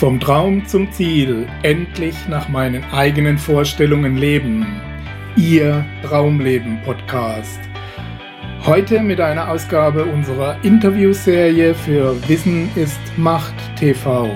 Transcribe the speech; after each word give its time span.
Vom 0.00 0.18
Traum 0.18 0.66
zum 0.66 0.90
Ziel, 0.92 1.46
endlich 1.62 2.14
nach 2.26 2.48
meinen 2.48 2.82
eigenen 2.90 3.36
Vorstellungen 3.36 4.16
leben. 4.16 4.64
Ihr 5.36 5.84
Traumleben 6.02 6.80
Podcast. 6.86 7.60
Heute 8.64 9.00
mit 9.02 9.20
einer 9.20 9.50
Ausgabe 9.50 10.06
unserer 10.06 10.56
Interviewserie 10.62 11.74
für 11.74 12.16
Wissen 12.30 12.70
ist 12.76 12.98
Macht 13.18 13.52
TV. 13.78 14.30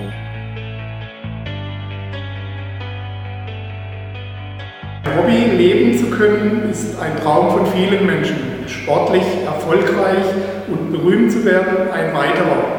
Hobby 5.17 5.55
leben 5.57 5.97
zu 5.97 6.11
können, 6.11 6.69
ist 6.69 6.99
ein 6.99 7.15
Traum 7.23 7.57
von 7.57 7.65
vielen 7.65 8.05
Menschen. 8.05 8.37
Sportlich, 8.67 9.25
erfolgreich 9.43 10.25
und 10.67 10.91
berühmt 10.91 11.31
zu 11.31 11.43
werden, 11.43 11.89
ein 11.91 12.13
weiterer. 12.13 12.74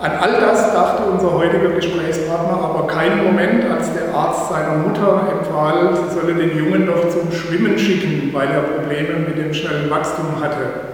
An 0.00 0.12
all 0.12 0.40
das 0.40 0.72
dachte 0.72 1.02
unser 1.10 1.32
heutiger 1.32 1.70
Gesprächspartner 1.70 2.56
aber 2.62 2.86
keinen 2.86 3.24
Moment, 3.24 3.64
als 3.68 3.92
der 3.92 4.14
Arzt 4.14 4.48
seiner 4.48 4.74
Mutter 4.74 5.26
empfahl, 5.32 5.90
sie 5.96 6.14
solle 6.14 6.34
den 6.34 6.56
Jungen 6.56 6.86
doch 6.86 7.08
zum 7.08 7.32
Schwimmen 7.32 7.76
schicken, 7.76 8.30
weil 8.32 8.48
er 8.48 8.60
Probleme 8.60 9.26
mit 9.26 9.36
dem 9.36 9.52
schnellen 9.52 9.90
Wachstum 9.90 10.40
hatte. 10.40 10.88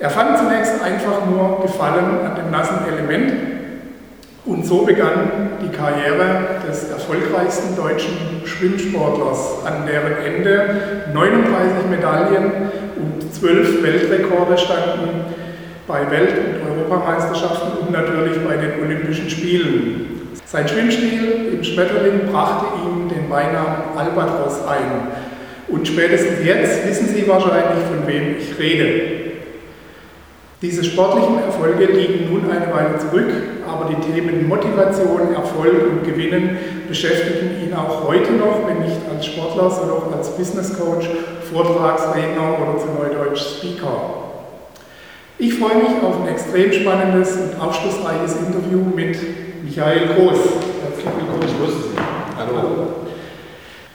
Er 0.00 0.10
fand 0.10 0.38
zunächst 0.38 0.82
einfach 0.82 1.24
nur 1.30 1.60
Gefallen 1.62 2.26
an 2.26 2.34
dem 2.34 2.50
nassen 2.50 2.78
Element 2.88 3.32
und 4.44 4.66
so 4.66 4.84
begann 4.84 5.50
die 5.62 5.70
Karriere 5.70 6.60
des 6.68 6.90
erfolgreichsten 6.90 7.76
deutschen 7.76 8.42
Schwimmsportlers, 8.44 9.64
an 9.64 9.86
deren 9.86 10.16
Ende 10.16 11.04
39 11.14 11.90
Medaillen 11.90 12.52
und 12.96 13.32
12 13.32 13.84
Weltrekorde 13.84 14.58
standen 14.58 15.43
bei 15.86 16.10
Welt- 16.10 16.34
und 16.38 16.70
Europameisterschaften 16.70 17.78
und 17.78 17.92
natürlich 17.92 18.38
bei 18.44 18.56
den 18.56 18.82
Olympischen 18.82 19.28
Spielen. 19.28 20.30
Sein 20.46 20.68
Schwimmstil 20.68 21.52
im 21.52 21.64
Schmetterling 21.64 22.30
brachte 22.30 22.66
ihm 22.84 23.08
den 23.08 23.28
Beinamen 23.28 23.96
Albatros 23.96 24.66
ein. 24.66 25.08
Und 25.68 25.86
spätestens 25.86 26.44
jetzt 26.44 26.86
wissen 26.86 27.08
Sie 27.08 27.26
wahrscheinlich, 27.26 27.84
von 27.86 28.06
wem 28.06 28.36
ich 28.38 28.58
rede. 28.58 29.24
Diese 30.62 30.82
sportlichen 30.82 31.42
Erfolge 31.42 31.84
liegen 31.86 32.32
nun 32.32 32.50
eine 32.50 32.72
Weile 32.72 32.98
zurück, 32.98 33.30
aber 33.68 33.90
die 33.90 34.12
Themen 34.12 34.48
Motivation, 34.48 35.34
Erfolg 35.34 35.90
und 35.90 36.04
Gewinnen 36.04 36.56
beschäftigen 36.88 37.62
ihn 37.62 37.74
auch 37.74 38.08
heute 38.08 38.32
noch, 38.32 38.66
wenn 38.66 38.78
nicht 38.78 39.00
als 39.12 39.26
Sportler, 39.26 39.68
sondern 39.70 39.98
auch 39.98 40.16
als 40.16 40.34
Business 40.36 40.72
Coach, 40.78 41.06
Vortragsredner 41.52 42.58
oder 42.62 42.78
zu 42.78 42.86
Neudeutsch 42.86 43.58
Speaker. 43.58 44.23
Ich 45.36 45.54
freue 45.54 45.78
mich 45.78 46.00
auf 46.00 46.22
ein 46.22 46.28
extrem 46.28 46.72
spannendes 46.72 47.32
und 47.32 47.60
aufschlussreiches 47.60 48.36
Interview 48.36 48.78
mit 48.94 49.18
Michael 49.64 50.06
Groß. 50.14 50.38
Herzlich 50.38 51.06
willkommen, 51.06 51.42
ich 51.44 51.58
grüße 51.58 51.88
Sie. 51.90 51.98
Hallo. 52.38 52.86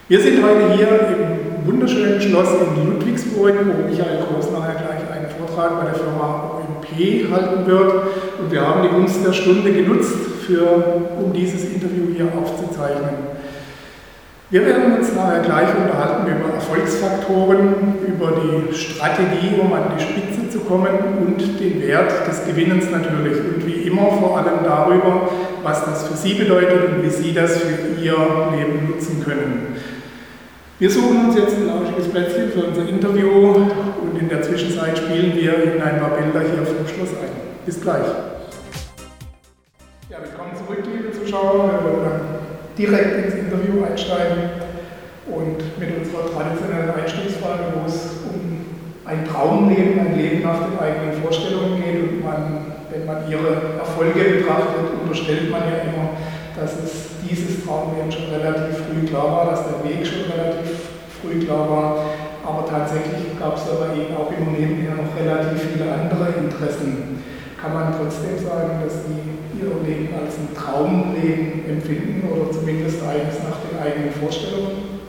Wir 0.10 0.20
sind 0.20 0.44
heute 0.44 0.73
hier 0.76 0.90
im 0.90 1.66
wunderschönen 1.66 2.20
Schloss 2.20 2.50
in 2.50 2.92
Ludwigsburg, 2.92 3.54
wo 3.56 3.88
Michael 3.90 4.20
Groß 4.26 4.52
nachher 4.52 4.84
gleich 4.84 5.10
einen 5.16 5.30
Vortrag 5.30 5.80
bei 5.80 5.86
der 5.86 5.95
Firma 5.95 6.60
OMP 6.60 7.32
halten 7.32 7.66
wird. 7.66 7.94
Und 8.42 8.52
wir 8.52 8.67
haben 8.67 8.84
die 8.84 8.90
Gunst 8.90 9.26
der 9.26 9.32
Stunde 9.32 9.72
genutzt, 9.72 10.17
für, 10.45 10.66
um 11.23 11.32
dieses 11.32 11.64
Interview 11.64 12.08
hier 12.14 12.28
aufzuzeichnen. 12.38 13.39
Wir 14.52 14.66
werden 14.66 14.97
uns 14.97 15.14
nachher 15.14 15.42
gleich 15.44 15.69
unterhalten 15.78 16.25
über 16.25 16.55
Erfolgsfaktoren, 16.55 17.94
über 18.08 18.33
die 18.42 18.73
Strategie, 18.73 19.59
um 19.61 19.72
an 19.72 19.92
die 19.95 20.02
Spitze 20.02 20.50
zu 20.50 20.61
kommen 20.61 20.89
und 21.19 21.38
den 21.59 21.83
Wert 21.83 22.28
des 22.28 22.47
Gewinnens 22.47 22.89
natürlich 22.89 23.38
und 23.38 23.67
wie 23.67 23.88
immer 23.88 24.09
vor 24.09 24.39
allem 24.39 24.64
darüber, 24.64 25.30
was 25.61 25.86
das 25.86 26.08
für 26.08 26.17
Sie 26.17 26.33
bedeutet 26.33 26.89
und 26.89 27.03
wie 27.03 27.11
Sie 27.11 27.31
das 27.31 27.58
für 27.58 28.02
Ihr 28.02 28.16
Leben 28.58 28.89
nutzen 28.89 29.23
können. 29.23 29.75
Wir 30.80 30.89
suchen 30.89 31.27
uns 31.27 31.36
jetzt 31.36 31.55
ein 31.55 31.67
lauschiges 31.67 32.10
Plätzchen 32.10 32.52
für 32.52 32.64
unser 32.70 32.89
Interview 32.89 33.30
und 33.30 34.20
in 34.20 34.30
der 34.30 34.42
Zwischenzeit 34.42 34.98
spielen 34.98 35.36
wir 35.36 35.64
Ihnen 35.64 35.80
ein 35.80 35.99
paar 35.99 36.17
Bilder 36.17 36.39
hier 36.39 36.66
vom 36.66 36.87
Schluss 36.87 37.10
ein. 37.10 37.30
Bis 37.67 37.80
gleich. 37.80 38.08
Ja, 40.10 40.17
willkommen 40.23 40.55
zurück, 40.55 40.83
liebe 40.92 41.11
Zuschauer. 41.11 41.70
Wir 41.70 41.83
wollen 41.83 42.39
direkt 42.80 43.26
ins 43.26 43.39
Interview 43.49 43.83
einsteigen 43.83 44.61
und 45.26 45.58
mit 45.82 45.89
unserer 45.98 46.30
traditionellen 46.30 46.93
Einstiegsfrage, 46.93 47.73
wo 47.73 47.89
es 47.89 48.21
um 48.30 48.61
ein 49.05 49.26
Traumleben, 49.26 49.99
ein 49.99 50.17
Leben 50.17 50.43
nach 50.43 50.61
den 50.70 50.77
eigenen 50.77 51.17
Vorstellungen 51.21 51.82
geht 51.82 51.98
und 51.98 52.23
man, 52.23 52.77
wenn 52.93 53.05
man 53.05 53.26
ihre 53.26 53.82
Erfolge 53.82 54.37
betrachtet, 54.37 54.93
unterstellt 55.02 55.49
man 55.49 55.65
ja 55.65 55.82
immer, 55.89 56.14
dass 56.54 56.77
es 56.77 57.17
dieses 57.26 57.65
Traumleben 57.65 58.11
schon 58.11 58.30
relativ 58.30 58.86
früh 58.86 59.08
klar 59.10 59.33
war, 59.33 59.45
dass 59.49 59.66
der 59.66 59.81
Weg 59.81 60.05
schon 60.05 60.30
relativ 60.30 60.93
früh 61.17 61.42
klar 61.42 61.66
war. 61.70 62.05
Aber 62.45 62.66
tatsächlich 62.70 63.33
gab 63.39 63.58
es 63.58 63.66
aber 63.70 63.93
eben 63.98 64.14
auch 64.14 64.30
immer 64.30 64.54
nebenher 64.54 64.93
noch 64.93 65.10
relativ 65.17 65.73
viele 65.73 65.89
andere 65.89 66.37
Interessen. 66.37 67.21
Kann 67.60 67.73
man 67.73 67.93
trotzdem 67.98 68.37
sagen, 68.37 68.81
dass 68.86 69.05
die 69.05 69.39
ihr 69.59 69.75
Leben 69.83 70.15
als 70.15 70.39
ein 70.39 70.55
Traumleben 70.55 71.67
empfinden 71.67 72.23
oder 72.31 72.52
zumindest 72.52 73.03
eines 73.03 73.43
nach 73.43 73.59
den 73.67 73.75
eigenen 73.80 74.11
Vorstellungen? 74.15 74.99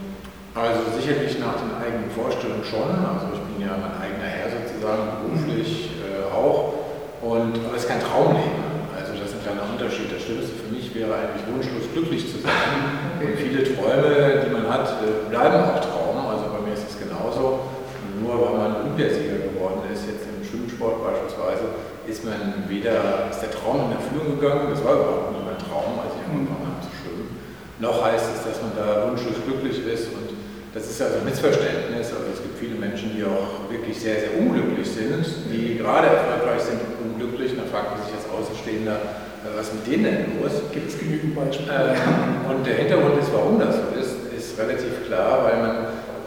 Also 0.51 0.83
sicherlich 0.99 1.39
nach 1.39 1.55
den 1.63 1.71
eigenen 1.79 2.11
Vorstellungen 2.11 2.63
schon. 2.67 2.91
Also 2.91 3.31
ich 3.31 3.43
bin 3.47 3.63
ja 3.63 3.79
mein 3.79 3.95
eigener 3.95 4.27
Herr 4.27 4.51
sozusagen, 4.51 5.23
beruflich 5.23 5.95
äh, 6.03 6.27
auch. 6.27 6.75
Und, 7.23 7.55
aber 7.63 7.79
es 7.79 7.87
ist 7.87 7.89
kein 7.89 8.03
Traumleben. 8.03 8.59
Also 8.91 9.15
das 9.15 9.31
ist 9.31 9.39
ein 9.39 9.43
kleiner 9.47 9.63
Unterschied. 9.63 10.11
Das 10.11 10.19
Schlimmste 10.27 10.51
für 10.51 10.67
mich 10.67 10.91
wäre 10.91 11.15
eigentlich 11.15 11.47
wunschlos 11.47 11.87
glücklich 11.95 12.27
zu 12.27 12.43
sein. 12.43 13.23
Und 13.23 13.39
viele 13.39 13.63
Träume, 13.63 14.43
die 14.43 14.51
man 14.51 14.67
hat, 14.67 14.91
äh, 14.99 15.31
bleiben 15.31 15.55
auch 15.63 15.79
Traum. 15.79 16.19
Also 16.27 16.51
bei 16.51 16.59
mir 16.67 16.75
ist 16.75 16.83
es 16.83 16.99
genauso. 16.99 17.71
nur 18.19 18.35
weil 18.37 18.53
man 18.59 18.71
Olympiasieger 18.83 19.39
geworden 19.49 19.87
ist, 19.87 20.03
jetzt 20.05 20.27
im 20.27 20.43
Schwimmsport 20.43 20.99
beispielsweise, 20.99 21.79
ist 22.11 22.27
man 22.27 22.67
weder, 22.67 23.31
ist 23.31 23.39
der 23.39 23.51
Traum 23.55 23.87
in 23.87 23.95
Erfüllung 23.95 24.35
gegangen, 24.35 24.67
das 24.67 24.83
war 24.83 24.99
überhaupt 24.99 25.31
nicht 25.31 25.47
mein 25.47 25.57
Traum, 25.63 25.95
als 26.03 26.11
ich 26.19 26.23
angefangen 26.27 26.67
habe 26.67 26.83
zu 26.83 26.91
schwimmen, 26.91 27.39
noch 27.79 28.03
heißt 28.03 28.27
es, 28.35 28.43
dass 28.43 28.59
man 28.59 28.75
da 28.75 29.07
wunschlos 29.07 29.39
glücklich 29.47 29.79
ist 29.87 30.11
und 30.11 30.35
das 30.75 30.87
ist 30.87 31.01
also 31.01 31.19
ein 31.19 31.25
Missverständnis. 31.25 32.15
Also 32.15 32.31
es 32.31 32.39
gibt 32.39 32.55
viele 32.55 32.79
Menschen, 32.79 33.11
die 33.11 33.27
auch 33.27 33.67
wirklich 33.67 33.99
sehr, 33.99 34.23
sehr 34.23 34.39
unglücklich 34.39 34.87
sind, 34.87 35.23
die 35.51 35.75
gerade 35.75 36.07
erfolgreich 36.07 36.63
sind 36.63 36.79
und 36.79 37.11
unglücklich. 37.11 37.51
Da 37.59 37.67
fragt 37.67 37.91
man 37.91 37.99
sich 38.07 38.15
als 38.15 38.23
Außenstehender, 38.31 38.95
äh, 38.95 39.51
was 39.51 39.73
mit 39.75 39.83
denen 39.83 40.03
denn 40.07 40.39
los? 40.39 40.63
Gibt 40.71 40.87
es 40.87 40.95
genügend 40.95 41.35
Beispiele? 41.35 41.91
Ähm, 41.91 42.47
und 42.47 42.63
der 42.63 42.87
Hintergrund 42.87 43.19
ist, 43.19 43.35
warum 43.35 43.59
das 43.59 43.75
so 43.83 43.99
ist, 43.99 44.15
ist 44.31 44.55
relativ 44.55 45.11
klar, 45.11 45.43
weil 45.43 45.59
man 45.59 45.75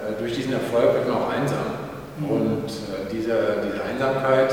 äh, 0.04 0.12
durch 0.20 0.36
diesen 0.36 0.52
Erfolg 0.52 0.92
wird 0.92 1.08
man 1.08 1.16
auch 1.24 1.32
einsam. 1.32 1.88
Mhm. 2.20 2.28
Und 2.28 2.68
äh, 2.68 3.08
diese, 3.08 3.64
diese 3.64 3.80
Einsamkeit 3.80 4.52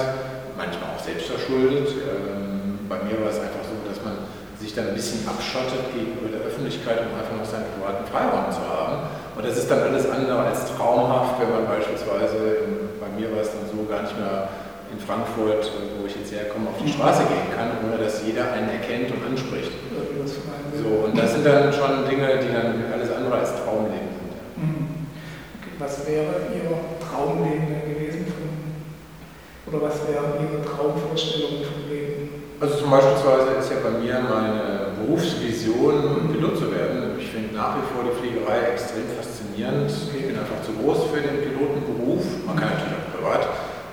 manchmal 0.56 0.90
auch 0.91 0.91
selbst 1.12 1.28
verschuldet. 1.28 1.92
Ähm, 1.92 2.88
bei 2.88 3.04
mir 3.04 3.20
war 3.20 3.30
es 3.30 3.40
einfach 3.40 3.64
so, 3.68 3.76
dass 3.84 4.00
man 4.04 4.16
sich 4.56 4.72
dann 4.76 4.88
ein 4.90 4.96
bisschen 4.96 5.28
abschottet 5.28 5.92
gegenüber 5.92 6.32
der 6.32 6.48
Öffentlichkeit, 6.48 7.04
um 7.04 7.12
einfach 7.18 7.36
noch 7.36 7.48
seinen 7.48 7.68
privaten 7.76 8.06
Freiraum 8.08 8.48
zu 8.52 8.64
haben. 8.64 9.12
Und 9.36 9.44
das 9.44 9.58
ist 9.58 9.68
dann 9.68 9.84
alles 9.84 10.08
andere 10.08 10.40
als 10.48 10.70
traumhaft, 10.76 11.42
wenn 11.42 11.50
man 11.50 11.66
beispielsweise, 11.68 12.96
bei 13.02 13.10
mir 13.18 13.34
war 13.34 13.42
es 13.42 13.52
dann 13.52 13.66
so, 13.68 13.84
gar 13.90 14.04
nicht 14.04 14.16
mehr 14.16 14.48
in 14.92 15.00
Frankfurt, 15.00 15.72
wo 15.98 16.06
ich 16.06 16.16
jetzt 16.16 16.32
herkomme, 16.32 16.70
auf 16.70 16.80
die 16.84 16.92
Straße 16.92 17.24
gehen 17.26 17.48
kann, 17.56 17.72
ohne 17.84 17.98
dass 17.98 18.22
jeder 18.24 18.52
einen 18.52 18.70
erkennt 18.70 19.10
und 19.12 19.24
anspricht. 19.24 19.72
So, 20.78 21.08
und 21.08 21.18
das 21.18 21.34
sind 21.34 21.46
dann 21.46 21.74
schon 21.74 22.06
Dinge, 22.08 22.38
die 22.44 22.52
dann 22.52 22.86
alles 22.92 23.10
andere 23.12 23.40
als 23.40 23.56
Traumleben 23.64 24.12
sind. 24.14 24.36
Mhm. 24.62 24.88
Was 25.80 26.06
wäre 26.06 26.52
Ihr 26.54 26.70
Traumleben 27.02 27.68
denn 27.72 27.88
gewesen? 27.88 28.31
Oder 29.68 29.82
was 29.82 30.02
wären 30.10 30.42
Ihre 30.42 30.66
Traumvorstellungen 30.66 31.62
vom 31.62 31.86
Leben? 31.86 32.42
Also 32.60 32.78
zum 32.82 32.90
Beispiel 32.90 33.14
ist 33.58 33.70
ja 33.70 33.78
bei 33.82 33.94
mir 33.98 34.22
meine 34.22 34.98
Berufsvision, 34.98 36.30
Pilot 36.34 36.58
zu 36.58 36.70
werden. 36.74 37.18
Ich 37.18 37.30
finde 37.30 37.54
nach 37.54 37.78
wie 37.78 37.86
vor 37.94 38.06
die 38.06 38.14
Fliegerei 38.18 38.74
extrem 38.74 39.06
faszinierend. 39.18 39.90
Ich 39.90 40.26
bin 40.26 40.38
einfach 40.38 40.62
zu 40.66 40.74
groß 40.78 41.10
für 41.14 41.22
den 41.22 41.46
Pilotenberuf. 41.46 42.26
Man 42.46 42.58
kann 42.58 42.74
natürlich 42.74 42.98
auch 42.98 43.10
privat 43.18 43.44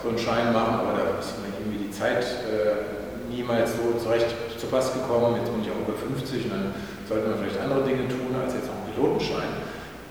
so 0.00 0.09
einen 0.09 0.20
Schein 0.20 0.53
machen, 0.53 0.81
aber 0.81 0.97
da 0.97 1.20
ist 1.20 1.37
mir 1.41 1.53
irgendwie 1.53 1.88
die 1.88 1.93
Zeit 1.93 2.25
äh, 2.49 3.29
niemals 3.29 3.76
so 3.76 3.93
zurecht 4.00 4.32
zu 4.56 4.67
Pass 4.69 4.93
gekommen. 4.93 5.37
Jetzt 5.37 5.53
bin 5.53 5.61
ich 5.61 5.69
auch 5.69 5.85
über 5.85 5.97
50 5.97 6.49
und 6.49 6.53
dann 6.53 6.73
sollte 7.09 7.29
man 7.29 7.37
vielleicht 7.44 7.61
andere 7.61 7.85
Dinge 7.85 8.09
tun 8.09 8.32
als 8.41 8.56
jetzt 8.56 8.73
auch 8.73 8.85
einen 8.85 8.93
Pilotenschein. 8.97 9.68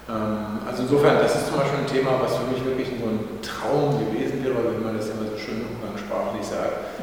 Ähm, 0.07 0.63
also 0.63 0.83
insofern, 0.83 1.19
das 1.19 1.35
ist 1.35 1.47
zum 1.51 1.59
Beispiel 1.59 1.83
ein 1.83 1.91
Thema, 1.91 2.15
was 2.23 2.39
für 2.39 2.47
mich 2.47 2.63
wirklich 2.63 2.87
so 2.95 3.07
ein 3.07 3.19
Traum 3.43 3.99
gewesen 3.99 4.39
wäre, 4.43 4.55
wie 4.55 4.83
man 4.83 4.95
das 4.95 5.11
immer 5.11 5.27
so 5.27 5.35
schön 5.35 5.67
umgangssprachlich 5.67 6.47
sagt, 6.47 6.95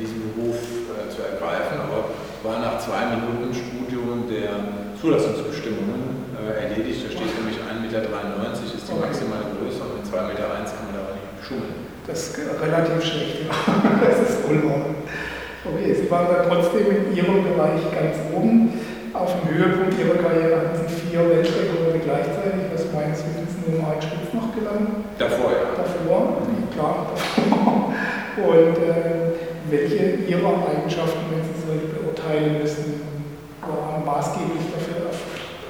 diesen 0.00 0.32
Beruf 0.32 0.56
äh, 0.92 1.08
zu 1.12 1.20
ergreifen. 1.20 1.76
Aber 1.80 2.08
war 2.40 2.60
nach 2.60 2.80
zwei 2.80 3.04
Minuten 3.16 3.52
Studium 3.52 4.24
der 4.28 4.56
Zulassungsbestimmungen 4.96 6.32
äh, 6.32 6.68
erledigt. 6.68 7.04
Da 7.04 7.08
steht 7.12 7.32
nämlich 7.36 7.60
1,93 7.60 7.84
Meter 7.84 8.00
ist 8.00 8.88
die 8.88 8.96
maximale 8.96 9.52
Größe 9.60 9.80
und 9.84 10.00
mit 10.00 10.04
2,1 10.08 10.32
Meter 10.32 10.48
kann 10.48 10.84
man 10.88 10.96
da 10.96 11.00
auch 11.04 11.16
nicht 11.16 11.44
schummeln. 11.44 11.76
Das 12.08 12.32
ist 12.32 12.40
relativ 12.40 13.04
schlecht. 13.04 13.44
das 14.04 14.16
ist 14.24 14.44
unordentlich. 14.48 15.04
Okay, 15.60 15.92
Sie 15.92 16.10
waren 16.10 16.28
dann 16.32 16.48
trotzdem 16.48 16.88
in 16.88 17.14
Ihrem 17.14 17.44
Bereich 17.44 17.84
ganz 17.92 18.16
oben. 18.32 18.72
Auf 19.12 19.34
dem 19.34 19.50
Höhepunkt 19.50 19.98
Ihrer 19.98 20.22
Karriere 20.22 20.56
hatten 20.56 20.86
Sie 20.86 21.10
vier 21.10 21.26
Weltrekorde 21.28 21.98
gleichzeitig, 21.98 22.70
was 22.70 22.86
meines 22.94 23.18
Wissens 23.18 23.58
nur 23.66 23.82
Mark 23.82 23.98
Spitz 23.98 24.30
noch 24.30 24.54
gelang. 24.54 25.02
Davor, 25.18 25.50
ja. 25.50 25.74
Davor, 25.74 26.38
klar, 26.70 27.10
davor. 27.10 27.90
Und 28.46 28.78
äh, 28.78 29.34
welche 29.68 30.30
Ihrer 30.30 30.54
Eigenschaften, 30.62 31.26
wenn 31.26 31.42
Sie 31.42 31.58
so 31.58 31.74
beurteilen 31.90 32.62
müssen, 32.62 33.02
waren 33.66 34.04
maßgeblich 34.06 34.70
dafür 34.70 35.10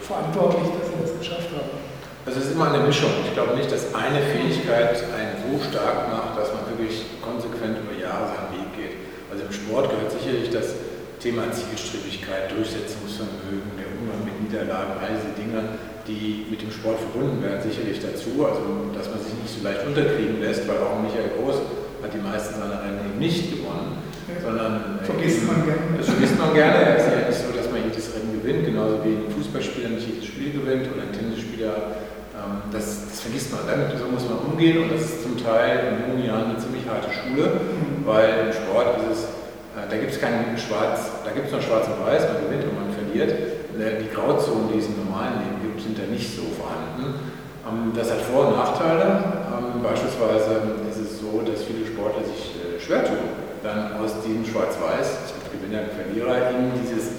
verantwortlich, 0.04 0.68
dass 0.76 0.92
Sie 0.92 1.00
das 1.00 1.12
geschafft 1.16 1.48
haben? 1.56 1.80
Also 2.26 2.40
es 2.40 2.46
ist 2.46 2.52
immer 2.52 2.68
eine 2.68 2.84
Mischung. 2.84 3.10
Ich 3.24 3.32
glaube 3.32 3.56
nicht, 3.56 3.72
dass 3.72 3.94
eine 3.96 4.20
Fähigkeit 4.20 5.00
einen 5.16 5.40
so 5.40 5.56
stark 5.64 6.12
macht, 6.12 6.36
dass 6.36 6.52
man 6.52 6.68
wirklich 6.76 7.08
konsequent 7.24 7.80
über 7.80 7.96
Jahre 7.96 8.28
seinen 8.36 8.52
Weg 8.52 8.68
geht. 8.76 8.94
Also 9.32 9.48
im 9.48 9.52
Sport 9.52 9.88
gehört 9.88 10.12
sicherlich 10.12 10.52
das 10.52 10.89
Thema 11.20 11.52
Zielstrebigkeit, 11.52 12.48
Durchsetzungsvermögen, 12.48 13.76
der 13.76 13.92
Umgang 13.92 14.24
mit 14.24 14.40
Niederlagen, 14.40 14.96
all 14.96 15.12
diese 15.12 15.36
Dinge, 15.36 15.76
die 16.08 16.48
mit 16.48 16.64
dem 16.64 16.72
Sport 16.72 16.96
verbunden 16.96 17.44
werden, 17.44 17.60
sicherlich 17.60 18.00
dazu. 18.00 18.40
Also 18.40 18.88
dass 18.96 19.12
man 19.12 19.20
sich 19.20 19.36
nicht 19.36 19.52
so 19.52 19.60
leicht 19.60 19.84
unterkriegen 19.84 20.40
lässt, 20.40 20.64
weil 20.64 20.80
auch 20.80 20.96
Michael 21.04 21.36
Groß 21.36 21.60
hat 22.00 22.12
die 22.16 22.24
meisten 22.24 22.56
seiner 22.56 22.80
Rennen 22.80 23.04
eben 23.04 23.20
nicht 23.20 23.52
gewonnen, 23.52 24.00
ja. 24.32 24.40
sondern 24.40 24.96
äh, 24.96 25.04
vergisst 25.04 25.44
man 25.44 25.60
gerne. 25.68 26.00
Das 26.00 26.08
vergisst 26.08 26.36
man 26.40 26.50
gerne. 26.56 26.96
Es 26.96 27.04
ist 27.04 27.12
ja 27.12 27.20
nicht 27.28 27.40
so, 27.44 27.48
dass 27.52 27.68
man 27.68 27.84
jedes 27.84 28.06
Rennen 28.16 28.32
gewinnt, 28.40 28.64
genauso 28.64 29.04
wie 29.04 29.20
ein 29.20 29.28
Fußballspieler 29.28 29.92
nicht 29.92 30.08
jedes 30.08 30.24
Spiel 30.24 30.56
gewinnt 30.56 30.88
oder 30.88 31.04
ein 31.04 31.12
Tennisspieler. 31.12 32.00
Ähm, 32.32 32.64
das, 32.72 33.12
das, 33.12 33.20
vergisst 33.20 33.52
man. 33.52 33.68
Damit 33.68 33.92
so 33.92 34.08
muss 34.08 34.24
man 34.24 34.40
umgehen 34.48 34.88
und 34.88 34.88
das 34.88 35.04
ist 35.04 35.20
zum 35.20 35.36
Teil 35.36 35.92
in 35.92 35.94
jungen 36.00 36.24
Jahren 36.24 36.56
eine 36.56 36.58
ziemlich 36.58 36.88
harte 36.88 37.12
Schule, 37.12 37.60
mhm. 37.60 38.08
weil 38.08 38.48
im 38.48 38.52
Sport 38.56 38.96
ist 39.04 39.20
es 39.20 39.39
da 39.74 39.96
gibt 39.96 40.12
es 40.12 40.20
kein 40.20 40.56
Schwarz, 40.58 41.22
da 41.24 41.30
gibt 41.30 41.46
es 41.46 41.52
nur 41.52 41.62
Schwarz 41.62 41.86
und 41.86 42.04
Weiß, 42.04 42.26
man 42.26 42.42
gewinnt 42.42 42.64
und 42.64 42.74
man 42.74 42.90
verliert. 42.90 43.30
Äh, 43.80 44.02
die 44.02 44.10
Grauzonen, 44.12 44.68
die 44.72 44.78
es 44.78 44.86
im 44.86 44.98
normalen 45.06 45.40
Leben 45.40 45.58
gibt, 45.62 45.80
sind 45.80 45.96
da 45.96 46.04
nicht 46.10 46.28
so 46.36 46.42
vorhanden. 46.58 47.16
Ähm, 47.64 47.92
das 47.96 48.10
hat 48.10 48.20
Vor- 48.20 48.48
und 48.48 48.56
Nachteile. 48.56 49.48
Ähm, 49.48 49.82
beispielsweise 49.82 50.84
ist 50.90 51.00
es 51.00 51.20
so, 51.20 51.40
dass 51.40 51.64
viele 51.64 51.86
Sportler 51.86 52.24
sich 52.26 52.60
äh, 52.60 52.80
schwer 52.80 53.04
tun, 53.04 53.32
dann 53.62 53.96
aus 54.02 54.20
diesem 54.20 54.44
Schwarz-Weiß, 54.44 55.32
Gewinner 55.50 55.88
und 55.88 55.92
Verlierer, 55.96 56.50
in 56.50 56.76
dieses 56.82 57.18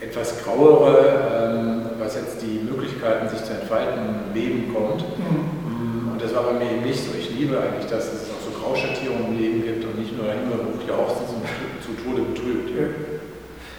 etwas 0.00 0.42
grauere, 0.42 1.52
ähm, 1.52 1.82
was 1.98 2.14
jetzt 2.14 2.40
die 2.42 2.62
Möglichkeiten, 2.62 3.28
sich 3.28 3.42
zu 3.44 3.52
entfalten, 3.52 4.32
Leben 4.34 4.72
kommt. 4.72 5.02
Mhm. 5.18 6.12
Und 6.12 6.22
das 6.22 6.34
war 6.34 6.44
bei 6.44 6.52
mir 6.58 6.70
eben 6.70 6.82
nicht 6.82 6.98
so. 6.98 7.10
Ich 7.18 7.30
liebe 7.30 7.58
eigentlich, 7.58 7.86
dass 7.90 8.06
es 8.06 8.30
auch 8.30 8.42
so 8.42 8.50
Grauschattierungen 8.54 9.34
im 9.34 9.38
Leben 9.38 9.62
gibt 9.62 9.84
und 9.84 9.98
nicht 9.98 10.16
nur 10.16 10.26
immer 10.26 10.62
jauchzend 10.86 11.28
zum 11.30 11.42
zu 11.88 11.96
Tode 12.04 12.28
betrübt. 12.28 12.68
Ja. 12.76 12.84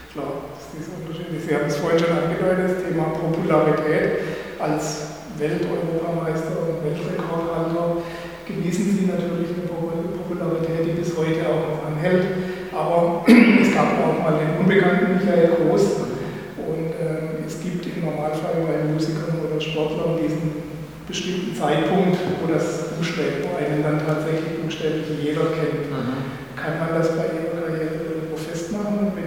Klar, 0.09 0.49
das 0.49 0.65
ist 0.65 0.73
dieser 0.73 0.97
Unterschied. 0.97 1.29
Sie 1.37 1.53
haben 1.53 1.69
es 1.69 1.77
vorhin 1.77 2.01
schon 2.01 2.17
angedeutet, 2.17 2.65
das 2.65 2.81
Thema 2.81 3.13
Popularität. 3.13 4.25
Als 4.57 5.21
Welt-Europameister 5.37 6.57
und 6.65 6.81
Weltrekordhalter 6.81 8.01
genießen 8.49 8.89
Sie 8.89 9.05
natürlich 9.05 9.53
eine 9.53 9.69
Popularität, 9.69 10.89
die 10.89 10.97
bis 10.97 11.13
heute 11.13 11.45
auch 11.45 11.61
noch 11.69 11.81
anhält. 11.85 12.25
Aber 12.73 13.21
es 13.61 13.69
gab 13.69 14.01
auch 14.01 14.17
mal 14.17 14.41
den 14.41 14.57
unbekannten 14.57 15.13
Michael 15.13 15.53
Groß. 15.53 16.09
Und 16.57 16.89
äh, 16.97 17.45
es 17.45 17.61
gibt 17.61 17.85
im 17.85 18.09
Normalfall 18.09 18.65
bei 18.65 18.89
Musikern 18.89 19.37
oder 19.45 19.61
Sportlern 19.61 20.17
diesen 20.17 20.57
bestimmten 21.05 21.53
Zeitpunkt, 21.53 22.17
wo 22.41 22.51
das 22.51 22.97
umstellt, 22.97 23.45
wo 23.45 23.57
einen 23.57 23.81
dann 23.81 24.01
tatsächlich 24.01 24.57
umstellt, 24.61 25.05
die 25.05 25.29
jeder 25.29 25.53
kennt. 25.53 25.85
Mhm. 25.85 26.33
Kann 26.57 26.77
man 26.81 26.97
das 26.97 27.15
bei 27.15 27.29
irgendwo 27.29 27.58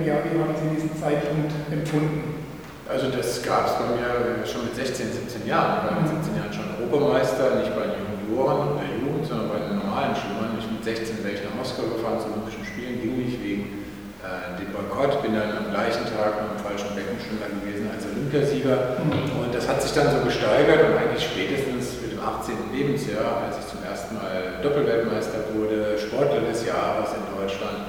ja, 0.06 0.18
wie 0.24 0.34
haben 0.38 0.54
Sie 0.58 0.74
diesen 0.74 0.94
Zeitpunkt 0.98 1.52
empfunden? 1.70 2.42
Also 2.88 3.08
das 3.08 3.40
gab 3.42 3.66
es 3.66 3.74
bei 3.78 3.88
mir 3.94 4.44
schon 4.44 4.68
mit 4.68 4.74
16, 4.74 5.12
17 5.30 5.46
Jahren. 5.46 5.80
Ich 5.80 5.84
war 5.88 5.96
mit 6.02 6.10
17 6.10 6.36
Jahren 6.36 6.52
schon 6.52 6.68
Europameister, 6.76 7.62
nicht 7.62 7.72
bei 7.72 7.88
den 7.88 8.04
Junioren 8.04 8.68
und 8.68 8.76
der 8.82 8.90
Jugend, 9.00 9.24
sondern 9.24 9.48
bei 9.48 9.60
den 9.64 9.80
normalen 9.80 10.12
Schülern. 10.12 10.58
Ich 10.58 10.66
mit 10.68 10.82
16 10.84 11.22
wäre 11.22 11.34
ich 11.38 11.42
nach 11.46 11.54
Moskau 11.56 11.88
gefahren 11.88 12.18
zu 12.18 12.28
Olympischen 12.34 12.66
Spielen, 12.66 13.00
ging 13.00 13.16
nicht 13.16 13.38
wegen 13.40 13.86
äh, 14.20 14.58
dem 14.58 14.74
Boykott, 14.74 15.22
bin 15.22 15.38
dann 15.38 15.56
am 15.56 15.70
gleichen 15.70 16.04
Tag 16.10 16.36
mit 16.42 16.52
dem 16.52 16.60
falschen 16.60 16.90
Beckenschwimmer 16.92 17.48
gewesen 17.48 17.86
als 17.88 18.02
Olympiasieger. 18.04 18.98
Mhm. 19.02 19.46
Und 19.46 19.50
das 19.54 19.64
hat 19.70 19.80
sich 19.80 19.94
dann 19.94 20.10
so 20.10 20.20
gesteigert 20.26 20.82
und 20.84 20.94
eigentlich 20.98 21.22
spätestens 21.22 22.02
mit 22.02 22.12
dem 22.12 22.20
18. 22.20 22.74
Lebensjahr, 22.74 23.46
als 23.46 23.62
ich 23.62 23.66
zum 23.70 23.80
ersten 23.86 24.18
Mal 24.18 24.58
Doppelweltmeister 24.60 25.54
wurde, 25.54 25.96
Sportler 25.96 26.44
des 26.44 26.66
Jahres 26.66 27.14
in 27.14 27.24
Deutschland 27.30 27.81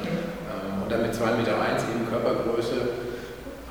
dann 0.93 1.01
mit 1.01 1.13
2,1 1.17 1.41
Meter 1.41 1.57
eins 1.57 1.81
eben 1.89 2.05
Körpergröße, 2.05 2.77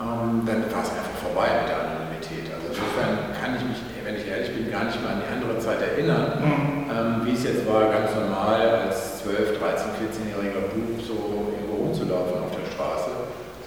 ähm, 0.03 0.43
dann 0.43 0.67
war 0.75 0.83
es 0.83 0.91
einfach 0.91 1.19
vorbei 1.23 1.63
mit 1.63 1.71
der 1.71 1.79
Anonymität. 1.87 2.51
Also 2.51 2.75
insofern 2.75 3.31
kann 3.39 3.55
ich 3.55 3.63
mich, 3.63 3.79
wenn 4.03 4.19
ich 4.19 4.27
ehrlich 4.27 4.51
bin, 4.51 4.67
gar 4.67 4.91
nicht 4.91 4.99
mehr 4.99 5.15
an 5.15 5.23
die 5.23 5.31
andere 5.31 5.55
Zeit 5.63 5.79
erinnern, 5.79 6.43
mhm. 6.43 6.91
ähm, 6.91 7.11
wie 7.23 7.39
es 7.39 7.47
jetzt 7.47 7.63
war, 7.71 7.87
ganz 7.95 8.11
normal 8.19 8.91
als 8.91 9.23
12, 9.23 9.63
13, 9.63 9.95
14-jähriger 10.03 10.67
Bub 10.75 10.99
so 10.99 11.55
irgendwo 11.55 11.87
rumzulaufen 11.87 12.43
auf 12.43 12.51
der 12.59 12.67
Straße, 12.75 13.15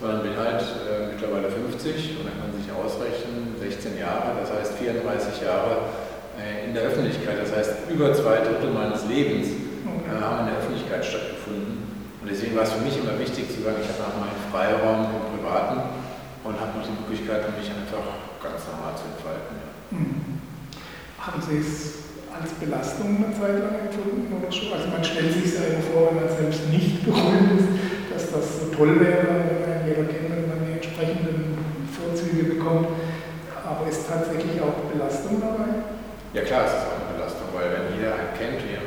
sondern 0.03 0.27
bin 0.27 0.35
halt 0.35 0.59
äh, 0.59 1.15
mittlerweile 1.15 1.47
50 1.47 2.19
und 2.19 2.27
dann 2.27 2.35
kann 2.35 2.51
man 2.51 2.59
sich 2.59 2.67
ausrechnen, 2.67 3.55
16 3.55 3.95
Jahre, 3.95 4.35
das 4.35 4.51
heißt 4.51 4.75
34 4.83 5.39
Jahre 5.39 5.87
äh, 6.35 6.67
in 6.67 6.75
der 6.75 6.91
Öffentlichkeit. 6.91 7.39
Das 7.39 7.55
heißt, 7.55 7.87
über 7.87 8.11
zwei 8.11 8.43
Drittel 8.43 8.75
meines 8.75 9.07
Lebens 9.07 9.47
äh, 9.47 10.19
haben 10.19 10.43
in 10.43 10.51
der 10.51 10.59
Öffentlichkeit 10.59 11.05
stattgefunden. 11.07 11.64
Und 12.25 12.33
deswegen 12.33 12.57
war 12.57 12.65
es 12.65 12.73
für 12.73 12.81
mich 12.81 12.97
immer 12.97 13.13
wichtig 13.21 13.53
zu 13.53 13.61
sagen, 13.61 13.77
ich 13.77 13.85
habe 13.85 14.01
auch 14.01 14.17
meinen 14.17 14.41
Freiraum 14.49 15.13
im 15.13 15.37
Privaten 15.37 15.77
und 16.41 16.57
habe 16.57 16.73
noch 16.73 16.81
die 16.81 16.97
Möglichkeit, 16.97 17.45
mich 17.53 17.69
einfach 17.69 18.01
ganz 18.41 18.65
normal 18.65 18.97
zu 18.97 19.05
entfalten. 19.13 19.53
Mhm. 19.93 20.41
Haben 21.21 21.37
Sie 21.37 21.61
es 21.61 22.09
als 22.33 22.57
Belastung 22.57 23.21
eine 23.21 23.29
Zeit 23.29 23.61
lang 23.61 23.77
empfunden 23.77 24.25
oder 24.41 24.49
schon? 24.49 24.73
Also 24.73 24.89
man 24.89 25.05
stellt 25.05 25.37
sich 25.37 25.53
ja 25.53 25.77
vor, 25.93 26.17
wenn 26.17 26.25
man 26.25 26.33
selbst 26.33 26.65
nicht 26.73 27.05
berühmt 27.05 27.61
ist, 27.61 27.69
dass 28.09 28.33
das 28.33 28.45
so 28.57 28.73
toll 28.73 28.97
wäre, 28.97 29.45
wenn 29.45 29.61
man 29.61 29.85
jeder 29.85 30.09
kennt, 30.09 30.25
wenn 30.33 30.49
man 30.49 30.65
die 30.65 30.81
entsprechenden 30.81 31.61
Vorzüge 31.93 32.57
bekommt. 32.57 32.89
Aber 33.53 33.85
ist 33.85 34.01
tatsächlich 34.09 34.57
auch 34.65 34.89
Belastung 34.89 35.37
dabei? 35.45 35.77
Ja 36.33 36.41
klar, 36.41 36.65
es 36.65 36.73
ist 36.73 36.89
auch 36.89 37.05
eine 37.05 37.21
Belastung, 37.21 37.53
weil 37.53 37.69
wenn 37.69 38.01
jeder 38.01 38.17
einen 38.17 38.33
kennt, 38.33 38.65
wie 38.65 38.73
man 38.81 38.84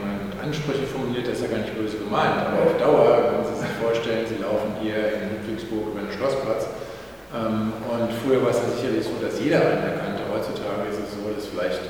Ansprüche 0.48 0.88
formuliert, 0.88 1.28
das 1.28 1.36
ist 1.36 1.44
ja 1.44 1.52
gar 1.52 1.60
nicht 1.60 1.76
böse 1.76 2.00
gemeint. 2.00 2.40
Aber 2.40 2.72
auf 2.72 2.74
Dauer, 2.80 3.36
wenn 3.36 3.44
Sie 3.44 3.60
sich 3.60 3.72
vorstellen, 3.76 4.24
Sie 4.24 4.40
laufen 4.40 4.80
hier 4.80 5.20
in 5.20 5.36
Ludwigsburg 5.36 5.92
über 5.92 6.00
den 6.00 6.12
Schlossplatz 6.16 6.72
ähm, 7.36 7.76
und 7.84 8.08
früher 8.24 8.40
war 8.40 8.56
es 8.56 8.64
ja 8.64 8.72
sicherlich 8.72 9.04
so, 9.04 9.20
dass 9.20 9.36
jeder 9.36 9.60
einen 9.60 9.84
erkannte. 9.84 10.24
Heutzutage 10.32 10.88
ist 10.88 11.04
es 11.04 11.12
so, 11.12 11.28
dass 11.28 11.44
vielleicht 11.52 11.84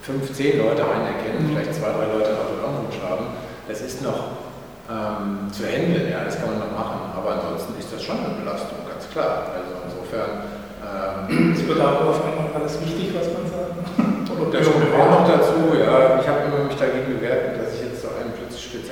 fünf, 0.00 0.24
zehn 0.32 0.56
Leute 0.56 0.80
einen 0.88 1.12
erkennen, 1.12 1.52
vielleicht 1.52 1.76
zwei, 1.76 1.92
drei 1.92 2.08
Leute 2.08 2.32
einen 2.32 2.40
Autogrammwunsch 2.40 2.96
haben. 3.04 3.36
Das 3.68 3.84
ist 3.84 4.00
noch 4.00 4.40
ähm, 4.88 5.52
zu 5.52 5.68
handeln, 5.68 6.08
ja, 6.08 6.24
das 6.24 6.40
kann 6.40 6.56
man 6.56 6.64
noch 6.64 6.72
machen. 6.72 7.12
Aber 7.12 7.36
ansonsten 7.36 7.76
ist 7.76 7.92
das 7.92 8.00
schon 8.00 8.16
eine 8.16 8.40
Belastung, 8.40 8.80
ganz 8.88 9.04
klar. 9.12 9.52
Also 9.52 9.76
insofern. 9.84 10.48
Ähm, 10.80 11.52
es 11.52 11.60
aber 11.68 12.08
auf 12.08 12.24
einmal 12.24 12.48
alles 12.56 12.80
wichtig, 12.80 13.12
was 13.12 13.28
man 13.28 13.44
sagt. 13.44 13.76
Das 14.50 14.66
kommt 14.66 14.88
auch 14.96 15.20
noch 15.20 15.28
dazu, 15.28 15.76
ja. 15.78 16.18
Ich 16.18 16.26
habe 16.26 16.48
immer 16.48 16.64
mich 16.64 16.74
dagegen 16.74 17.12
gewehrt, 17.12 17.60
dass 17.60 17.74
ich 17.76 17.86
jetzt 17.86 18.02
so 18.02 18.08
ein 18.08 18.32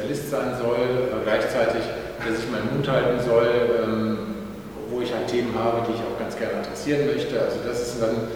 Spezialist 0.09 0.31
sein 0.31 0.57
soll, 0.57 1.12
äh, 1.12 1.25
gleichzeitig, 1.25 1.85
dass 2.19 2.38
ich 2.41 2.49
meinen 2.50 2.73
Mund 2.73 2.88
halten 2.88 3.21
soll, 3.21 3.49
ähm, 3.85 4.19
wo 4.88 5.00
ich 5.00 5.12
halt 5.12 5.29
Themen 5.29 5.53
habe, 5.53 5.85
die 5.87 5.93
ich 5.93 6.00
auch 6.00 6.19
ganz 6.19 6.37
gerne 6.37 6.65
interessieren 6.65 7.07
möchte. 7.07 7.37
Also 7.37 7.61
das 7.61 7.81
ist 7.81 8.00
dann 8.00 8.33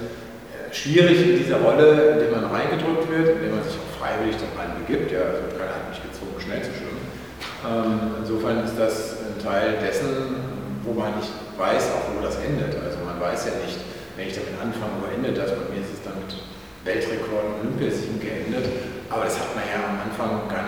äh, 0.53 0.69
schwierig 0.69 1.17
in 1.25 1.39
dieser 1.41 1.61
Rolle, 1.61 2.13
in 2.13 2.19
der 2.21 2.31
man 2.31 2.45
reingedrückt 2.53 3.09
wird, 3.09 3.37
in 3.37 3.41
der 3.41 3.53
man 3.57 3.65
sich 3.65 3.81
auch 3.81 3.93
freiwillig 3.97 4.37
dann 4.37 4.53
rein 4.61 4.77
begibt. 4.85 5.09
Ja, 5.13 5.33
also 5.33 5.49
keiner 5.57 5.73
hat 5.81 5.89
mich 5.89 6.03
gezwungen, 6.05 6.37
schnell 6.37 6.61
zu 6.61 6.73
schwimmen. 6.77 7.01
Ähm, 7.65 8.21
insofern 8.21 8.65
ist 8.65 8.77
das 8.77 9.25
ein 9.25 9.41
Teil 9.41 9.81
dessen, 9.81 10.37
wo 10.85 10.93
man 10.93 11.17
nicht 11.17 11.33
weiß, 11.57 11.97
auch 11.97 12.13
wo 12.13 12.21
das 12.21 12.37
endet. 12.45 12.77
Also 12.85 13.01
man 13.01 13.17
weiß 13.17 13.49
ja 13.49 13.55
nicht, 13.65 13.81
wenn 14.17 14.29
ich 14.29 14.37
damit 14.37 14.61
anfange, 14.61 15.01
wo 15.01 15.09
endet 15.09 15.41
das. 15.41 15.57
Bei 15.57 15.73
mir 15.73 15.81
ist 15.81 15.97
es 15.97 16.05
damit 16.05 16.37
Weltrekorden, 16.85 17.65
Olympiasiegen 17.65 18.21
geendet. 18.21 18.67
Aber 19.13 19.25
das 19.25 19.37
hat 19.39 19.53
man 19.55 19.65
ja 19.69 19.77
am 19.77 20.01
Anfang 20.09 20.49
gar 20.49 20.62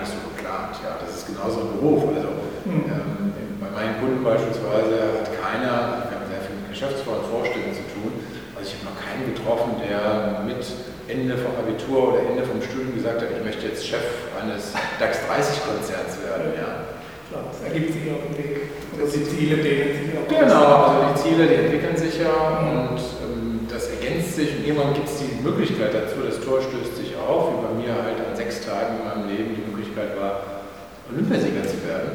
geplant. 0.74 1.00
Ja, 1.00 1.06
das 1.06 1.22
ist 1.22 1.26
genauso 1.26 1.60
ein 1.60 1.70
Beruf. 1.78 2.02
Also 2.10 2.28
mhm. 2.64 2.84
ähm, 2.90 3.32
bei 3.60 3.70
meinen 3.70 3.94
Kunden 4.00 4.24
beispielsweise 4.24 5.22
hat 5.22 5.28
keiner, 5.38 6.08
wir 6.08 6.14
haben 6.18 6.28
sehr 6.28 6.42
viel 6.42 6.56
mit 6.58 6.70
Geschäftsführern 6.70 7.22
und 7.22 7.28
Vorständen 7.30 7.72
zu 7.74 7.84
tun, 7.94 8.10
also 8.54 8.66
ich 8.66 8.74
habe 8.80 8.90
noch 8.90 8.98
keinen 8.98 9.24
getroffen, 9.34 9.70
der 9.82 10.42
mit 10.42 10.62
Ende 11.06 11.36
vom 11.36 11.52
Abitur 11.60 12.14
oder 12.14 12.24
Ende 12.24 12.42
vom 12.44 12.60
Studium 12.62 12.96
gesagt 12.96 13.20
hat, 13.20 13.28
ich 13.28 13.44
möchte 13.44 13.68
jetzt 13.68 13.84
Chef 13.84 14.32
eines 14.40 14.72
DAX 14.98 15.20
30 15.28 15.60
Konzerns 15.68 16.16
werden. 16.24 16.56
Ja. 16.56 16.96
Klar, 17.28 17.44
das 17.48 17.60
ergibt 17.60 17.92
sich 17.92 18.08
auf 18.08 18.24
dem 18.24 18.36
Weg. 18.36 18.72
Oder 18.96 19.04
die 19.04 19.24
Ziele 19.24 19.56
dehnen 19.60 19.92
sich 20.00 20.12
auch. 20.16 20.28
Genau, 20.28 20.64
also 20.88 21.00
die 21.12 21.16
Ziele, 21.20 21.42
die 21.48 21.56
entwickeln 21.60 21.96
sich 21.96 22.20
ja 22.20 22.32
mhm. 22.60 22.96
und 22.96 23.00
ähm, 23.20 23.44
das 23.68 23.88
ergänzt 23.88 24.36
sich 24.36 24.48
und 24.56 24.64
irgendwann 24.64 24.94
gibt 24.94 25.08
es 25.08 25.20
die 25.20 25.42
Möglichkeit 25.42 25.92
dazu, 25.92 26.24
das 26.24 26.40
Tor 26.40 26.60
stößt 26.60 26.96
sich 26.96 27.12
auf, 27.16 27.52
wie 27.52 27.60
bei 27.64 27.72
mir 27.74 27.92
halt 27.92 28.20
an 28.20 28.36
sechs 28.36 28.64
Tagen 28.64 29.00
in 29.00 29.04
meinem 29.04 29.28
Leben 29.28 29.56
die 29.56 29.64
Möglichkeit 29.68 30.16
war, 30.20 30.63
Olympiasieger 31.10 31.64
zu 31.66 31.78
werden, 31.86 32.10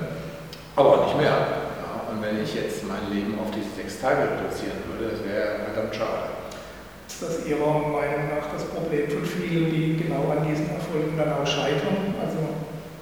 aber 0.75 0.89
auch 0.89 1.05
nicht 1.05 1.17
mehr. 1.17 1.37
Ja, 1.83 2.09
Und 2.09 2.21
wenn 2.21 2.41
ich 2.41 2.55
jetzt 2.55 2.83
mein 2.87 3.05
Leben 3.13 3.37
auf 3.39 3.51
diese 3.51 3.69
sechs 3.75 4.01
Tage 4.01 4.25
reduzieren 4.25 4.81
würde, 4.89 5.13
das 5.13 5.21
wäre 5.23 5.67
verdammt 5.69 5.93
schade. 5.93 6.39
Ist 7.07 7.21
das 7.21 7.45
Ihrer 7.45 7.73
Meinung 7.89 8.31
nach 8.31 8.47
das 8.53 8.63
Problem 8.71 9.09
von 9.09 9.25
vielen, 9.25 9.69
die 9.73 9.97
genau 9.97 10.29
an 10.31 10.45
diesen 10.47 10.69
Erfolgen 10.71 11.17
dann 11.17 11.33
auch 11.35 11.45
scheitern, 11.45 12.15
also 12.15 12.39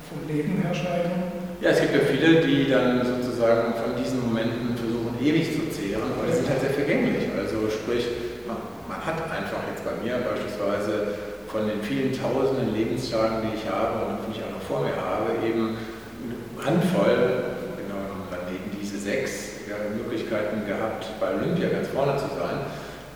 vom 0.10 0.26
Leben 0.26 0.58
her 0.64 0.74
scheitern? 0.74 1.38
Ja, 1.62 1.70
es 1.72 1.82
gibt 1.82 1.94
ja 1.94 2.02
viele, 2.06 2.42
die 2.42 2.70
dann 2.70 3.02
sozusagen 3.02 3.74
von 3.74 3.94
diesen 3.98 4.22
Momenten 4.22 4.78
versuchen, 4.78 5.18
ewig 5.22 5.54
zu 5.54 5.70
zehren, 5.74 6.06
weil 6.18 6.30
sie 6.34 6.42
sind 6.42 6.50
halt 6.50 6.62
sehr 6.62 6.74
vergänglich. 6.74 7.30
Also 7.34 7.66
sprich, 7.70 8.06
man, 8.46 8.58
man 8.90 9.02
hat 9.02 9.22
einfach 9.30 9.62
jetzt 9.70 9.82
bei 9.86 9.98
mir 10.02 10.22
beispielsweise 10.22 11.18
von 11.50 11.66
den 11.66 11.82
vielen 11.82 12.14
tausenden 12.14 12.74
Lebenstagen, 12.74 13.42
die 13.46 13.58
ich 13.58 13.66
habe 13.70 14.06
und 14.06 14.18
die 14.28 14.38
ich 14.38 14.42
auch 14.46 14.57
vor 14.68 14.82
mir 14.82 14.96
habe, 14.96 15.48
eben 15.48 15.78
eine 16.58 16.66
Handvoll 16.66 17.56
sechs 19.08 19.64
ja, 19.72 19.80
Möglichkeiten 19.96 20.68
gehabt, 20.68 21.08
bei 21.20 21.32
Olympia 21.32 21.72
ganz 21.72 21.88
vorne 21.88 22.20
zu 22.20 22.28
sein. 22.36 22.68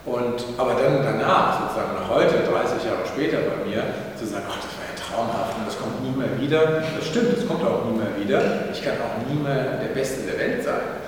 Und, 0.08 0.40
aber 0.58 0.80
dann 0.80 1.04
danach, 1.04 1.68
sozusagen 1.68 2.00
noch 2.00 2.08
heute, 2.08 2.48
30 2.48 2.88
Jahre 2.88 3.04
später 3.06 3.44
bei 3.44 3.68
mir, 3.68 3.84
zu 4.16 4.26
sagen, 4.26 4.48
ach, 4.48 4.58
das 4.64 4.72
war 4.80 4.88
ja 4.88 4.96
traumhaft 4.98 5.60
und 5.60 5.68
das 5.68 5.78
kommt 5.78 6.00
nie 6.02 6.16
mehr 6.16 6.32
wieder. 6.40 6.82
Das 6.96 7.06
stimmt, 7.06 7.38
das 7.38 7.46
kommt 7.46 7.62
auch 7.68 7.86
nie 7.86 8.00
mehr 8.00 8.16
wieder. 8.18 8.72
Ich 8.72 8.82
kann 8.82 8.98
auch 9.04 9.20
nie 9.28 9.38
mehr 9.38 9.84
der 9.84 9.94
Beste 9.94 10.26
der 10.26 10.40
Welt 10.40 10.64
sein. 10.64 11.04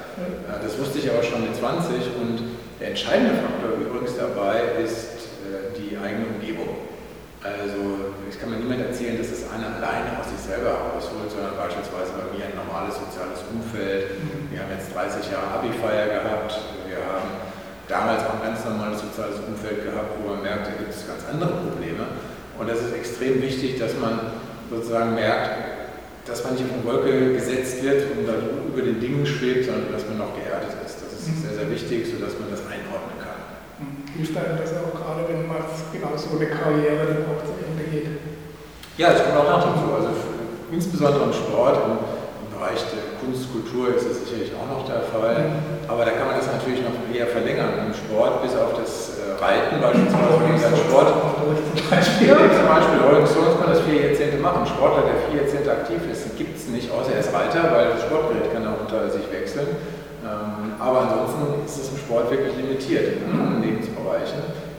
Das 0.61 0.77
wusste 0.77 0.99
ich 0.99 1.09
aber 1.09 1.23
schon 1.23 1.41
mit 1.41 1.55
20 1.55 1.95
und 2.21 2.53
der 2.79 2.89
entscheidende 2.89 3.33
Faktor 3.33 3.79
übrigens 3.81 4.13
dabei 4.15 4.83
ist 4.83 5.31
äh, 5.47 5.73
die 5.73 5.97
eigene 5.97 6.27
Umgebung. 6.27 6.92
Also 7.43 8.15
ich 8.31 8.39
kann 8.39 8.55
mir 8.55 8.63
niemand 8.63 8.87
erzählen, 8.87 9.19
dass 9.19 9.35
das 9.35 9.51
einer 9.51 9.75
alleine 9.75 10.15
aus 10.15 10.31
sich 10.31 10.39
selber 10.39 10.79
herausholt, 10.79 11.27
sondern 11.27 11.59
beispielsweise 11.59 12.15
bei 12.15 12.31
mir 12.31 12.47
ein 12.47 12.55
normales 12.55 12.95
soziales 12.95 13.43
Umfeld. 13.51 14.15
Wir 14.47 14.63
haben 14.63 14.71
jetzt 14.71 14.95
30 14.95 15.27
Jahre 15.27 15.59
Abi-Feier 15.59 16.23
gehabt, 16.23 16.55
wir 16.87 17.03
haben 17.03 17.27
damals 17.91 18.23
auch 18.23 18.39
ein 18.39 18.47
ganz 18.47 18.63
normales 18.63 19.03
soziales 19.03 19.43
Umfeld 19.43 19.83
gehabt, 19.83 20.15
wo 20.23 20.31
man 20.31 20.39
merkt, 20.39 20.71
da 20.71 20.73
gibt 20.79 20.95
es 20.95 21.03
ganz 21.03 21.27
andere 21.27 21.67
Probleme. 21.67 22.15
Und 22.55 22.71
das 22.71 22.79
ist 22.79 22.95
extrem 22.95 23.43
wichtig, 23.43 23.75
dass 23.75 23.91
man 23.99 24.39
sozusagen 24.71 25.11
merkt, 25.11 25.83
dass 26.23 26.47
man 26.47 26.55
nicht 26.55 26.63
auf 26.63 26.79
eine 26.79 26.87
Wolke 26.87 27.35
gesetzt 27.35 27.83
wird 27.83 28.07
und 28.15 28.23
dann 28.23 28.71
über 28.71 28.87
den 28.87 29.03
Dingen 29.03 29.27
schwebt, 29.27 29.67
sondern 29.67 29.91
dass 29.91 30.07
man 30.07 30.15
noch 30.15 30.31
geerdet 30.31 30.79
ist. 30.79 30.95
Das 30.95 31.11
ist 31.11 31.27
sehr, 31.43 31.59
sehr 31.59 31.67
wichtig, 31.67 32.07
sodass 32.07 32.39
man 32.39 32.47
das 32.55 32.63
einordnen 32.71 33.19
kann 33.19 33.43
hilft 34.15 34.37
einem 34.37 34.57
das 34.57 34.71
auch 34.77 34.93
gerade, 34.93 35.25
wenn 35.27 35.47
man 35.47 35.65
genau 35.93 36.17
so 36.17 36.33
eine 36.35 36.49
Karriere 36.49 37.05
dann 37.05 37.23
auch 37.29 37.41
zu 37.45 37.53
Ende 37.61 37.85
geht. 37.87 38.09
Ja, 38.97 39.13
das 39.13 39.23
kommt 39.23 39.37
auch 39.37 39.49
noch 39.49 39.61
dazu. 39.61 39.85
Also 39.93 40.09
insbesondere 40.73 41.29
im 41.29 41.33
Sport, 41.33 41.77
im, 41.85 42.01
im 42.01 42.49
Bereich 42.53 42.81
der 42.89 43.17
Kunst, 43.21 43.53
Kultur 43.53 43.93
ist 43.93 44.05
das 44.05 44.25
sicherlich 44.25 44.53
auch 44.57 44.69
noch 44.69 44.85
der 44.89 45.05
Fall. 45.09 45.37
Mhm. 45.37 45.89
Aber 45.89 46.05
da 46.05 46.11
kann 46.17 46.29
man 46.29 46.37
das 46.41 46.49
natürlich 46.49 46.81
noch 46.81 46.97
eher 47.09 47.29
verlängern. 47.29 47.89
Im 47.89 47.93
Sport 47.93 48.41
bis 48.41 48.57
auf 48.57 48.73
das 48.77 49.21
äh, 49.21 49.37
Reiten 49.37 49.77
beispielsweise. 49.77 50.33
Rolling 50.33 50.57
Sport. 50.57 51.09
Zum 51.77 51.89
Beispiel. 51.93 52.33
Zum 52.33 52.67
Beispiel 52.69 52.99
Rolling 53.01 53.27
Stones 53.29 53.55
kann 53.61 53.69
das 53.69 53.81
vier 53.85 54.09
Jahrzehnte 54.09 54.37
machen. 54.41 54.65
Sportler, 54.65 55.05
der 55.05 55.17
vier 55.29 55.45
Jahrzehnte 55.45 55.69
aktiv 55.71 56.01
ist, 56.09 56.33
gibt 56.37 56.57
es 56.57 56.69
nicht, 56.69 56.89
außer 56.89 57.13
er 57.13 57.21
ist 57.21 57.33
Reiter, 57.33 57.69
weil 57.73 57.93
das 57.93 58.01
Sportgerät 58.05 58.49
kann 58.53 58.65
auch 58.65 58.81
unter 58.81 59.09
sich 59.09 59.25
wechseln. 59.29 59.69
Ähm, 60.23 60.79
aber 60.79 61.09
ansonsten 61.09 61.65
ist 61.65 61.77
es 61.77 61.89
im 61.91 61.99
Sport 61.99 62.31
wirklich 62.31 62.55
limitiert. 62.55 63.19
Anderen 63.27 63.61
Lebensbereichen 63.61 63.82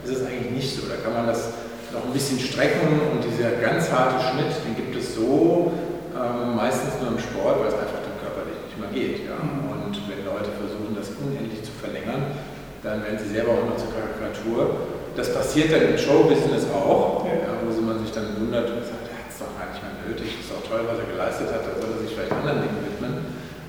ist 0.05 0.21
es 0.21 0.27
eigentlich 0.27 0.51
nicht 0.51 0.71
so. 0.75 0.87
Da 0.87 0.95
kann 1.01 1.13
man 1.13 1.27
das 1.27 1.51
noch 1.91 2.05
ein 2.05 2.13
bisschen 2.13 2.39
strecken 2.39 3.01
und 3.11 3.23
dieser 3.23 3.57
ganz 3.61 3.91
harte 3.91 4.21
Schnitt, 4.21 4.53
den 4.65 4.75
gibt 4.75 4.95
es 4.95 5.15
so 5.15 5.71
ähm, 6.13 6.55
meistens 6.55 6.95
nur 7.01 7.11
im 7.11 7.19
Sport, 7.19 7.59
weil 7.59 7.69
es 7.69 7.77
einfach 7.77 8.01
dann 8.05 8.15
körperlich 8.21 8.57
nicht 8.69 8.77
mehr 8.79 8.91
geht. 8.93 9.25
Ja? 9.25 9.39
Mhm. 9.39 9.71
Und 9.71 9.93
wenn 10.07 10.21
Leute 10.25 10.51
versuchen, 10.55 10.93
das 10.95 11.11
unendlich 11.17 11.63
zu 11.63 11.73
verlängern, 11.75 12.35
dann 12.83 13.01
werden 13.01 13.17
sie 13.17 13.31
selber 13.33 13.57
auch 13.57 13.63
immer 13.65 13.77
zur 13.77 13.89
Karikatur. 13.91 14.87
Das 15.15 15.33
passiert 15.33 15.71
dann 15.71 15.95
im 15.95 15.97
Showbusiness 15.97 16.67
auch, 16.69 17.25
ja. 17.25 17.55
wo 17.63 17.71
man 17.81 17.97
sich 18.03 18.11
dann 18.11 18.35
wundert 18.35 18.67
und 18.67 18.83
sagt, 18.83 19.07
er 19.07 19.15
hat 19.23 19.31
es 19.31 19.39
doch 19.39 19.49
gar 19.55 19.71
nicht 19.71 19.79
mehr 19.79 19.95
nötig, 20.05 20.37
ist 20.37 20.51
doch 20.51 20.61
toll, 20.67 20.83
was 20.83 20.99
er 20.99 21.07
geleistet 21.07 21.49
hat, 21.55 21.63
da 21.63 21.71
soll 21.79 21.95
er 21.95 21.99
sich 22.03 22.11
vielleicht 22.13 22.35
anderen 22.35 22.61
Dingen 22.61 22.83
widmen. 22.83 23.13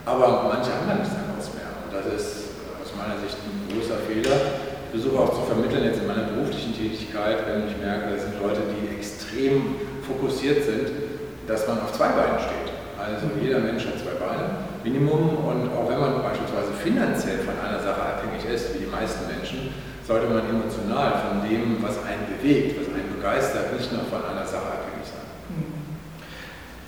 Aber 0.05 0.51
manche 0.51 0.75
anderen 0.75 1.07
ist 1.07 1.15
dann 1.15 1.27
das 1.97 2.13
ist 2.13 2.53
aus 2.83 2.93
meiner 2.93 3.17
Sicht 3.25 3.37
ein 3.41 3.73
großer 3.73 3.97
Fehler. 4.05 4.66
Ich 4.97 5.03
versuche 5.03 5.29
auch 5.29 5.37
zu 5.37 5.45
vermitteln 5.45 5.85
jetzt 5.85 6.01
in 6.01 6.09
meiner 6.09 6.25
beruflichen 6.25 6.73
Tätigkeit, 6.73 7.45
wenn 7.45 7.69
ich 7.69 7.77
merke, 7.77 8.17
das 8.17 8.25
sind 8.25 8.41
Leute, 8.41 8.65
die 8.65 8.97
extrem 8.97 9.77
fokussiert 10.01 10.65
sind, 10.65 10.89
dass 11.45 11.69
man 11.69 11.85
auf 11.85 11.93
zwei 11.93 12.17
Beinen 12.17 12.41
steht. 12.41 12.73
Also 12.97 13.29
jeder 13.37 13.61
Mensch 13.61 13.85
hat 13.85 14.01
zwei 14.01 14.17
Beine, 14.17 14.73
Minimum. 14.89 15.45
Und 15.45 15.69
auch 15.77 15.85
wenn 15.93 16.01
man 16.01 16.25
beispielsweise 16.25 16.73
finanziell 16.81 17.45
von 17.45 17.61
einer 17.61 17.77
Sache 17.85 18.01
abhängig 18.01 18.41
ist, 18.49 18.73
wie 18.73 18.89
die 18.89 18.91
meisten 18.91 19.29
Menschen, 19.29 19.69
sollte 20.01 20.33
man 20.33 20.49
emotional 20.49 21.13
von 21.29 21.45
dem, 21.45 21.77
was 21.85 22.01
einen 22.01 22.25
bewegt, 22.33 22.81
was 22.81 22.89
einen 22.89 23.13
begeistert, 23.13 23.77
nicht 23.77 23.93
nur 23.93 24.09
von 24.09 24.25
einer 24.25 24.49
Sache 24.49 24.81
abhängig 24.81 25.05
sein. 25.05 25.29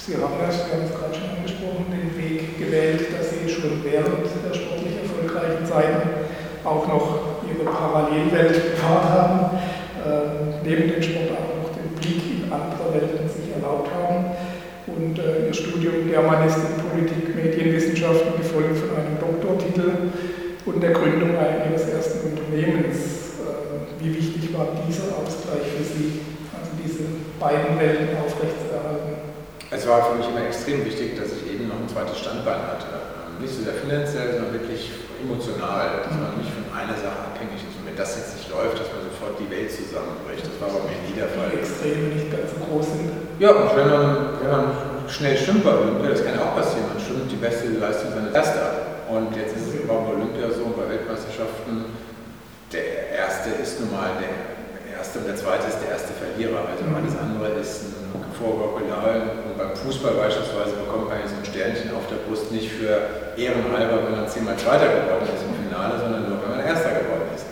Sie 0.01 0.17
haben 0.17 0.33
ja, 0.33 0.49
Sie 0.49 0.65
haben 0.73 0.89
es 0.89 0.97
gerade 0.97 1.13
schon 1.13 1.29
angesprochen, 1.29 1.93
den 1.93 2.17
Weg 2.17 2.57
gewählt, 2.57 3.13
dass 3.13 3.37
Sie 3.37 3.45
schon 3.45 3.85
während 3.85 4.25
der 4.25 4.55
sportlich 4.57 4.97
erfolgreichen 4.97 5.69
Zeiten 5.69 6.25
auch 6.65 6.89
noch 6.89 7.38
Ihre 7.59 7.71
Parallelwelt 7.71 8.55
gefahren 8.55 9.09
haben, 9.09 9.59
äh, 10.07 10.63
neben 10.65 10.93
dem 10.93 11.03
Sport 11.03 11.31
auch 11.35 11.51
noch 11.59 11.75
den 11.75 11.91
Blick 11.99 12.23
in 12.31 12.53
andere 12.53 12.95
Welten 12.95 13.29
sich 13.29 13.51
erlaubt 13.55 13.91
haben 13.91 14.27
und 14.87 15.19
äh, 15.19 15.47
Ihr 15.49 15.55
Studium 15.55 16.07
Germanistik, 16.09 16.79
Politik, 16.91 17.35
Medienwissenschaften 17.35 18.39
gefolgt 18.39 18.79
von 18.79 18.91
einem 18.95 19.19
Doktortitel 19.19 20.15
und 20.67 20.83
der 20.83 20.91
Gründung 20.91 21.35
Ihres 21.35 21.89
ersten 21.89 22.31
Unternehmens. 22.31 23.43
Äh, 23.43 24.03
wie 24.03 24.15
wichtig 24.15 24.55
war 24.55 24.69
dieser 24.87 25.19
Ausgleich 25.19 25.67
für 25.67 25.85
Sie, 25.85 26.23
also 26.55 26.71
diese 26.79 27.03
beiden 27.41 27.79
Welten 27.79 28.15
aufrechtzuerhalten? 28.23 29.19
Es 29.71 29.87
war 29.87 30.11
für 30.11 30.17
mich 30.17 30.29
immer 30.29 30.47
extrem 30.47 30.85
wichtig, 30.87 31.19
dass 31.19 31.35
ich 31.35 31.53
eben 31.53 31.69
noch 31.69 31.77
ein 31.77 31.89
zweites 31.89 32.19
Standbein 32.19 32.63
hatte. 32.63 32.87
Nicht 33.41 33.55
so 33.55 33.63
sehr 33.63 33.75
finanziell, 33.75 34.33
sondern 34.33 34.53
wirklich 34.55 34.91
emotional, 35.21 36.07
dass 36.07 36.15
man 36.15 36.39
nicht 36.39 36.51
von 36.51 36.67
einer 36.71 36.95
Sache 36.95 37.35
abhängig 37.35 37.61
ist. 37.63 37.75
Und 37.79 37.87
wenn 37.87 37.99
das 37.99 38.17
jetzt 38.17 38.39
nicht 38.39 38.49
läuft, 38.51 38.79
dass 38.79 38.89
man 38.95 39.03
sofort 39.07 39.35
die 39.39 39.51
Welt 39.51 39.71
zusammenbricht. 39.71 40.47
Das 40.47 40.57
war 40.63 40.71
bei 40.71 40.83
mir 40.87 40.99
nie 41.05 41.15
der 41.19 41.31
Fall. 41.35 41.51
Die 41.51 41.61
Extreme 41.63 42.15
nicht 42.15 42.31
ganz 42.31 42.55
so 42.55 42.59
groß 42.63 42.87
sind. 42.87 43.11
Ja, 43.43 43.51
und 43.55 43.71
wenn 43.75 43.89
man, 43.91 44.39
wenn 44.41 44.51
man 44.51 44.65
schnell 45.11 45.37
schwimmt 45.37 45.65
bei 45.65 45.75
Olympia, 45.75 46.15
das 46.15 46.23
kann 46.23 46.35
ja 46.39 46.43
auch 46.47 46.55
passieren, 46.55 46.87
man 46.91 47.01
schwimmt 47.03 47.31
die 47.31 47.41
beste 47.41 47.69
Leistung 47.79 48.15
seines 48.15 48.35
Erste 48.35 48.59
ab. 48.63 48.75
Und 49.09 49.35
jetzt 49.35 49.57
ist 49.57 49.75
es 49.75 49.87
bei 49.89 49.95
Olympia 49.95 50.53
so, 50.53 50.69
bei 50.77 50.85
Weltmeisterschaften, 50.87 51.97
der 52.71 53.17
Erste 53.17 53.57
ist 53.57 53.81
nun 53.81 53.91
mal 53.97 54.13
der 54.21 54.93
Erste 54.93 55.21
und 55.21 55.27
der 55.27 55.37
Zweite 55.37 55.73
ist 55.73 55.81
der 55.81 55.97
erste 55.97 56.13
Verlierer. 56.13 56.69
Also 56.69 56.85
alles 56.93 57.17
andere 57.17 57.57
ist 57.57 58.05
ein 58.13 58.29
Vorgaukelei. 58.37 59.33
Und 59.49 59.57
beim 59.57 59.73
Fußball 59.73 60.13
beispielsweise 60.13 60.77
bekommt 60.77 61.09
man 61.09 61.25
jetzt 61.25 61.33
ein 61.33 61.48
Sternchen 61.59 61.91
auf 61.91 62.07
der 62.07 62.23
Brust 62.23 62.53
nicht 62.55 62.71
für 62.71 63.35
ehrenhalber, 63.35 64.07
wenn 64.07 64.15
man 64.23 64.29
zehnmal 64.31 64.55
Zweiter 64.57 64.87
geworden 64.87 65.27
ist 65.27 65.43
im 65.43 65.59
Finale, 65.67 65.99
sondern 65.99 66.31
nur, 66.31 66.39
wenn 66.39 66.55
man 66.55 66.63
Erster 66.63 67.03
geworden 67.03 67.27
ist. 67.35 67.47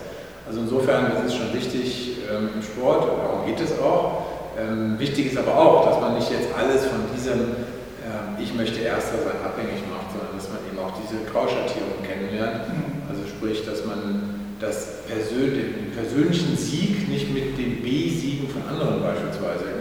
Also 0.47 0.63
insofern 0.63 1.11
das 1.11 1.27
ist 1.27 1.35
schon 1.35 1.51
wichtig 1.51 2.23
ähm, 2.31 2.55
im 2.55 2.63
Sport, 2.63 3.11
und 3.11 3.19
darum 3.19 3.43
geht 3.43 3.59
es 3.59 3.75
auch. 3.83 4.31
Ähm, 4.55 4.95
wichtig 4.99 5.35
ist 5.35 5.39
aber 5.39 5.59
auch, 5.59 5.91
dass 5.91 5.99
man 5.99 6.15
nicht 6.15 6.31
jetzt 6.31 6.55
alles 6.55 6.87
von 6.87 7.03
diesem 7.11 7.67
ähm, 8.07 8.39
Ich 8.39 8.55
möchte 8.55 8.79
Erster 8.79 9.19
sein 9.27 9.43
abhängig 9.43 9.83
macht, 9.91 10.15
sondern 10.15 10.39
dass 10.39 10.47
man 10.55 10.63
eben 10.71 10.79
auch 10.79 10.95
diese 11.03 11.27
Grauschattierung 11.27 11.99
kennenlernt. 12.07 12.63
Mhm. 12.71 13.11
Also 13.11 13.27
sprich, 13.27 13.67
dass 13.67 13.83
man 13.85 14.55
das 14.63 15.03
Persön 15.11 15.51
den 15.51 15.91
persönlichen 15.99 16.57
Sieg 16.57 17.11
nicht 17.11 17.35
mit 17.35 17.59
den 17.59 17.83
B-Siegen 17.83 18.49
von 18.49 18.63
anderen 18.71 19.03
beispielsweise 19.03 19.77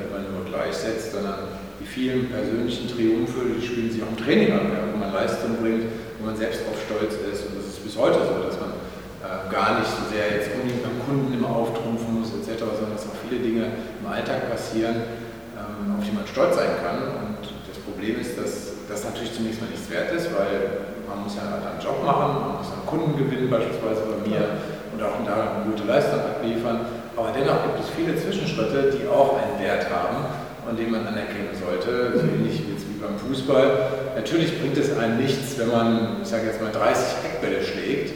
gleichsetzt, 0.55 1.11
sondern 1.11 1.64
die 1.85 1.93
vielen 1.93 2.29
persönlichen 2.29 2.89
Triumphe, 2.89 3.45
die 3.45 3.61
spielen 3.61 3.91
sich 3.91 4.01
auch 4.01 4.09
im 4.09 4.17
Training 4.17 4.51
an, 4.51 4.73
ja, 4.73 4.81
wo 4.89 4.97
man 4.97 5.13
Leistung 5.13 5.61
bringt, 5.61 5.85
wo 6.17 6.25
man 6.25 6.35
selbst 6.35 6.65
drauf 6.65 6.81
stolz 6.81 7.13
ist. 7.13 7.45
Und 7.45 7.61
das 7.61 7.77
ist 7.77 7.85
bis 7.85 7.93
heute 7.93 8.25
so, 8.25 8.41
dass 8.41 8.57
man 8.57 8.73
äh, 9.21 9.45
gar 9.53 9.77
nicht 9.79 9.89
so 9.93 10.01
sehr 10.09 10.33
jetzt 10.33 10.49
unbedingt 10.57 10.81
beim 10.81 10.97
Kunden 11.05 11.29
immer 11.29 11.53
auftrumpfen 11.53 12.09
muss 12.17 12.33
etc., 12.33 12.57
sondern 12.57 12.97
dass 12.97 13.05
auch 13.05 13.17
viele 13.29 13.37
Dinge 13.37 13.69
im 14.01 14.05
Alltag 14.09 14.49
passieren, 14.49 15.05
ähm, 15.53 15.93
auf 15.93 16.01
die 16.01 16.15
man 16.15 16.25
stolz 16.25 16.57
sein 16.57 16.73
kann. 16.81 17.05
Und 17.21 17.53
das 17.69 17.77
Problem 17.85 18.17
ist, 18.17 18.33
dass 18.33 18.81
das 18.89 19.05
natürlich 19.05 19.37
zunächst 19.37 19.61
mal 19.61 19.69
nichts 19.69 19.85
wert 19.93 20.09
ist, 20.09 20.33
weil 20.33 20.89
man 21.05 21.21
muss 21.21 21.37
ja 21.37 21.45
einen 21.45 21.77
Job 21.77 22.01
machen, 22.01 22.49
man 22.49 22.65
muss 22.65 22.73
einen 22.73 22.85
Kunden 22.89 23.13
gewinnen, 23.13 23.45
beispielsweise 23.45 24.09
bei 24.09 24.25
mir, 24.25 24.41
und 24.89 24.97
auch 25.05 25.21
da 25.21 25.61
eine 25.61 25.69
gute 25.69 25.85
Leistung 25.85 26.17
abliefern. 26.17 26.89
Aber 27.13 27.29
dennoch 27.29 27.61
gibt 27.61 27.77
es 27.85 27.93
viele 27.93 28.17
Zwischenschritte, 28.17 28.97
die 28.97 29.05
auch 29.05 29.37
einen 29.37 29.61
Wert 29.61 29.85
haben 29.93 30.44
und 30.67 30.79
den 30.79 30.91
man 30.91 31.05
anerkennen 31.05 31.53
sollte, 31.53 32.17
so 32.17 32.25
ähnlich 32.25 32.63
wie, 32.65 32.75
beim 33.05 33.17
Fußball. 33.19 34.15
Natürlich 34.15 34.59
bringt 34.59 34.77
es 34.77 34.97
einem 34.97 35.17
nichts, 35.17 35.57
wenn 35.59 35.69
man, 35.69 36.17
ich 36.23 36.27
sage 36.27 36.47
jetzt 36.47 36.61
mal, 36.61 36.71
30 36.71 37.21
Eckbälle 37.25 37.61
schlägt 37.61 38.09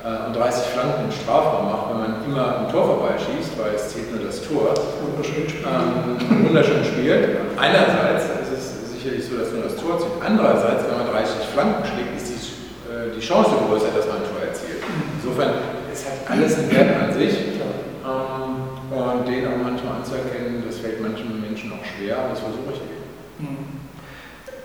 äh, 0.00 0.26
und 0.26 0.34
30 0.34 0.64
Flanken 0.72 1.04
im 1.04 1.12
Strafraum 1.12 1.68
macht, 1.68 1.92
wenn 1.92 2.00
man 2.00 2.12
immer 2.24 2.64
am 2.64 2.72
Tor 2.72 2.96
vorbeischießt, 2.96 3.58
weil 3.60 3.74
es 3.76 3.92
zählt 3.92 4.08
nur 4.14 4.24
das 4.24 4.40
Tor. 4.40 4.72
Wunderschön 5.04 5.44
spielt. 5.48 5.66
Ähm, 5.66 6.46
wunderschön 6.46 6.84
spielt. 6.84 7.36
Einerseits 7.60 8.24
ist 8.48 8.52
es 8.56 8.64
sicherlich 8.96 9.24
so, 9.26 9.36
dass 9.36 9.52
nur 9.52 9.64
das 9.64 9.76
Tor 9.76 9.98
zählt. 9.98 10.16
Andererseits, 10.24 10.88
wenn 10.88 10.96
man 10.96 11.08
30 11.12 11.52
Flanken 11.52 11.84
schlägt, 11.84 12.16
ist 12.16 12.32
die, 12.32 12.40
äh, 12.88 13.12
die 13.12 13.20
Chance 13.20 13.52
größer, 13.68 13.92
dass 13.92 14.08
man 14.08 14.24
ein 14.24 14.28
Tor 14.30 14.40
erzielt. 14.40 14.80
Insofern, 15.20 15.52
es 15.92 16.06
hat 16.06 16.24
alles 16.32 16.56
einen 16.56 16.70
Wert 16.72 16.96
an 16.96 17.12
sich. 17.12 17.60
Ähm, 18.00 18.70
und 18.90 19.28
den 19.28 19.46
auch 19.46 19.62
manchmal 19.62 20.02
anzuerkennen, 20.02 20.64
das 20.66 20.78
fällt 20.78 21.00
manchen 21.00 21.39
Menschen 21.60 21.72
auch 21.76 21.84
schwer, 21.84 22.18
aber 22.18 22.28
das 22.30 22.40
versuche 22.40 22.72
ich 22.72 22.80
eben. 22.80 23.04
Mhm. 23.38 23.64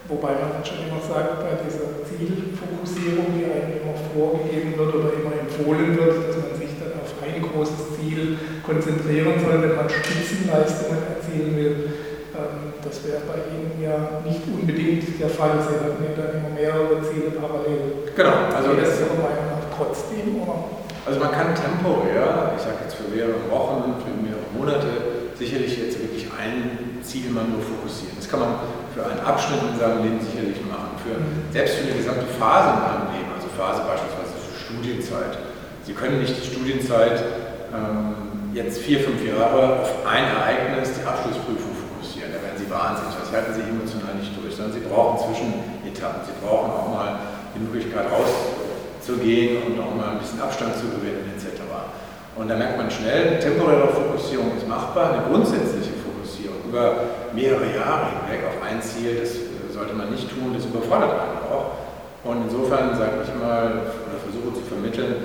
Wobei 0.08 0.38
man 0.38 0.62
schon 0.62 0.86
immer 0.86 1.02
sagt, 1.02 1.42
bei 1.42 1.58
dieser 1.66 2.06
Zielfokussierung, 2.06 3.34
die 3.34 3.50
einem 3.50 3.82
immer 3.82 3.98
vorgegeben 4.14 4.78
wird 4.78 4.94
oder 4.94 5.10
immer 5.18 5.34
empfohlen 5.34 5.98
wird, 5.98 6.30
dass 6.30 6.38
man 6.46 6.54
sich 6.54 6.78
dann 6.78 6.94
auf 7.02 7.10
ein 7.26 7.42
großes 7.42 7.98
Ziel 7.98 8.38
konzentrieren 8.62 9.34
soll, 9.42 9.66
wenn 9.66 9.76
man 9.76 9.90
Spitzenleistungen 9.90 11.02
erzielen 11.10 11.58
will. 11.58 11.76
Ähm, 12.38 12.78
das 12.86 13.02
wäre 13.02 13.26
bei 13.26 13.50
Ihnen 13.50 13.82
ja 13.82 14.22
nicht 14.22 14.46
unbedingt 14.46 15.18
der 15.18 15.34
Fall. 15.34 15.58
Sie 15.58 15.74
hatten 15.74 15.98
ja 16.06 16.14
dann 16.14 16.38
immer 16.38 16.54
mehrere 16.54 17.02
Ziele 17.02 17.34
parallel. 17.34 18.14
Genau. 18.14 18.54
Also 18.54 18.78
das 18.78 18.94
ist 18.94 19.10
Ihrer 19.10 19.18
Meinung 19.26 19.58
nach 19.58 19.66
trotzdem, 19.74 20.38
oder? 20.38 20.70
Also 21.02 21.18
man 21.18 21.34
kann 21.34 21.50
temporär, 21.58 22.54
ich 22.54 22.62
sage 22.62 22.86
jetzt 22.86 22.94
für 22.94 23.10
mehrere 23.10 23.42
Wochen, 23.50 23.98
für 24.06 24.14
mehrere 24.22 24.50
Monate, 24.54 25.26
sicherlich 25.34 25.78
jetzt 25.78 26.00
wirklich 26.00 26.30
ein 26.38 26.85
Ziel 27.06 27.30
mal 27.30 27.46
nur 27.46 27.62
fokussieren. 27.62 28.18
Das 28.18 28.28
kann 28.28 28.42
man 28.42 28.52
für 28.94 29.06
einen 29.06 29.22
Abschnitt 29.22 29.62
in 29.62 29.78
seinem 29.78 30.02
Leben 30.02 30.20
sicherlich 30.20 30.60
machen. 30.66 30.98
Für, 31.06 31.22
selbst 31.54 31.78
für 31.78 31.86
eine 31.86 31.96
gesamte 32.02 32.26
Phase 32.42 32.74
in 32.74 32.82
einem 32.82 33.08
Leben, 33.14 33.30
also 33.32 33.48
Phase 33.54 33.86
beispielsweise 33.86 34.34
für 34.42 34.58
Studienzeit. 34.58 35.38
Sie 35.86 35.94
können 35.94 36.20
nicht 36.20 36.34
die 36.34 36.48
Studienzeit 36.50 37.22
ähm, 37.70 38.50
jetzt 38.58 38.82
vier, 38.82 39.00
fünf 39.06 39.22
Jahre 39.22 39.86
auf 39.86 39.92
ein 40.08 40.26
Ereignis, 40.26 40.98
die 40.98 41.06
Abschlussprüfung 41.06 41.78
fokussieren. 41.78 42.34
Da 42.34 42.42
werden 42.42 42.58
Sie 42.58 42.66
wahnsinnig. 42.66 43.14
Das 43.14 43.30
halten 43.30 43.54
Sie 43.54 43.62
emotional 43.62 44.18
nicht 44.18 44.34
durch, 44.34 44.58
sondern 44.58 44.74
Sie 44.74 44.82
brauchen 44.82 45.22
Zwischenetappen. 45.30 46.26
Sie 46.26 46.36
brauchen 46.42 46.74
auch 46.74 46.90
mal 46.90 47.22
die 47.54 47.62
Möglichkeit 47.62 48.10
rauszugehen 48.10 49.62
und 49.62 49.78
auch 49.78 49.94
mal 49.94 50.18
ein 50.18 50.20
bisschen 50.20 50.42
Abstand 50.42 50.74
zu 50.76 50.90
gewinnen 50.90 51.30
etc. 51.38 51.62
Und 52.36 52.50
da 52.50 52.56
merkt 52.56 52.78
man 52.78 52.92
schnell, 52.92 53.40
temporäre 53.40 53.88
Fokussierung 53.88 54.58
ist 54.58 54.68
machbar, 54.68 55.14
eine 55.14 55.24
grundsätzliche 55.32 55.95
über 56.68 57.32
mehrere 57.34 57.68
Jahre 57.76 58.08
hinweg 58.12 58.46
auf 58.48 58.58
ein 58.62 58.82
Ziel, 58.82 59.20
das 59.20 59.36
sollte 59.74 59.94
man 59.94 60.12
nicht 60.12 60.30
tun, 60.30 60.54
das 60.54 60.66
überfordert 60.66 61.12
einen 61.12 61.44
auch. 61.52 61.86
Und 62.26 62.50
insofern 62.50 62.98
sage 62.98 63.22
ich 63.22 63.32
mal, 63.38 63.94
oder 64.08 64.18
versuche 64.18 64.56
zu 64.56 64.64
vermitteln, 64.66 65.16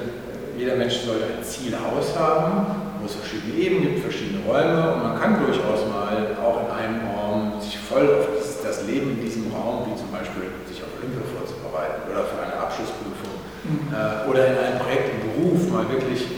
jeder 0.60 0.76
Mensch 0.76 1.00
sollte 1.00 1.24
ein 1.24 1.42
Zielhaus 1.42 2.12
haben, 2.18 2.92
wo 3.00 3.06
es 3.08 3.16
verschiedene 3.16 3.56
Ebenen 3.56 3.82
gibt, 3.82 4.04
verschiedene 4.04 4.44
Räume 4.44 4.92
und 4.92 5.00
man 5.02 5.16
kann 5.16 5.40
durchaus 5.40 5.88
mal 5.88 6.36
auch 6.36 6.68
in 6.68 6.70
einem 6.76 7.00
Raum 7.16 7.56
sich 7.60 7.78
voll 7.80 8.04
auf 8.04 8.28
das 8.60 8.84
Leben 8.84 9.16
in 9.16 9.20
diesem 9.24 9.48
Raum, 9.48 9.88
wie 9.88 9.96
zum 9.96 10.12
Beispiel 10.12 10.52
sich 10.68 10.84
auf 10.84 10.92
Olympia 11.00 11.24
vorzubereiten 11.32 12.04
oder 12.12 12.28
für 12.28 12.44
eine 12.44 12.60
Abschlussprüfung 12.60 13.40
mhm. 13.64 13.88
äh, 13.88 14.28
oder 14.28 14.52
in 14.52 14.56
einem 14.60 14.78
Projekt 14.84 15.08
im 15.16 15.20
Beruf 15.24 15.64
mal 15.72 15.88
wirklich 15.88 16.28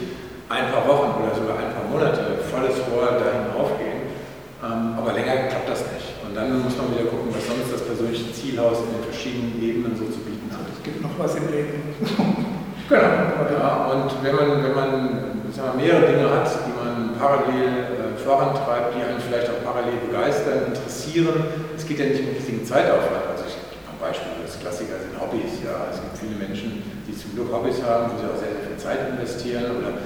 ein 0.47 0.71
paar 0.71 0.87
Wochen 0.87 1.19
oder 1.19 1.35
sogar 1.35 1.59
ein 1.59 1.75
paar 1.75 1.91
Monate 1.91 2.47
volles 2.47 2.79
Rohr 2.87 3.19
dahin 3.19 3.51
aufgehen 3.59 3.92
ähm, 4.63 4.95
aber 4.97 5.13
länger 5.13 5.51
klappt 5.51 5.69
das 5.69 5.83
nicht. 5.91 6.15
Und 6.23 6.39
dann 6.39 6.63
muss 6.63 6.79
man 6.79 6.95
wieder 6.95 7.11
gucken, 7.11 7.35
was 7.35 7.43
sonst 7.51 7.67
das 7.75 7.83
persönliche 7.83 8.31
Zielhaus 8.33 8.79
in 8.87 8.95
den 8.95 9.05
verschiedenen 9.11 9.59
Ebenen 9.59 9.99
so 9.99 10.07
zu 10.07 10.23
bieten 10.23 10.47
hat. 10.55 10.71
Es 10.71 10.81
gibt 10.87 11.03
noch 11.03 11.13
was 11.19 11.35
im 11.35 11.51
Leben. 11.51 11.83
genau. 12.89 13.51
Ja, 13.51 13.91
und 13.91 14.09
wenn 14.23 14.35
man, 14.39 14.63
wenn 14.63 14.75
man 14.75 14.93
sagen 15.51 15.77
wir, 15.77 15.85
mehrere 15.85 16.07
Dinge 16.07 16.31
hat, 16.31 16.47
die 16.63 16.73
man 16.79 17.19
parallel 17.19 17.91
äh, 17.91 18.17
vorantreibt, 18.17 18.95
die 18.95 19.03
einen 19.03 19.21
vielleicht 19.21 19.51
auch 19.51 19.61
parallel 19.67 19.99
begeistern, 20.09 20.71
interessieren, 20.71 21.43
es 21.77 21.83
geht 21.83 21.99
ja 21.99 22.07
nicht 22.07 22.23
um 22.23 22.31
riesigen 22.33 22.65
Zeitaufwand. 22.65 23.29
Also 23.35 23.45
ich 23.51 23.59
gebe 23.59 23.83
ein 23.91 23.99
Beispiel, 23.99 24.31
das 24.47 24.57
Klassiker 24.63 24.97
sind 25.03 25.19
Hobbys. 25.19 25.59
Ja. 25.67 25.91
Es 25.91 25.99
gibt 25.99 26.17
viele 26.17 26.39
Menschen, 26.39 26.87
die 27.05 27.13
zum 27.13 27.35
Glück 27.35 27.51
Hobbys 27.51 27.83
haben, 27.83 28.15
wo 28.15 28.17
sie 28.17 28.31
auch 28.31 28.39
sehr, 28.39 28.55
sehr 28.55 28.65
viel 28.65 28.79
Zeit 28.79 29.11
investieren 29.11 29.75
oder 29.77 29.99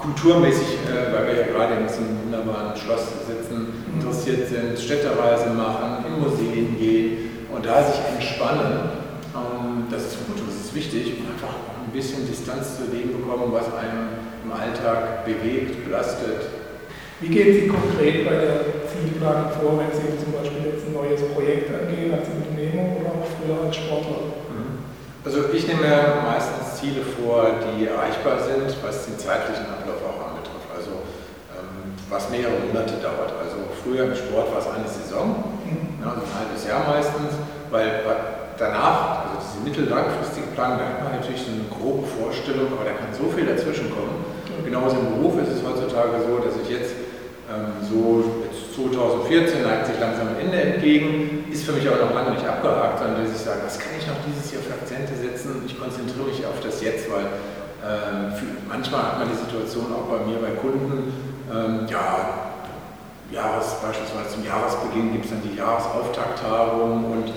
kulturmäßig, 0.00 0.80
äh, 0.88 1.12
weil 1.12 1.26
wir 1.28 1.34
ja 1.40 1.46
gerade 1.52 1.74
in 1.80 1.86
diesem 1.86 2.06
wunderbaren 2.24 2.76
Schloss 2.76 3.04
sitzen, 3.28 3.84
interessiert 3.94 4.48
sind, 4.48 4.78
Städtereisen 4.78 5.56
machen, 5.56 6.04
in 6.08 6.20
Museen 6.20 6.78
gehen 6.78 7.46
und 7.52 7.64
da 7.64 7.84
sich 7.84 8.00
entspannen. 8.08 9.00
Ähm, 9.36 9.84
das 9.90 10.06
ist 10.06 10.26
gut, 10.26 10.40
das 10.46 10.56
ist 10.56 10.74
wichtig 10.74 11.20
und 11.20 11.30
einfach 11.30 11.54
ein 11.84 11.92
bisschen 11.92 12.26
Distanz 12.26 12.76
zu 12.76 12.88
dem 12.88 13.12
bekommen, 13.12 13.52
was 13.52 13.66
einem 13.76 14.20
im 14.44 14.52
Alltag 14.52 15.24
bewegt, 15.24 15.84
belastet. 15.84 16.48
Wie 17.20 17.28
gehen 17.28 17.52
Sie 17.52 17.68
konkret 17.68 18.24
bei 18.24 18.32
der 18.32 18.88
Zielplanung 18.88 19.52
vor, 19.60 19.76
wenn 19.76 19.92
Sie 19.92 20.16
zum 20.16 20.32
Beispiel 20.32 20.72
jetzt 20.72 20.88
ein 20.88 20.96
neues 20.96 21.20
Projekt 21.36 21.68
angehen 21.68 22.14
als 22.16 22.24
Unternehmer 22.32 22.96
oder 22.96 23.12
auch 23.20 23.28
früher 23.36 23.60
als 23.60 23.76
Sportler? 23.76 24.40
Mhm. 24.48 24.80
Also 25.20 25.52
ich 25.52 25.68
nehme 25.68 26.24
meistens 26.24 26.59
Ziele 26.80 27.04
vor, 27.04 27.60
die 27.60 27.84
erreichbar 27.84 28.40
sind, 28.40 28.72
was 28.80 29.04
den 29.04 29.20
zeitlichen 29.20 29.68
Ablauf 29.68 30.00
auch 30.00 30.32
anbetrifft. 30.32 30.64
Also 30.72 31.04
ähm, 31.52 31.92
was 32.08 32.32
mehrere 32.32 32.56
Monate 32.64 32.96
dauert. 33.04 33.36
Also 33.36 33.68
früher 33.84 34.08
im 34.08 34.16
Sport 34.16 34.48
war 34.48 34.64
es 34.64 34.68
eine 34.72 34.88
Saison, 34.88 35.60
mhm. 35.68 36.00
ja, 36.00 36.16
also 36.16 36.24
ein 36.24 36.34
halbes 36.40 36.64
Jahr 36.64 36.88
meistens, 36.88 37.36
weil 37.68 38.00
danach, 38.56 39.28
also 39.28 39.44
diese 39.44 39.60
mittel-langfristige 39.60 40.48
Planung, 40.56 40.80
da 40.80 40.88
hat 40.88 41.04
man 41.04 41.20
natürlich 41.20 41.44
so 41.44 41.52
eine 41.52 41.68
grobe 41.68 42.08
Vorstellung, 42.08 42.72
aber 42.72 42.88
da 42.88 42.96
kann 42.96 43.12
so 43.12 43.28
viel 43.28 43.44
dazwischen 43.44 43.92
kommen. 43.92 44.24
Und 44.48 44.64
genauso 44.64 44.96
im 44.96 45.20
Beruf 45.20 45.36
ist 45.44 45.52
es 45.52 45.60
heutzutage 45.60 46.16
so, 46.24 46.40
dass 46.40 46.56
ich 46.64 46.68
jetzt 46.68 46.96
ähm, 47.48 47.76
so 47.84 48.39
2014 48.74 49.62
neigt 49.62 49.86
sich 49.86 49.98
langsam 50.00 50.28
ein 50.28 50.40
Ende 50.40 50.60
entgegen, 50.60 51.44
ist 51.50 51.64
für 51.64 51.72
mich 51.72 51.86
aber 51.88 52.06
noch 52.06 52.14
lange 52.14 52.32
nicht 52.32 52.46
abgehakt, 52.46 52.98
sondern 52.98 53.24
dass 53.24 53.34
ich 53.34 53.42
sage, 53.42 53.60
was 53.64 53.78
kann 53.78 53.92
ich 53.98 54.06
noch 54.06 54.20
dieses 54.26 54.52
Jahr 54.52 54.62
für 54.62 54.74
Akzente 54.74 55.14
setzen? 55.14 55.62
Ich 55.66 55.78
konzentriere 55.78 56.28
mich 56.28 56.44
auf 56.46 56.60
das 56.62 56.80
Jetzt, 56.80 57.10
weil 57.10 57.26
für, 57.80 58.44
manchmal 58.68 59.02
hat 59.02 59.18
man 59.18 59.28
die 59.28 59.36
Situation 59.40 59.86
auch 59.88 60.04
bei 60.04 60.24
mir, 60.26 60.36
bei 60.36 60.52
Kunden, 60.52 61.12
ähm, 61.48 61.86
ja, 61.88 62.50
Jahres, 63.32 63.78
beispielsweise 63.80 64.36
zum 64.36 64.44
Jahresbeginn 64.44 65.12
gibt 65.12 65.24
es 65.24 65.30
dann 65.30 65.42
die 65.42 65.56
Jahresauftakttagung 65.56 67.04
und 67.10 67.28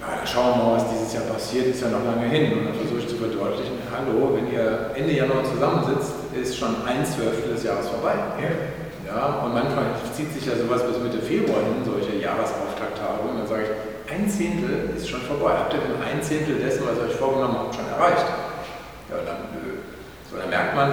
ja, 0.00 0.18
dann 0.18 0.26
schauen 0.26 0.58
wir 0.58 0.64
mal, 0.64 0.76
was 0.76 0.90
dieses 0.90 1.14
Jahr 1.14 1.24
passiert, 1.24 1.66
ist 1.66 1.82
ja 1.82 1.88
noch 1.88 2.04
lange 2.04 2.26
hin. 2.26 2.58
Und 2.58 2.64
dann 2.66 2.74
versuche 2.74 3.00
ich 3.00 3.08
zu 3.08 3.16
verdeutlichen, 3.16 3.78
hallo, 3.90 4.34
wenn 4.34 4.50
ihr 4.50 4.90
Ende 4.94 5.12
Januar 5.12 5.44
zusammensitzt, 5.44 6.14
ist 6.34 6.56
schon 6.56 6.74
ein 6.86 7.04
Zwölftel 7.06 7.54
des 7.54 7.62
Jahres 7.62 7.88
vorbei. 7.88 8.14
Ja. 8.40 8.81
Ja, 9.12 9.44
und 9.44 9.52
manchmal 9.52 9.92
zieht 10.16 10.32
sich 10.32 10.46
ja 10.46 10.56
sowas 10.56 10.80
bis 10.88 10.96
Mitte 10.96 11.20
Februar 11.20 11.60
hin, 11.60 11.84
solche 11.84 12.16
Jahresauftakttagungen. 12.16 13.44
Dann 13.44 13.46
sage 13.46 13.68
ich, 13.68 13.72
ein 14.08 14.24
Zehntel 14.24 14.96
ist 14.96 15.08
schon 15.08 15.20
vorbei. 15.20 15.52
Habt 15.52 15.74
ihr 15.74 15.80
denn 15.84 16.00
ein 16.00 16.22
Zehntel 16.22 16.56
dessen, 16.56 16.88
was 16.88 16.96
ihr 16.96 17.12
euch 17.12 17.20
vorgenommen 17.20 17.60
habt, 17.60 17.74
schon 17.74 17.88
erreicht? 17.92 18.24
Ja, 19.12 19.20
dann, 19.20 19.52
so, 20.32 20.40
dann 20.40 20.48
merkt 20.48 20.74
man, 20.74 20.88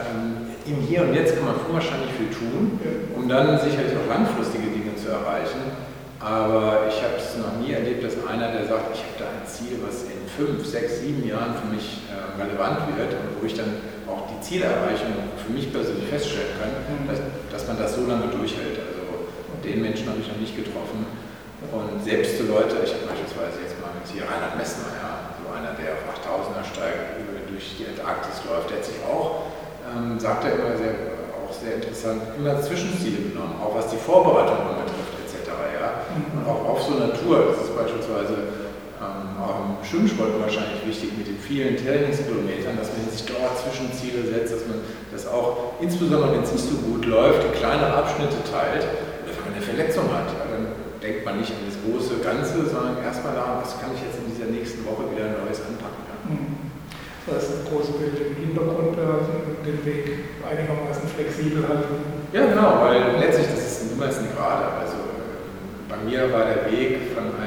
ähm, 0.00 0.48
im 0.64 0.80
Hier 0.80 1.02
und 1.04 1.12
Jetzt 1.12 1.36
kann 1.36 1.44
man 1.44 1.56
unwahrscheinlich 1.68 2.08
viel 2.16 2.32
tun, 2.32 2.80
um 3.14 3.28
dann 3.28 3.60
sicherlich 3.60 3.92
auch 3.92 4.08
langfristige 4.08 4.72
Dinge 4.72 4.96
zu 4.96 5.12
erreichen. 5.12 5.88
Aber 6.20 6.88
ich 6.88 6.98
habe 7.04 7.20
es 7.20 7.36
noch 7.36 7.60
nie 7.60 7.72
erlebt, 7.72 8.02
dass 8.02 8.16
einer, 8.26 8.50
der 8.50 8.66
sagt, 8.66 8.96
ich 8.96 9.04
habe 9.04 9.16
da 9.20 9.26
ein 9.28 9.46
Ziel, 9.46 9.78
was 9.84 10.08
in 10.08 10.24
fünf, 10.26 10.66
sechs, 10.66 11.00
sieben 11.00 11.22
Jahren 11.28 11.54
für 11.54 11.68
mich 11.68 12.02
äh, 12.10 12.42
relevant 12.42 12.96
wird 12.96 13.12
und 13.12 13.38
wo 13.40 13.46
ich 13.46 13.54
dann 13.54 13.76
auch 14.08 14.26
die 14.26 14.40
Zielerreichung 14.42 15.14
für 15.38 15.52
mich 15.52 15.70
persönlich 15.70 16.08
feststellen 16.08 16.58
kann, 16.58 16.72
mhm. 16.74 17.06
dass 17.06 17.20
man 17.68 17.76
das 17.76 17.94
so 17.94 18.08
lange 18.08 18.32
durchhält. 18.32 18.80
Also 18.80 19.28
den 19.60 19.84
Menschen 19.84 20.08
habe 20.08 20.18
ich 20.18 20.28
noch 20.28 20.40
nicht 20.40 20.56
getroffen. 20.56 21.04
Und 21.68 22.00
selbst 22.00 22.40
so 22.40 22.48
Leute, 22.48 22.80
ich 22.80 22.96
habe 22.96 23.12
beispielsweise 23.12 23.60
jetzt 23.60 23.76
mal 23.84 23.92
mit 23.92 24.08
hier 24.08 24.24
Reinhard 24.24 24.56
Messner, 24.56 24.88
ja, 24.96 25.36
so 25.36 25.52
einer, 25.52 25.76
der 25.76 26.00
auf 26.00 26.02
8000er 26.16 26.64
steigt, 26.64 27.20
durch 27.50 27.76
die 27.76 27.86
Antarktis 27.90 28.40
läuft, 28.46 28.70
der 28.70 28.78
hat 28.78 28.86
sich 28.86 29.02
auch, 29.04 29.50
ähm, 29.84 30.16
sagt 30.16 30.46
er 30.46 30.54
immer 30.54 30.78
sehr, 30.78 30.94
auch 31.34 31.50
sehr 31.50 31.82
interessant, 31.82 32.22
immer 32.38 32.62
Zwischenziele 32.62 33.34
genommen, 33.34 33.58
auch 33.58 33.74
was 33.74 33.90
die 33.90 33.98
Vorbereitung 33.98 34.78
betrifft, 34.78 35.18
etc. 35.18 35.50
Ja? 35.76 36.06
Und 36.14 36.46
auch 36.46 36.62
auf 36.62 36.80
so 36.86 36.94
einer 36.94 37.10
Tour, 37.12 37.52
das 37.52 37.66
ist 37.66 37.74
beispielsweise 37.74 38.57
ähm, 38.98 39.38
auch 39.38 39.62
im 39.62 39.78
Schwimmsport 39.86 40.34
wahrscheinlich 40.42 40.82
wichtig 40.86 41.14
mit 41.16 41.26
den 41.26 41.38
vielen 41.38 41.78
Trainingskilometern, 41.78 42.74
dass 42.74 42.90
man 42.94 43.06
sich 43.06 43.22
dort 43.26 43.54
Zwischenziele 43.62 44.26
setzt, 44.26 44.54
dass 44.54 44.66
man 44.66 44.82
das 45.10 45.26
auch, 45.26 45.78
insbesondere 45.80 46.34
wenn 46.34 46.42
es 46.42 46.52
nicht 46.52 46.66
so 46.66 46.76
gut 46.82 47.06
läuft, 47.06 47.46
in 47.46 47.52
kleine 47.54 47.86
Abschnitte 47.94 48.42
teilt. 48.42 48.82
Oder 48.82 49.30
wenn 49.38 49.44
man 49.46 49.54
eine 49.54 49.62
Verletzung 49.62 50.10
hat, 50.10 50.28
ja, 50.34 50.44
dann 50.50 50.74
denkt 50.98 51.22
man 51.24 51.38
nicht 51.38 51.54
an 51.54 51.62
das 51.62 51.78
große 51.78 52.18
Ganze, 52.20 52.66
sondern 52.66 52.98
erstmal 53.02 53.38
daran, 53.38 53.62
was 53.62 53.78
kann 53.78 53.94
ich 53.94 54.02
jetzt 54.02 54.18
in 54.18 54.26
dieser 54.34 54.50
nächsten 54.50 54.82
Woche 54.82 55.06
wieder 55.14 55.30
Neues 55.38 55.62
anpacken. 55.62 56.02
Ja. 56.10 56.16
Mhm. 56.26 56.58
Das 57.28 57.44
ist 57.44 57.60
das 57.60 57.62
große 57.68 57.92
Bild 58.00 58.16
im 58.18 58.34
Hintergrund, 58.40 58.96
den 58.96 59.78
Weg 59.84 60.32
einigermaßen 60.42 61.06
flexibel 61.12 61.60
halten. 61.68 62.00
Ja, 62.32 62.46
genau, 62.46 62.80
weil 62.82 63.20
letztlich 63.20 63.48
das 63.52 63.62
ist 63.62 63.92
niemals 63.92 64.18
eine 64.18 64.28
Gerade. 64.32 64.64
Also 64.80 64.96
bei 65.88 65.96
mir 66.08 66.32
war 66.32 66.44
der 66.44 66.72
Weg 66.72 67.12
von 67.12 67.37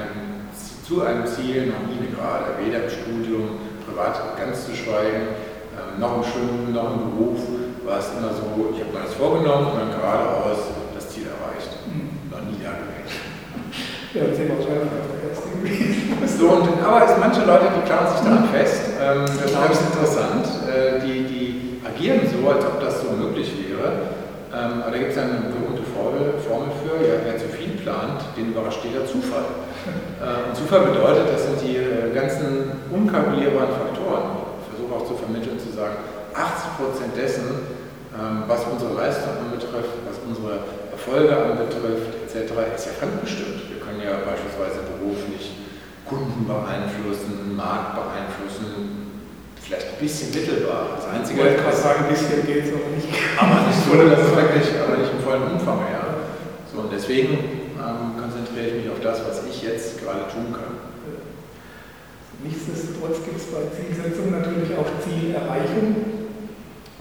zu 0.91 1.01
einem 1.01 1.25
Ziel 1.25 1.71
noch 1.71 1.87
nie 1.87 2.03
eine 2.03 2.11
Gerade, 2.11 2.51
weder 2.59 2.83
im 2.83 2.89
Studium, 2.91 3.63
privat 3.87 4.35
ganz 4.35 4.67
zu 4.67 4.75
schweigen, 4.75 5.31
ähm, 5.71 6.03
noch 6.03 6.19
im 6.19 6.23
Schwimmen, 6.27 6.75
noch 6.75 6.91
im 6.91 7.15
Beruf, 7.15 7.39
war 7.87 8.03
es 8.03 8.11
immer 8.11 8.35
so, 8.35 8.75
ich 8.75 8.83
habe 8.83 8.91
mir 8.91 9.07
das 9.07 9.15
vorgenommen 9.15 9.71
und 9.71 9.79
dann 9.79 9.95
geradeaus 9.95 10.75
das 10.91 11.07
Ziel 11.07 11.31
erreicht. 11.31 11.71
Mhm. 11.87 12.27
Noch 12.27 12.43
nie 12.43 12.59
da 12.59 12.75
gewesen. 12.75 13.07
Ja, 14.11 14.27
das 14.27 14.35
ist 14.35 14.51
wahrscheinlich 14.51 14.91
so, 16.27 16.59
und, 16.59 16.67
aber 16.83 17.07
es, 17.07 17.15
manche 17.15 17.47
Leute, 17.47 17.71
die 17.71 17.87
klammern 17.87 18.11
sich 18.11 18.27
daran 18.27 18.51
fest, 18.51 18.83
äh, 18.99 19.15
ähm, 19.15 19.25
das 19.31 19.79
ist 19.79 19.87
interessant. 19.95 20.45
Äh, 20.67 20.99
die, 21.07 21.23
die 21.23 21.79
agieren 21.87 22.27
so, 22.27 22.43
als 22.51 22.65
ob 22.67 22.83
das 22.83 22.99
so 22.99 23.15
möglich 23.15 23.47
wäre. 23.63 24.11
Ähm, 24.51 24.83
aber 24.83 24.91
da 24.91 24.97
gibt 24.97 25.15
es 25.15 25.17
eine 25.17 25.47
berühmte 25.47 25.87
Formel, 25.95 26.35
Formel 26.43 26.75
für, 26.83 26.99
ja, 26.99 27.23
wer 27.23 27.39
zu 27.39 27.47
viel 27.47 27.79
plant, 27.79 28.27
den 28.35 28.51
überrascht 28.51 28.83
jeder 28.83 29.07
Zufall. 29.07 29.70
Äh, 29.87 30.49
und 30.49 30.55
Zufall 30.55 30.93
bedeutet, 30.93 31.33
das 31.33 31.49
sind 31.49 31.61
die 31.61 31.77
äh, 31.77 32.13
ganzen 32.13 32.85
unkalkulierbaren 32.91 33.73
Faktoren. 33.73 34.45
Ich 34.61 34.67
versuche 34.69 34.93
auch 34.93 35.05
zu 35.07 35.15
vermitteln, 35.17 35.57
zu 35.57 35.73
sagen, 35.73 35.97
80% 36.35 37.17
dessen, 37.17 37.81
ähm, 38.13 38.43
was 38.47 38.65
unsere 38.69 38.93
Leistung 38.93 39.33
anbetrifft, 39.41 39.97
was 40.05 40.17
unsere 40.21 40.67
Erfolge 40.91 41.33
anbetrifft, 41.33 42.29
etc., 42.29 42.53
ist 42.75 42.85
ja 42.85 42.93
fremdbestimmt. 42.99 43.73
Wir 43.73 43.79
können 43.81 44.01
ja 44.03 44.21
beispielsweise 44.21 44.85
beruflich 44.85 45.57
Kunden 46.05 46.45
beeinflussen, 46.45 47.55
Markt 47.55 47.95
beeinflussen, 47.95 49.01
vielleicht 49.55 49.95
ein 49.95 49.99
bisschen 49.99 50.29
mittelbar. 50.35 50.99
Das 50.99 51.07
Einzige, 51.07 51.41
ich 51.41 51.63
wollte 51.63 51.77
sagen, 51.77 52.03
ein 52.03 52.11
bisschen 52.11 52.45
geht 52.45 52.67
es 52.67 52.73
aber 52.75 52.91
nicht. 52.91 53.07
Aber 53.39 53.57
nicht 53.65 53.79
so, 53.79 53.95
das 53.95 54.19
ist 54.27 54.35
wirklich, 54.35 54.67
aber 54.75 54.97
nicht 54.99 55.11
im 55.15 55.23
vollen 55.23 55.43
Umfang, 55.55 55.79
ja. 55.87 56.27
So, 56.67 56.83
und 56.83 56.91
deswegen 56.91 57.60
ähm, 57.81 58.21
konzentriere 58.21 58.67
ich 58.67 58.75
mich 58.85 58.89
auf 58.93 59.01
das, 59.01 59.25
was 59.25 59.41
ich 59.49 59.63
jetzt 59.63 60.01
gerade 60.01 60.29
tun 60.29 60.53
kann. 60.53 60.93
Nichtsdestotrotz 62.41 63.21
gibt 63.25 63.37
es 63.37 63.53
bei 63.53 63.69
Zielsetzung 63.69 64.31
natürlich 64.31 64.73
auch 64.73 64.89
Zielerreichung. 65.01 66.21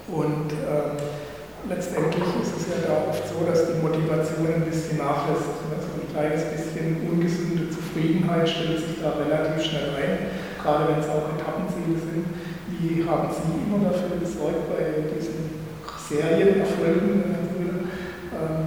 Und 0.08 0.52
ähm, 0.52 1.00
letztendlich 1.68 2.28
ist 2.42 2.56
es 2.60 2.64
ja 2.68 2.84
da 2.84 3.08
oft 3.08 3.24
so, 3.24 3.44
dass 3.48 3.72
die 3.72 3.80
Motivation 3.80 4.52
ein 4.52 4.68
bisschen 4.68 4.98
nachlässt. 4.98 5.48
Also 5.70 5.88
ein 5.96 6.08
kleines 6.12 6.44
bisschen 6.44 7.08
ungesunde 7.08 7.70
Zufriedenheit 7.72 8.48
stellt 8.48 8.84
sich 8.84 9.00
da 9.00 9.16
relativ 9.16 9.64
schnell 9.64 9.96
ein, 9.96 10.28
gerade 10.60 10.92
wenn 10.92 11.00
es 11.00 11.08
auch 11.08 11.24
Etappenziele 11.32 11.96
sind 11.96 12.26
wie 12.80 13.04
haben 13.04 13.28
Sie 13.28 13.60
immer 13.68 13.84
dafür 13.84 14.16
gesorgt 14.18 14.72
bei 14.72 15.04
diesen 15.12 15.60
Serienerfolgen, 16.08 17.36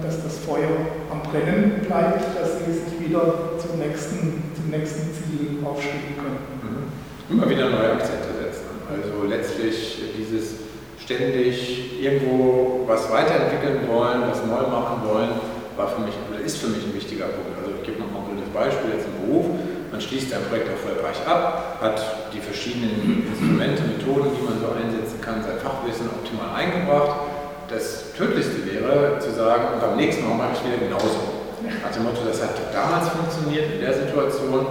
dass 0.02 0.22
das 0.22 0.38
Feuer 0.38 0.70
am 1.10 1.22
Brennen 1.22 1.80
bleibt, 1.86 2.22
dass 2.38 2.58
Sie 2.58 2.72
sich 2.72 3.00
wieder 3.00 3.58
zum 3.58 3.78
nächsten, 3.78 4.42
zum 4.54 4.70
nächsten 4.70 5.10
Ziel 5.14 5.64
aufstehen 5.64 6.16
können? 6.16 6.38
Mhm. 6.62 7.36
Immer 7.36 7.48
wieder 7.48 7.70
neue 7.70 7.92
Akzente 7.92 8.30
setzen. 8.40 8.66
Also 8.88 9.26
letztlich 9.28 10.02
dieses 10.18 10.64
ständig 10.98 12.00
irgendwo 12.00 12.84
was 12.86 13.10
weiterentwickeln 13.10 13.88
wollen, 13.88 14.22
was 14.28 14.40
neu 14.44 14.68
machen 14.68 15.04
wollen, 15.04 15.30
war 15.76 15.88
für 15.88 16.00
mich 16.00 16.14
oder 16.30 16.40
ist 16.40 16.58
für 16.58 16.68
mich 16.68 16.84
ein 16.84 16.94
wichtiger 16.94 17.26
Punkt. 17.26 17.58
Also 17.60 17.76
ich 17.80 17.82
gebe 17.84 18.00
noch 18.00 18.10
mal 18.12 18.24
ein 18.30 18.52
Beispiel 18.54 18.94
jetzt 18.94 19.06
im 19.10 19.26
Beruf. 19.26 19.46
Man 19.90 20.00
schließt 20.00 20.32
ein 20.34 20.46
Projekt 20.48 20.70
erfolgreich 20.70 21.18
ab, 21.26 21.78
hat 21.82 22.30
die 22.32 22.40
verschiedenen 22.40 23.26
Instrumente, 23.26 23.82
Methoden, 23.82 24.30
die 24.34 24.42
man 24.42 24.58
so 24.58 24.70
einsetzen 24.74 25.20
kann, 25.20 25.42
sein 25.42 25.58
Fachwissen 25.58 26.06
optimal 26.10 26.54
eingebracht. 26.54 27.33
Das 27.74 28.14
Tödlichste 28.14 28.62
wäre 28.70 29.18
zu 29.18 29.34
sagen, 29.34 29.74
und 29.74 29.80
beim 29.82 29.96
nächsten 29.98 30.22
Mal 30.22 30.38
mache 30.38 30.54
ich 30.54 30.62
wieder 30.62 30.78
genauso. 30.78 31.42
Dem 31.58 32.02
Motto, 32.06 32.22
das 32.22 32.38
hat 32.38 32.54
damals 32.70 33.10
funktioniert 33.10 33.66
in 33.74 33.80
der 33.82 33.94
Situation 33.94 34.66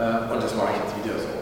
äh, 0.00 0.32
und 0.32 0.40
das 0.40 0.56
mache 0.56 0.72
ich 0.72 0.80
jetzt 0.80 0.96
wieder 1.04 1.16
so. 1.20 1.32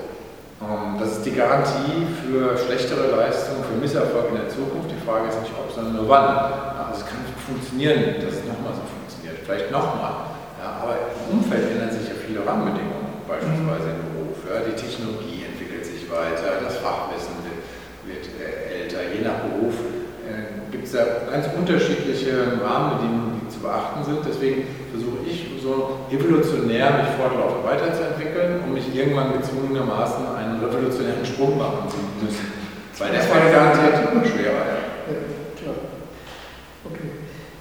Ähm, 0.66 0.98
das 0.98 1.18
ist 1.18 1.22
die 1.22 1.34
Garantie 1.38 2.02
für 2.18 2.58
schlechtere 2.58 3.14
Leistungen, 3.14 3.62
für 3.62 3.78
Misserfolg 3.78 4.34
in 4.34 4.42
der 4.42 4.50
Zukunft. 4.50 4.90
Die 4.90 4.98
Frage 5.06 5.30
ist 5.30 5.38
nicht 5.38 5.54
ob, 5.54 5.70
sondern 5.70 6.02
nur 6.02 6.08
wann. 6.10 6.34
Also 6.82 6.98
es 6.98 7.06
kann 7.06 7.22
funktionieren, 7.46 8.18
dass 8.18 8.42
es 8.42 8.46
nochmal 8.50 8.74
so 8.74 8.82
funktioniert. 8.82 9.38
Vielleicht 9.46 9.70
nochmal. 9.70 10.34
Ja, 10.58 10.82
aber 10.82 10.98
im 11.14 11.38
Umfeld 11.38 11.78
ändern 11.78 11.94
sich 11.94 12.10
ja 12.10 12.18
viele 12.18 12.42
Rahmenbedingungen 12.42 13.22
beispielsweise 13.30 13.86
im 13.94 14.02
Beruf. 14.18 14.38
Ja, 14.50 14.66
die 14.66 14.74
Technologie 14.74 15.46
entwickelt 15.46 15.86
sich 15.86 16.10
weiter, 16.10 16.58
das 16.58 16.82
Fachwissen 16.82 17.38
wird, 17.46 17.62
wird 18.02 18.24
äh, 18.42 18.82
älter. 18.82 18.98
Je 19.14 19.22
nach 19.22 19.46
Beruf 19.46 19.78
äh, 20.26 20.64
gibt 20.74 20.83
es 20.83 20.83
da 20.94 21.26
ganz 21.30 21.46
unterschiedliche 21.58 22.60
Rahmenbedingungen, 22.62 23.42
die 23.42 23.48
zu 23.50 23.60
beachten 23.60 24.04
sind. 24.04 24.20
Deswegen 24.22 24.64
versuche 24.90 25.26
ich 25.26 25.50
so 25.60 26.06
evolutionär 26.10 27.02
mich 27.02 27.10
fortlaufend 27.18 27.66
weiterzuentwickeln, 27.66 28.62
um 28.62 28.72
mich 28.72 28.86
irgendwann 28.94 29.34
gezwungenermaßen 29.34 30.22
einen 30.38 30.62
revolutionären 30.62 31.26
Sprung 31.26 31.58
machen 31.58 31.90
zu 31.90 31.98
müssen. 32.22 32.46
Weil 32.98 33.10
der 33.10 33.26
war 33.26 33.50
garantiert 33.50 34.12
immer 34.12 34.24
schwerer. 34.24 34.62
Ja. 34.70 34.78
ja 35.10 35.20
klar. 35.58 35.78
Okay. 36.86 37.08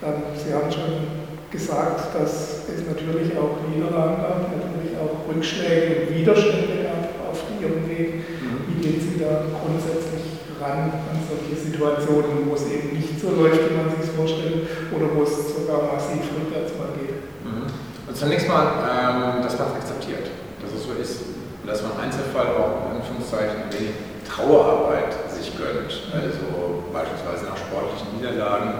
Ähm, 0.05 0.21
Sie 0.37 0.53
haben 0.53 0.69
schon 0.69 1.23
gesagt, 1.49 2.13
dass 2.13 2.69
es 2.69 2.85
natürlich 2.85 3.33
auch 3.37 3.57
Niederlagen 3.69 4.21
gab, 4.21 4.45
natürlich 4.53 4.93
auch 4.97 5.25
Rückschläge 5.25 6.05
und 6.05 6.17
Widerstände 6.17 6.85
gab 6.85 7.29
auf 7.29 7.41
ihrem 7.61 7.89
Weg. 7.89 8.29
Mhm. 8.29 8.61
Wie 8.67 8.77
gehen 8.81 9.01
Sie 9.01 9.19
da 9.19 9.45
grundsätzlich 9.57 10.22
ran 10.63 10.87
an 10.87 11.19
solche 11.27 11.59
Situationen, 11.59 12.47
wo 12.47 12.55
es 12.55 12.71
eben 12.71 12.95
nicht 12.95 13.19
so 13.19 13.35
läuft, 13.35 13.59
wie 13.67 13.75
man 13.75 13.91
sich 13.91 14.07
vorstellt, 14.15 14.63
oder 14.95 15.11
wo 15.11 15.23
es 15.23 15.35
sogar 15.51 15.91
massiv 15.91 16.23
rückwärts 16.31 16.71
mal 16.79 16.95
geht? 16.95 17.19
Mhm. 17.43 17.67
Und 18.07 18.15
zunächst 18.15 18.47
mal, 18.47 18.79
ähm, 18.87 19.43
dass 19.43 19.59
man 19.59 19.75
es 19.75 19.83
akzeptiert, 19.83 20.31
dass 20.63 20.71
es 20.71 20.87
so 20.87 20.95
ist. 20.95 21.35
Dass 21.67 21.83
man 21.83 21.95
Einzelfall 21.99 22.47
auch 22.55 22.91
in 22.91 22.99
Anführungszeichen 22.99 23.71
wenig 23.71 23.95
Trauerarbeit 24.27 25.15
sich 25.31 25.55
gönnt. 25.55 25.91
Also 26.11 26.83
beispielsweise 26.91 27.47
nach 27.47 27.59
sportlichen 27.59 28.15
Niederlagen, 28.15 28.71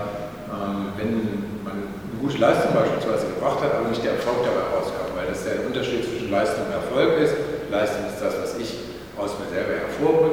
ähm, 0.52 0.92
wenn 0.98 1.44
gute 2.24 2.40
Leistung 2.40 2.72
beispielsweise 2.72 3.28
gebracht 3.36 3.60
hat, 3.60 3.76
aber 3.76 3.92
nicht 3.92 4.00
der 4.00 4.16
Erfolg 4.16 4.48
dabei 4.48 4.64
rauskam, 4.72 5.12
weil 5.12 5.28
das 5.28 5.44
der 5.44 5.68
Unterschied 5.68 6.08
zwischen 6.08 6.32
Leistung 6.32 6.72
und 6.72 6.72
Erfolg 6.72 7.20
ist. 7.20 7.36
Leistung 7.68 8.08
ist 8.08 8.24
das, 8.24 8.40
was 8.40 8.56
ich 8.56 8.80
aus 9.20 9.36
mir 9.36 9.52
selber 9.52 9.76
hervorbringe, 9.76 10.33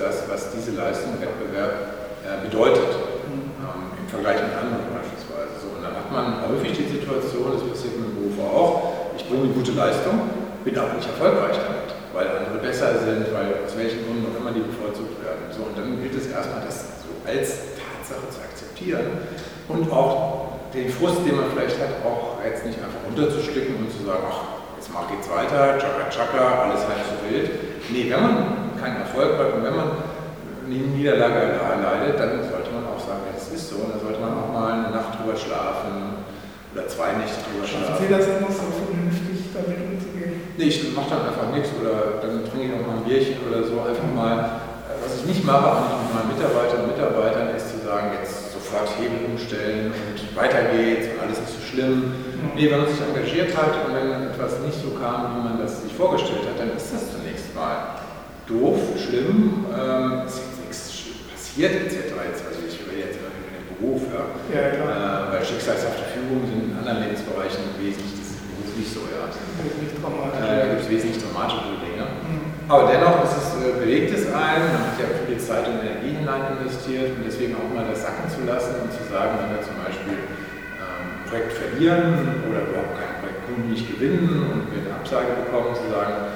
das, 0.00 0.24
was 0.26 0.50
diese 0.56 0.72
Leistung 0.72 1.14
im 1.14 1.20
Wettbewerb 1.20 2.24
äh, 2.24 2.40
bedeutet, 2.48 2.88
mhm. 3.28 3.52
ähm, 3.60 3.92
im 4.00 4.08
Vergleich 4.08 4.40
mit 4.40 4.56
anderen 4.56 4.88
beispielsweise. 4.96 5.60
So, 5.60 5.76
und 5.76 5.84
dann 5.84 5.92
hat 5.92 6.08
man 6.08 6.40
häufig 6.48 6.72
die 6.72 6.88
Situation, 6.88 7.52
das 7.52 7.62
passiert 7.68 8.00
im 8.00 8.16
Beruf 8.16 8.40
auch, 8.40 9.12
ich 9.14 9.28
bringe 9.28 9.44
eine 9.44 9.52
gute 9.52 9.76
Leistung, 9.76 10.16
bin 10.64 10.72
aber 10.76 10.96
nicht 10.96 11.06
erfolgreich 11.06 11.60
damit, 11.60 11.92
weil 12.16 12.26
andere 12.32 12.58
besser 12.64 12.96
sind, 13.04 13.28
weil 13.36 13.60
aus 13.60 13.76
welchen 13.76 14.00
Gründen 14.08 14.24
auch 14.32 14.36
immer 14.40 14.56
die 14.56 14.64
bevorzugt 14.64 15.20
werden. 15.20 15.52
So, 15.52 15.68
und 15.68 15.76
dann 15.76 16.00
gilt 16.00 16.16
es 16.16 16.32
erstmal, 16.32 16.64
das 16.64 17.04
so 17.04 17.12
als 17.28 17.76
Tatsache 17.76 18.26
zu 18.32 18.40
akzeptieren 18.40 19.20
und 19.68 19.92
auch 19.92 20.56
den 20.72 20.88
Frust, 20.88 21.26
den 21.26 21.36
man 21.36 21.50
vielleicht 21.52 21.76
hat, 21.78 22.00
auch 22.06 22.38
jetzt 22.44 22.64
nicht 22.64 22.78
einfach 22.78 23.02
runterzuschlucken 23.04 23.76
und 23.76 23.90
zu 23.90 24.06
sagen, 24.06 24.22
ach, 24.24 24.78
jetzt 24.78 24.88
mach 24.92 25.08
geht's 25.10 25.28
weiter, 25.28 25.76
tschakka 25.78 26.08
tschakka, 26.08 26.62
alles 26.64 26.86
halb 26.86 27.02
so 27.04 27.16
wild. 27.28 27.50
Nee, 27.90 28.06
wenn 28.08 28.22
man 28.22 28.59
keinen 28.80 29.04
Erfolg 29.04 29.36
hat 29.38 29.52
und 29.54 29.62
wenn 29.62 29.76
man 29.76 29.90
eine 30.70 30.96
Niederlage 30.96 31.60
leidet, 31.82 32.18
dann 32.18 32.40
sollte 32.46 32.70
man 32.70 32.86
auch 32.86 33.00
sagen, 33.00 33.26
das 33.34 33.50
ist 33.50 33.70
so. 33.70 33.82
Und 33.82 33.94
dann 33.94 34.00
sollte 34.00 34.20
man 34.20 34.32
auch 34.38 34.50
mal 34.52 34.72
eine 34.72 34.90
Nacht 34.94 35.18
drüber 35.18 35.36
schlafen 35.36 36.22
oder 36.72 36.86
zwei 36.86 37.18
Nächte 37.18 37.42
drüber 37.50 37.66
schlafen. 37.66 37.98
Sie 37.98 38.10
das 38.10 38.26
immer 38.30 38.50
so 38.50 38.70
vernünftig 38.70 39.50
damit 39.50 39.82
umzugehen? 39.82 40.54
Nee, 40.54 40.70
ich 40.70 40.94
mache 40.94 41.10
dann 41.10 41.26
einfach 41.26 41.50
nichts 41.50 41.74
oder 41.74 42.22
dann 42.22 42.46
trinke 42.46 42.70
ich 42.70 42.74
auch 42.78 42.86
mal 42.86 43.02
ein 43.02 43.06
Bierchen 43.06 43.42
oder 43.42 43.66
so. 43.66 43.82
Einfach 43.82 44.06
mal, 44.14 44.62
äh, 44.86 44.94
was 45.02 45.18
ich 45.18 45.24
nicht 45.26 45.42
mache, 45.42 45.66
auch 45.66 45.82
nicht 45.82 45.98
mit 46.06 46.10
meinen 46.14 46.30
Mitarbeiterinnen 46.38 46.86
und 46.86 46.92
Mitarbeitern, 46.94 47.50
ist 47.50 47.74
zu 47.74 47.78
sagen, 47.82 48.14
jetzt 48.22 48.54
sofort 48.54 48.94
Hebel 48.94 49.26
umstellen 49.26 49.90
und 49.90 50.18
weiter 50.38 50.70
geht's 50.70 51.10
und 51.10 51.18
alles 51.18 51.42
ist 51.42 51.58
so 51.58 51.62
schlimm. 51.66 52.14
Mhm. 52.14 52.54
Nee, 52.54 52.70
wenn 52.70 52.86
man 52.86 52.88
sich 52.88 53.02
engagiert 53.02 53.50
hat 53.58 53.74
und 53.82 53.90
wenn 53.90 54.30
etwas 54.30 54.62
nicht 54.62 54.78
so 54.78 54.94
kam, 54.94 55.34
wie 55.34 55.42
man 55.50 55.58
das 55.58 55.82
sich 55.82 55.90
vorgestellt 55.90 56.46
hat, 56.46 56.62
dann 56.62 56.70
ist 56.78 56.94
das 56.94 57.10
zunächst 57.10 57.50
mal 57.58 57.99
doof, 58.50 58.80
schlimm, 58.98 59.64
es 60.26 60.34
ist 60.34 60.60
nichts 60.60 61.00
passiert 61.50 61.74
etc. 61.86 62.14
Also 62.14 62.62
ich 62.62 62.78
rede 62.86 63.10
jetzt 63.10 63.18
über 63.18 63.30
den 63.30 63.66
Beruf, 63.74 64.02
ja. 64.10 64.22
ja 64.54 64.62
äh, 64.70 65.32
weil 65.34 65.42
schicksalshafte 65.42 66.06
Führungen 66.14 66.46
sind 66.46 66.62
in 66.70 66.78
anderen 66.78 67.02
Lebensbereichen 67.02 67.74
wesentlich, 67.78 68.14
das 68.16 68.38
ist 68.38 68.74
nicht 68.78 68.92
so, 68.94 69.02
ja. 69.10 69.26
Äh, 69.26 70.62
da 70.62 70.66
gibt 70.70 70.82
es 70.86 70.88
wesentlich 70.88 71.18
dramatische 71.18 71.76
Dinge. 71.82 72.06
Mhm. 72.06 72.70
Aber 72.70 72.86
dennoch 72.86 73.26
ist 73.26 73.34
es, 73.34 73.46
äh, 73.58 73.74
bewegt 73.82 74.14
es 74.14 74.30
einen, 74.30 74.70
man 74.70 74.94
hat 74.94 74.96
ja 75.02 75.10
viel 75.26 75.38
Zeit 75.42 75.66
und 75.66 75.82
Energie 75.82 76.14
hinein 76.14 76.54
investiert 76.54 77.18
und 77.18 77.26
deswegen 77.26 77.58
auch 77.58 77.66
mal 77.74 77.84
das 77.90 78.06
sacken 78.06 78.30
zu 78.30 78.46
lassen 78.46 78.86
und 78.86 78.94
zu 78.94 79.02
sagen, 79.10 79.42
wenn 79.42 79.58
wir 79.58 79.62
zum 79.66 79.74
Beispiel 79.82 80.22
ähm, 80.78 81.18
ein 81.18 81.24
Projekt 81.26 81.52
verlieren 81.58 82.46
oder 82.46 82.62
überhaupt 82.62 82.94
kein 82.94 83.14
Projekt 83.18 83.42
nicht 83.66 83.90
gewinnen 83.90 84.30
und 84.54 84.70
wir 84.70 84.86
eine 84.86 85.02
Absage 85.02 85.34
bekommen, 85.42 85.74
zu 85.74 85.90
sagen, 85.90 86.30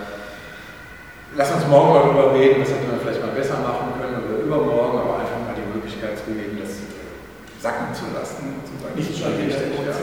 lass 1.37 1.51
uns 1.53 1.67
morgen 1.67 1.91
mal 1.91 2.03
darüber 2.03 2.35
reden, 2.35 2.63
was 2.63 2.71
hätte 2.71 2.87
man 2.87 3.01
vielleicht 3.01 3.21
mal 3.21 3.35
besser 3.35 3.59
machen 3.59 3.99
können 3.99 4.23
oder 4.23 4.43
übermorgen, 4.43 4.99
aber 4.99 5.19
einfach 5.21 5.43
mal 5.43 5.55
die 5.59 5.67
Möglichkeit 5.67 6.19
zu 6.19 6.31
geben, 6.31 6.59
das 6.63 6.79
sacken 7.59 7.95
zu 7.95 8.07
lassen. 8.15 8.63
Zu 8.63 8.75
sagen, 8.79 8.95
nicht 8.95 9.11
schon 9.11 9.35
wichtig. 9.39 9.75
Ja. 9.83 9.95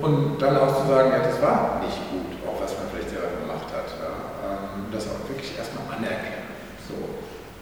Und 0.00 0.40
dann 0.40 0.56
auch 0.56 0.72
zu 0.72 0.88
sagen, 0.88 1.10
ja, 1.12 1.20
das 1.20 1.42
war 1.42 1.82
nicht 1.84 1.98
gut, 2.08 2.38
auch 2.46 2.56
was 2.62 2.72
man 2.78 2.88
vielleicht 2.88 3.10
selber 3.10 3.34
gemacht 3.44 3.68
hat. 3.74 3.88
Ja. 3.98 4.12
Ähm, 4.46 4.88
das 4.94 5.10
auch 5.10 5.20
wirklich 5.28 5.52
erstmal 5.58 5.84
anerkennen. 5.90 6.48
So. 6.86 6.96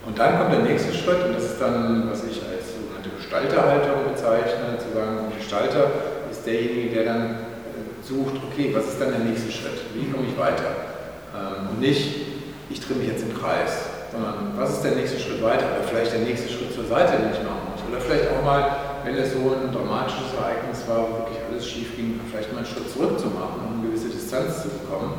Und 0.07 0.15
dann 0.15 0.39
kommt 0.39 0.53
der 0.53 0.63
nächste 0.63 0.95
Schritt, 0.95 1.25
und 1.27 1.35
das 1.35 1.57
ist 1.57 1.61
dann, 1.61 2.07
was 2.07 2.23
ich 2.23 2.39
als 2.45 2.77
sogenannte 2.77 3.11
Gestalterhaltung 3.11 4.07
bezeichne, 4.13 4.79
zu 4.79 4.95
sagen, 4.95 5.27
ein 5.27 5.35
Gestalter 5.35 5.91
ist 6.31 6.47
derjenige, 6.47 6.95
der 6.95 7.05
dann 7.05 7.23
äh, 7.27 8.05
sucht, 8.05 8.39
okay, 8.47 8.71
was 8.71 8.87
ist 8.87 9.01
dann 9.01 9.11
der 9.11 9.25
nächste 9.27 9.51
Schritt? 9.51 9.81
Wie 9.97 10.07
komme 10.13 10.29
ich 10.29 10.39
weiter? 10.39 10.95
Ähm, 11.35 11.73
und 11.73 11.81
nicht, 11.81 12.26
ich 12.69 12.81
drehe 12.81 12.97
mich 12.97 13.09
jetzt 13.09 13.23
im 13.23 13.35
Kreis, 13.37 13.95
sondern 14.11 14.55
was 14.57 14.79
ist 14.79 14.83
der 14.83 14.97
nächste 14.97 15.19
Schritt 15.19 15.43
weiter 15.43 15.67
oder 15.71 15.87
vielleicht 15.87 16.13
der 16.13 16.27
nächste 16.27 16.51
Schritt 16.51 16.75
zur 16.75 16.87
Seite, 16.87 17.19
den 17.19 17.31
ich 17.31 17.43
machen 17.43 17.71
muss. 17.71 17.83
Oder 17.87 18.01
vielleicht 18.01 18.31
auch 18.35 18.43
mal, 18.43 19.03
wenn 19.05 19.15
es 19.15 19.33
so 19.33 19.55
ein 19.55 19.71
dramatisches 19.71 20.35
Ereignis 20.35 20.83
war, 20.91 21.07
wo 21.07 21.11
wirklich 21.23 21.39
alles 21.47 21.63
schief 21.63 21.95
ging, 21.95 22.19
vielleicht 22.31 22.51
mal 22.51 22.63
einen 22.63 22.71
Schritt 22.71 22.91
zurück 22.91 23.19
zu 23.19 23.31
machen, 23.31 23.63
um 23.63 23.79
eine 23.79 23.87
gewisse 23.87 24.11
Distanz 24.11 24.67
zu 24.67 24.69
bekommen. 24.83 25.15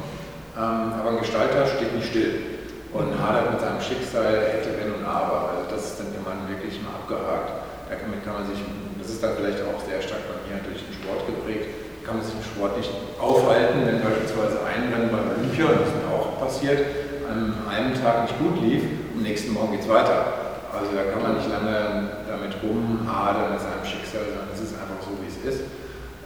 Ähm, 0.58 0.92
aber 1.00 1.16
ein 1.16 1.22
Gestalter 1.24 1.64
steht 1.68 1.96
nicht 1.96 2.12
still 2.12 2.60
und 2.92 3.16
hadert 3.16 3.56
mit 3.56 3.62
seinem 3.62 3.80
Schicksal, 3.80 4.44
hätte, 4.44 4.76
wenn 4.76 4.92
und 4.92 5.06
aber. 5.08 5.56
Also 5.56 5.64
das 5.72 5.96
ist 5.96 5.98
dann 6.04 6.12
immer 6.12 6.36
wirklich 6.52 6.82
mal 6.84 7.00
abgehakt. 7.00 7.64
Damit 7.88 8.20
kann 8.28 8.44
man 8.44 8.46
sich, 8.52 8.60
das 9.00 9.08
ist 9.08 9.24
dann 9.24 9.40
vielleicht 9.40 9.64
auch 9.64 9.80
sehr 9.88 10.04
stark 10.04 10.20
bei 10.28 10.36
mir 10.52 10.60
durch 10.60 10.84
den 10.84 10.92
Sport 10.92 11.24
geprägt, 11.24 11.72
kann 12.04 12.20
man 12.20 12.24
sich 12.24 12.36
im 12.36 12.44
Sport 12.44 12.76
nicht 12.76 12.92
aufhalten, 13.20 13.88
wenn 13.88 14.04
beispielsweise 14.04 14.60
ein 14.64 14.92
Rennen 14.92 15.12
bei 15.12 15.24
Olympia, 15.24 15.72
das 15.72 15.92
ist 15.92 15.96
mir 15.96 16.12
auch 16.12 16.36
passiert, 16.40 17.07
an 17.30 17.54
einem 17.70 17.94
Tag 17.94 18.24
nicht 18.24 18.40
gut 18.40 18.62
lief, 18.62 18.84
am 19.16 19.24
nächsten 19.24 19.54
Morgen 19.54 19.72
geht 19.72 19.82
es 19.82 19.90
weiter. 19.90 20.48
Also 20.74 20.94
da 20.94 21.10
kann 21.12 21.24
man 21.24 21.38
nicht 21.38 21.50
lange 21.50 22.28
damit 22.28 22.54
rumhadern 22.62 23.54
mit 23.54 23.62
seinem 23.62 23.84
Schicksal, 23.84 24.30
sondern 24.30 24.52
es 24.54 24.62
ist 24.62 24.76
einfach 24.76 25.02
so, 25.02 25.16
wie 25.20 25.30
es 25.32 25.40
ist. 25.42 25.63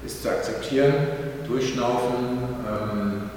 Ist 0.04 0.24
zu 0.24 0.30
akzeptieren, 0.30 0.94
durchschnaufen, 1.48 2.42
ähm, 2.66 3.30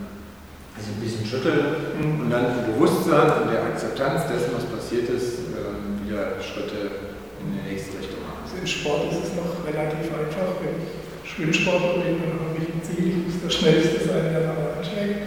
also 0.75 0.91
ein 0.91 1.01
bisschen 1.01 1.27
schütteln 1.27 1.95
mhm. 2.01 2.21
und 2.25 2.31
dann 2.31 2.51
im 2.51 2.75
Bewusstsein 2.75 3.45
und 3.45 3.53
der 3.53 3.63
Akzeptanz 3.69 4.27
dessen, 4.27 4.57
was 4.57 4.65
passiert 4.65 5.09
ist, 5.13 5.55
ähm, 5.55 6.03
wieder 6.03 6.41
Schritte 6.41 7.15
in 7.39 7.53
die 7.53 7.65
nächste 7.69 8.01
Richtung 8.01 8.25
machen. 8.27 8.43
Also 8.43 8.57
Im 8.59 8.67
Sport 8.67 9.13
ist 9.13 9.29
es 9.29 9.31
noch 9.37 9.61
relativ 9.63 10.09
einfach, 10.09 10.57
wenn 10.65 10.83
ich 10.83 11.05
Schwimmsportler 11.29 12.01
bin, 12.03 12.19
dann 12.21 12.41
habe 12.43 12.57
ich 12.59 12.69
ein 12.69 12.83
Ziel, 12.83 13.07
ich 13.13 13.21
muss 13.29 13.43
der 13.45 13.51
Schnellste 13.51 14.09
sein, 14.09 14.33
der 14.33 14.41
da 14.41 14.55
ansteigt. 14.79 15.21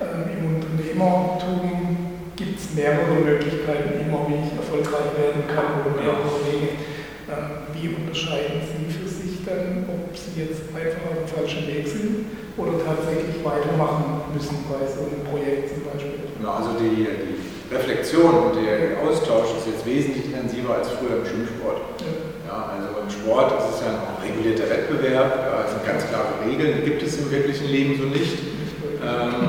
Ähm, 0.00 0.24
Im 0.36 0.42
Unternehmertum 0.56 1.79
mehrere 2.74 3.14
Möglichkeiten, 3.18 4.00
immer 4.00 4.26
wie 4.28 4.38
ich 4.46 4.52
erfolgreich 4.54 5.10
werden 5.18 5.42
kann 5.50 5.82
oder 5.82 5.90
mehrere 5.96 6.30
Wege. 6.46 6.78
Ähm, 7.30 7.70
wie 7.74 7.94
unterscheiden 7.94 8.58
Sie 8.66 8.90
für 8.90 9.06
sich 9.06 9.44
dann, 9.46 9.86
ob 9.86 10.10
Sie 10.16 10.42
jetzt 10.42 10.66
einfach 10.74 11.04
auf 11.10 11.18
dem 11.22 11.30
falschen 11.30 11.66
Weg 11.70 11.86
sind 11.86 12.26
oder 12.58 12.74
tatsächlich 12.82 13.38
weitermachen 13.46 14.26
müssen 14.34 14.66
bei 14.66 14.82
so 14.86 15.06
einem 15.06 15.22
Projekt 15.30 15.70
zum 15.70 15.86
Beispiel? 15.86 16.26
Ja, 16.42 16.58
also 16.58 16.74
die, 16.78 17.06
die 17.06 17.38
Reflexion 17.70 18.50
und 18.50 18.54
der 18.58 18.98
Austausch 19.06 19.54
ist 19.62 19.70
jetzt 19.70 19.86
wesentlich 19.86 20.26
intensiver 20.26 20.74
als 20.82 20.90
früher 20.90 21.22
im 21.22 21.26
Schwimmsport. 21.26 21.78
Ja. 22.02 22.74
Also 22.74 22.98
im 22.98 23.10
Sport 23.10 23.54
ist 23.62 23.78
es 23.78 23.86
ja 23.86 23.94
ein 23.94 24.18
regulierter 24.18 24.66
Wettbewerb, 24.66 25.30
es 25.66 25.70
sind 25.70 25.86
ganz 25.86 26.02
klare 26.10 26.34
Regeln, 26.42 26.82
die 26.82 26.90
gibt 26.90 27.02
es 27.02 27.18
im 27.18 27.30
wirklichen 27.30 27.70
Leben 27.70 27.94
so 27.94 28.10
nicht. 28.10 28.38
Ähm, 29.00 29.39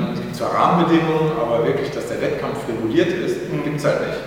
zwar 0.42 0.58
Rahmenbedingungen, 0.58 1.38
aber 1.38 1.64
wirklich, 1.64 1.90
dass 1.92 2.08
der 2.08 2.20
Wettkampf 2.20 2.66
reguliert 2.66 3.14
ist, 3.14 3.46
mhm. 3.46 3.62
gibt 3.62 3.78
es 3.78 3.86
halt 3.86 4.00
nicht. 4.02 4.18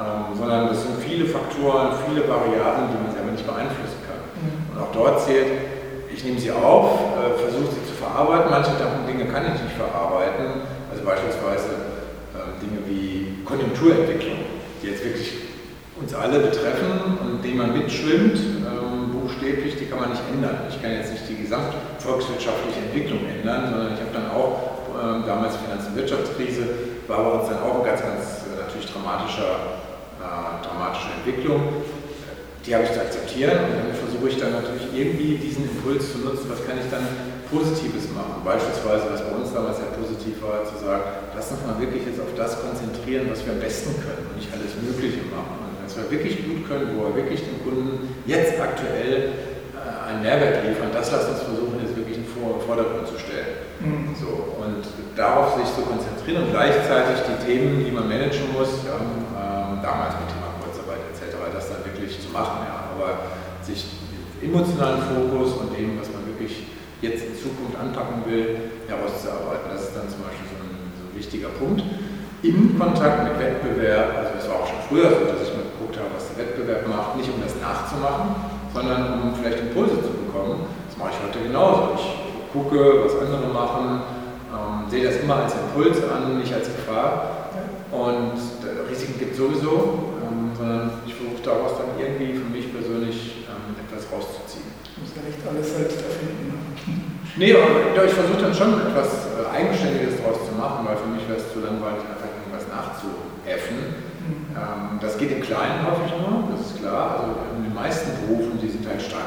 Ähm, 0.00 0.32
sondern 0.32 0.68
das 0.68 0.82
sind 0.82 0.96
viele 1.04 1.26
Faktoren, 1.28 1.92
viele 2.08 2.24
Variablen, 2.24 2.88
die 2.88 2.96
man 3.04 3.12
selber 3.12 3.32
nicht 3.36 3.44
beeinflussen 3.44 4.00
kann. 4.08 4.24
Mhm. 4.40 4.72
Und 4.72 4.76
auch 4.80 4.92
dort 4.96 5.20
zählt, 5.20 5.68
ich 6.08 6.24
nehme 6.24 6.40
sie 6.40 6.50
auf, 6.50 7.12
äh, 7.20 7.36
versuche 7.36 7.76
sie 7.76 7.84
zu 7.84 7.94
verarbeiten. 8.00 8.48
Manche 8.48 8.72
Dinge 9.04 9.28
kann 9.28 9.44
ich 9.52 9.60
nicht 9.60 9.76
verarbeiten, 9.76 10.64
also 10.88 11.04
beispielsweise 11.04 12.00
äh, 12.32 12.56
Dinge 12.64 12.80
wie 12.88 13.44
Konjunkturentwicklung, 13.44 14.40
die 14.80 14.88
jetzt 14.88 15.04
wirklich 15.04 15.52
uns 16.00 16.14
alle 16.14 16.40
betreffen 16.40 17.20
und 17.20 17.44
den 17.44 17.58
man 17.58 17.76
mitschwimmt, 17.76 18.64
ähm, 18.64 19.12
buchstäblich, 19.12 19.76
die 19.76 19.84
kann 19.84 20.00
man 20.00 20.10
nicht 20.10 20.22
ändern. 20.32 20.64
Ich 20.70 20.80
kann 20.80 20.92
jetzt 20.92 21.12
nicht 21.12 21.28
die 21.28 21.36
gesamtvolkswirtschaftliche 21.44 22.80
Entwicklung 22.88 23.28
ändern, 23.28 23.68
sondern 23.68 23.92
ich 23.92 24.00
habe 24.00 24.16
dann 24.16 24.30
auch, 24.32 24.69
ähm, 25.00 25.24
damals 25.26 25.56
Finanz- 25.56 25.88
und 25.88 25.96
Wirtschaftskrise, 25.96 26.68
war 27.08 27.24
bei 27.24 27.30
uns 27.40 27.48
dann 27.48 27.64
auch 27.64 27.80
eine 27.80 27.88
ganz, 27.88 28.00
ganz 28.04 28.44
äh, 28.44 28.60
natürlich 28.60 28.92
dramatischer, 28.92 29.80
äh, 30.20 30.60
dramatische 30.60 31.08
Entwicklung. 31.16 31.80
Die 32.60 32.74
habe 32.76 32.84
ich 32.84 32.92
zu 32.92 33.00
akzeptieren 33.00 33.56
und 33.56 33.72
dann 33.72 33.96
versuche 33.96 34.28
ich 34.28 34.36
dann 34.36 34.52
natürlich 34.52 34.92
irgendwie 34.92 35.40
diesen 35.40 35.64
Impuls 35.64 36.12
zu 36.12 36.20
nutzen, 36.20 36.44
was 36.52 36.60
kann 36.68 36.76
ich 36.76 36.84
dann 36.92 37.08
Positives 37.48 38.12
machen. 38.12 38.44
Beispielsweise, 38.44 39.08
was 39.08 39.24
bei 39.24 39.32
uns 39.32 39.48
damals 39.48 39.80
sehr 39.80 39.90
positiv 39.96 40.36
war, 40.44 40.60
zu 40.68 40.76
sagen, 40.76 41.02
lass 41.32 41.50
uns 41.50 41.64
mal 41.64 41.80
wirklich 41.80 42.04
jetzt 42.04 42.20
auf 42.20 42.30
das 42.36 42.60
konzentrieren, 42.60 43.32
was 43.32 43.40
wir 43.48 43.56
am 43.56 43.64
besten 43.64 43.96
können 43.96 44.28
und 44.28 44.36
nicht 44.36 44.52
alles 44.52 44.76
Mögliche 44.76 45.24
machen 45.32 45.70
was 45.90 45.96
wir 45.96 46.10
wirklich 46.10 46.46
gut 46.46 46.68
können, 46.68 46.94
wo 46.94 47.08
wir 47.08 47.16
wirklich 47.16 47.42
dem 47.42 47.58
Kunden 47.64 48.14
jetzt 48.26 48.60
aktuell 48.60 49.34
äh, 49.74 50.08
einen 50.08 50.22
Mehrwert 50.22 50.62
liefern, 50.64 50.90
das 50.92 51.10
lasst 51.10 51.30
uns 51.30 51.42
versuchen, 51.42 51.69
in 52.54 52.58
den 52.58 52.66
Vordergrund 52.66 53.06
zu 53.06 53.18
stellen. 53.18 53.70
Mhm. 53.80 54.14
So, 54.18 54.58
und 54.60 54.82
darauf 55.16 55.56
sich 55.56 55.68
zu 55.74 55.82
konzentrieren 55.82 56.44
und 56.44 56.50
gleichzeitig 56.50 57.22
die 57.24 57.38
Themen, 57.44 57.84
die 57.84 57.90
man 57.90 58.08
managen 58.08 58.52
muss, 58.52 58.84
ja, 58.84 58.98
ähm, 58.98 59.80
damals 59.82 60.18
mit 60.20 60.28
Thema 60.28 60.52
Kurzarbeit 60.60 61.00
etc., 61.14 61.36
das 61.54 61.70
dann 61.70 61.84
wirklich 61.84 62.20
zu 62.20 62.28
machen. 62.30 62.66
Ja, 62.66 62.92
aber 62.92 63.30
sich 63.62 63.86
emotionalen 64.42 65.02
Fokus 65.04 65.56
und 65.60 65.76
dem, 65.76 66.00
was 66.00 66.08
man 66.12 66.24
wirklich 66.26 66.66
jetzt 67.00 67.24
in 67.24 67.34
Zukunft 67.36 67.76
anpacken 67.76 68.24
will, 68.28 68.72
herauszuarbeiten. 68.88 69.72
Das 69.72 69.88
ist 69.88 69.96
dann 69.96 70.08
zum 70.08 70.24
Beispiel 70.24 70.48
so 70.52 70.56
ein, 70.60 70.72
so 70.96 71.02
ein 71.08 71.12
wichtiger 71.16 71.48
Punkt. 71.56 71.84
Im 72.42 72.78
Kontakt 72.78 73.24
mit 73.24 73.36
Wettbewerb, 73.36 74.16
also 74.16 74.30
es 74.40 74.48
war 74.48 74.64
auch 74.64 74.68
schon 74.68 74.80
früher 74.88 75.12
so, 75.12 75.28
dass 75.28 75.44
ich 75.44 75.50
geguckt 75.80 75.96
habe, 75.96 76.12
was 76.14 76.28
der 76.32 76.44
Wettbewerb 76.44 76.88
macht, 76.88 77.16
nicht 77.16 77.28
um 77.32 77.40
das 77.40 77.56
nachzumachen, 77.56 78.36
sondern 78.72 79.20
um 79.20 79.34
vielleicht 79.34 79.60
Impulse 79.60 79.96
zu 80.00 80.12
bekommen. 80.12 80.68
Das 80.88 80.96
mache 80.96 81.10
ich 81.16 81.20
heute 81.24 81.40
genauso. 81.40 81.96
Ich 81.96 82.19
gucke, 82.52 83.04
was 83.04 83.14
andere 83.20 83.52
machen, 83.52 84.02
ähm, 84.50 84.90
sehe 84.90 85.04
das 85.04 85.16
immer 85.22 85.36
als 85.46 85.54
Impuls 85.54 85.98
an, 86.10 86.38
nicht 86.38 86.52
als 86.52 86.66
Gefahr. 86.66 87.50
Und 87.90 88.38
Risiken 88.88 89.18
gibt 89.18 89.32
es 89.32 89.38
sowieso, 89.38 90.14
ähm, 90.22 90.54
sondern 90.54 90.90
ich 91.06 91.14
versuche 91.14 91.42
daraus 91.42 91.78
dann 91.78 91.98
irgendwie 91.98 92.34
für 92.38 92.46
mich 92.46 92.70
persönlich 92.70 93.46
ähm, 93.50 93.74
etwas 93.78 94.06
rauszuziehen. 94.10 94.70
Du 94.94 95.02
musst 95.02 95.14
ja 95.18 95.22
nicht 95.26 95.42
alles 95.42 95.74
selbst 95.74 95.98
erfinden. 96.02 96.54
Nee, 97.36 97.54
aber 97.54 98.04
ich 98.04 98.10
versuche 98.10 98.42
dann 98.42 98.52
schon 98.52 98.74
etwas 98.74 99.30
äh, 99.38 99.46
Eigenständiges 99.54 100.18
daraus 100.18 100.50
zu 100.50 100.52
machen, 100.58 100.82
weil 100.82 100.98
für 100.98 101.06
mich 101.06 101.22
wäre 101.30 101.38
es 101.38 101.46
zu 101.54 101.62
langweilig, 101.62 102.02
einfach 102.02 102.26
irgendwas 102.26 102.66
nachzuäffen. 102.66 104.10
Ähm, 104.50 104.98
das 105.00 105.16
geht 105.16 105.30
im 105.30 105.42
Kleinen 105.42 105.86
häufig 105.86 106.10
nur, 106.10 106.50
das 106.50 106.74
ist 106.74 106.82
klar. 106.82 107.22
Also 107.22 107.30
in 107.54 107.70
den 107.70 107.74
meisten 107.74 108.10
Berufen, 108.26 108.58
die 108.58 108.68
sind 108.68 108.82
halt 108.86 109.00
stark 109.00 109.19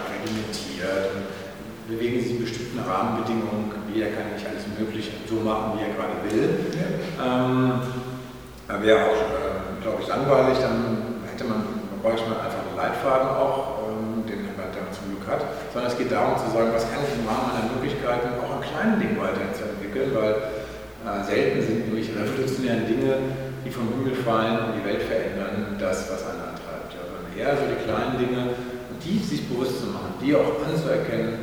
bewegen 1.88 2.22
sich 2.22 2.32
in 2.32 2.42
bestimmten 2.42 2.80
Rahmenbedingungen. 2.80 3.72
Jeder 3.94 4.10
kann 4.16 4.34
nicht 4.34 4.46
alles 4.48 4.66
Mögliche 4.78 5.12
so 5.30 5.42
machen, 5.44 5.78
wie 5.78 5.86
er 5.86 5.94
gerade 5.94 6.18
will. 6.26 6.50
Ja. 6.74 6.88
Ähm, 7.22 7.82
Wäre 8.82 9.06
auch, 9.06 9.22
äh, 9.30 9.84
glaube 9.84 10.02
ich, 10.02 10.08
langweilig, 10.08 10.58
dann 10.58 11.22
hätte 11.30 11.46
man, 11.46 11.62
bräuchte 12.02 12.26
man 12.26 12.42
einfach 12.42 12.66
einen 12.66 12.76
Leitfaden 12.76 13.30
auch, 13.38 13.86
ähm, 13.86 14.26
den 14.26 14.50
man 14.58 14.74
dann 14.74 14.90
zum 14.90 15.14
Glück 15.14 15.30
hat. 15.30 15.46
Sondern 15.72 15.92
es 15.92 15.98
geht 15.98 16.10
darum 16.10 16.34
zu 16.42 16.50
sagen, 16.50 16.74
was 16.74 16.90
kann 16.90 17.06
ich 17.06 17.14
im 17.14 17.28
Rahmen 17.30 17.54
meiner 17.54 17.70
Möglichkeiten 17.70 18.34
auch 18.42 18.58
an 18.58 18.66
kleinen 18.66 18.98
Dingen 18.98 19.20
weiterzuentwickeln, 19.22 20.10
weil 20.18 20.34
äh, 21.06 21.22
selten 21.22 21.62
sind 21.62 21.80
nämlich 21.86 22.10
revolutionäre 22.10 22.88
Dinge 22.90 23.14
die 23.66 23.72
vom 23.72 23.88
Himmel 23.90 24.16
fallen 24.16 24.60
und 24.60 24.80
die 24.80 24.86
Welt 24.86 25.04
verändern, 25.04 25.78
das, 25.80 26.12
was 26.12 26.28
einen 26.28 26.42
antreibt. 26.52 26.92
Ja, 26.92 27.02
sondern 27.08 27.32
eher 27.38 27.56
so 27.56 27.64
die 27.72 27.84
kleinen 27.84 28.18
Dinge, 28.20 28.56
die 29.04 29.20
sich 29.20 29.48
bewusst 29.48 29.80
zu 29.80 29.88
machen, 29.88 30.16
die 30.22 30.36
auch 30.36 30.60
anzuerkennen, 30.68 31.40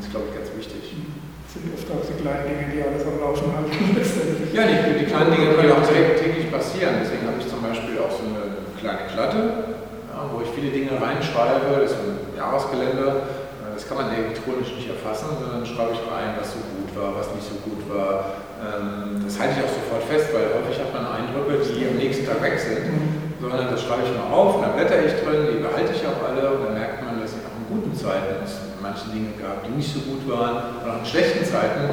ähm, 0.00 0.06
ist, 0.06 0.10
glaube 0.10 0.32
ich, 0.32 0.34
ganz 0.34 0.48
wichtig. 0.56 0.96
Das 1.44 1.52
sind 1.52 1.68
oft 1.76 1.88
auch 1.92 2.04
die 2.08 2.16
kleinen 2.16 2.44
Dinge, 2.48 2.64
die 2.72 2.80
alles 2.80 3.04
am 3.04 3.20
Laufen 3.20 3.52
halten. 3.52 3.76
ja, 4.56 4.62
die, 4.64 5.04
die 5.04 5.06
kleinen 5.10 5.30
Dinge 5.34 5.52
können 5.52 5.76
auch 5.76 5.84
täglich 5.84 6.48
passieren. 6.48 7.04
Deswegen 7.04 7.28
habe 7.28 7.36
ich 7.36 7.46
zum 7.50 7.60
Beispiel 7.60 8.00
auch 8.00 8.12
so 8.14 8.24
eine 8.24 8.64
kleine 8.78 9.10
Klatte, 9.12 9.76
ja, 10.08 10.18
wo 10.30 10.40
ich 10.40 10.50
viele 10.56 10.72
Dinge 10.72 10.96
reinschreibe. 10.96 11.84
Das 11.84 11.92
ist 11.92 12.00
ein 12.00 12.38
Jahreskalender. 12.38 13.28
Äh, 13.60 13.76
das 13.76 13.84
kann 13.84 13.98
man 13.98 14.08
elektronisch 14.14 14.72
nicht 14.72 14.88
erfassen, 14.88 15.36
sondern 15.36 15.66
schreibe 15.66 15.92
ich 15.92 16.02
rein, 16.06 16.38
was 16.38 16.54
so 16.54 16.62
gut 16.64 16.90
war, 16.96 17.18
was 17.18 17.28
nicht 17.34 17.44
so 17.44 17.58
gut 17.66 17.82
war, 17.90 18.40
ähm, 18.60 19.24
das 19.24 19.40
halte 19.40 19.56
ich 19.56 19.64
auch 19.64 19.72
sofort 19.72 20.04
fest, 20.04 20.36
weil 20.36 20.52
häufig 20.52 20.76
hat 20.76 20.92
man 20.92 21.08
Eindrücke, 21.08 21.64
die 21.64 21.88
am 21.88 21.96
nächsten 21.96 22.28
Tag 22.28 22.44
weg 22.44 22.60
sind, 22.60 22.92
sondern 23.40 23.72
das 23.72 23.80
schreibe 23.80 24.04
ich 24.04 24.12
mal 24.12 24.28
auf 24.28 24.60
und 24.60 24.62
dann 24.68 24.76
blätter 24.76 25.00
ich 25.00 25.16
drin, 25.16 25.48
die 25.48 25.64
behalte 25.64 25.96
ich 25.96 26.04
auch 26.04 26.20
alle 26.20 26.44
und 26.52 26.68
dann 26.68 26.76
merkt 26.76 27.00
man, 27.00 27.16
dass 27.16 27.32
ich 27.32 27.40
auch 27.40 27.56
in 27.56 27.66
guten 27.72 27.96
Zeiten 27.96 28.44
es 28.44 28.69
manche 28.82 29.08
Dinge 29.10 29.36
gab, 29.40 29.64
die 29.64 29.70
nicht 29.70 29.92
so 29.92 30.00
gut 30.00 30.28
waren 30.28 30.80
und 30.80 30.90
auch 30.90 30.98
in 30.98 31.06
schlechten 31.06 31.44
Zeiten 31.44 31.88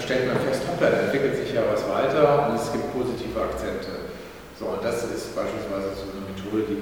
stellt 0.00 0.26
man 0.26 0.40
fest, 0.40 0.62
hoppla, 0.66 0.88
da 0.88 0.96
entwickelt 1.06 1.36
sich 1.36 1.52
ja 1.52 1.60
was 1.70 1.84
weiter 1.84 2.48
und 2.48 2.56
es 2.56 2.72
gibt 2.72 2.92
positive 2.92 3.36
Akzente. 3.36 4.08
So, 4.58 4.72
und 4.72 4.84
das 4.84 5.04
ist 5.04 5.36
beispielsweise 5.36 5.92
so 5.92 6.08
eine 6.08 6.24
Methode, 6.24 6.64
die 6.68 6.80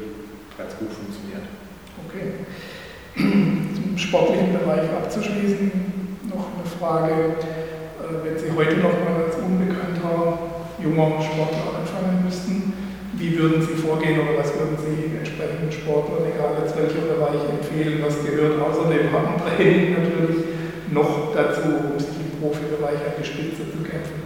ganz 0.55 0.75
gut 0.79 0.91
funktioniert. 0.95 1.43
Okay. 2.07 2.47
Zum 3.19 3.99
sportlichen 3.99 4.55
Bereich 4.55 4.87
abzuschließen, 4.91 5.71
noch 6.31 6.47
eine 6.55 6.67
Frage 6.79 7.35
äh, 7.99 8.25
wenn 8.25 8.39
Sie 8.39 8.51
heute 8.57 8.77
noch 8.77 8.95
mal 9.05 9.27
als 9.27 9.37
unbekannter 9.37 10.39
junger 10.79 11.21
Sportler 11.21 11.83
wie 13.19 13.39
würden 13.39 13.61
Sie 13.63 13.75
vorgehen 13.75 14.21
oder 14.21 14.39
was 14.39 14.55
würden 14.55 14.79
Sie 14.79 15.19
entsprechenden 15.19 15.71
Sportlern, 15.71 16.23
egal 16.31 16.63
jetzt 16.63 16.79
welcher 16.79 17.03
Bereich, 17.03 17.43
empfehlen? 17.51 18.03
Was 18.07 18.23
gehört 18.23 18.63
außer 18.63 18.87
dem 18.87 19.11
Training 19.11 19.93
natürlich 19.99 20.39
noch 20.91 21.35
dazu, 21.35 21.91
um 21.93 21.99
sich 21.99 22.15
im 22.15 22.39
Profibereich 22.39 23.03
an 23.03 23.19
die 23.19 23.27
Spitze 23.27 23.67
zu 23.67 23.83
kämpfen? 23.83 24.23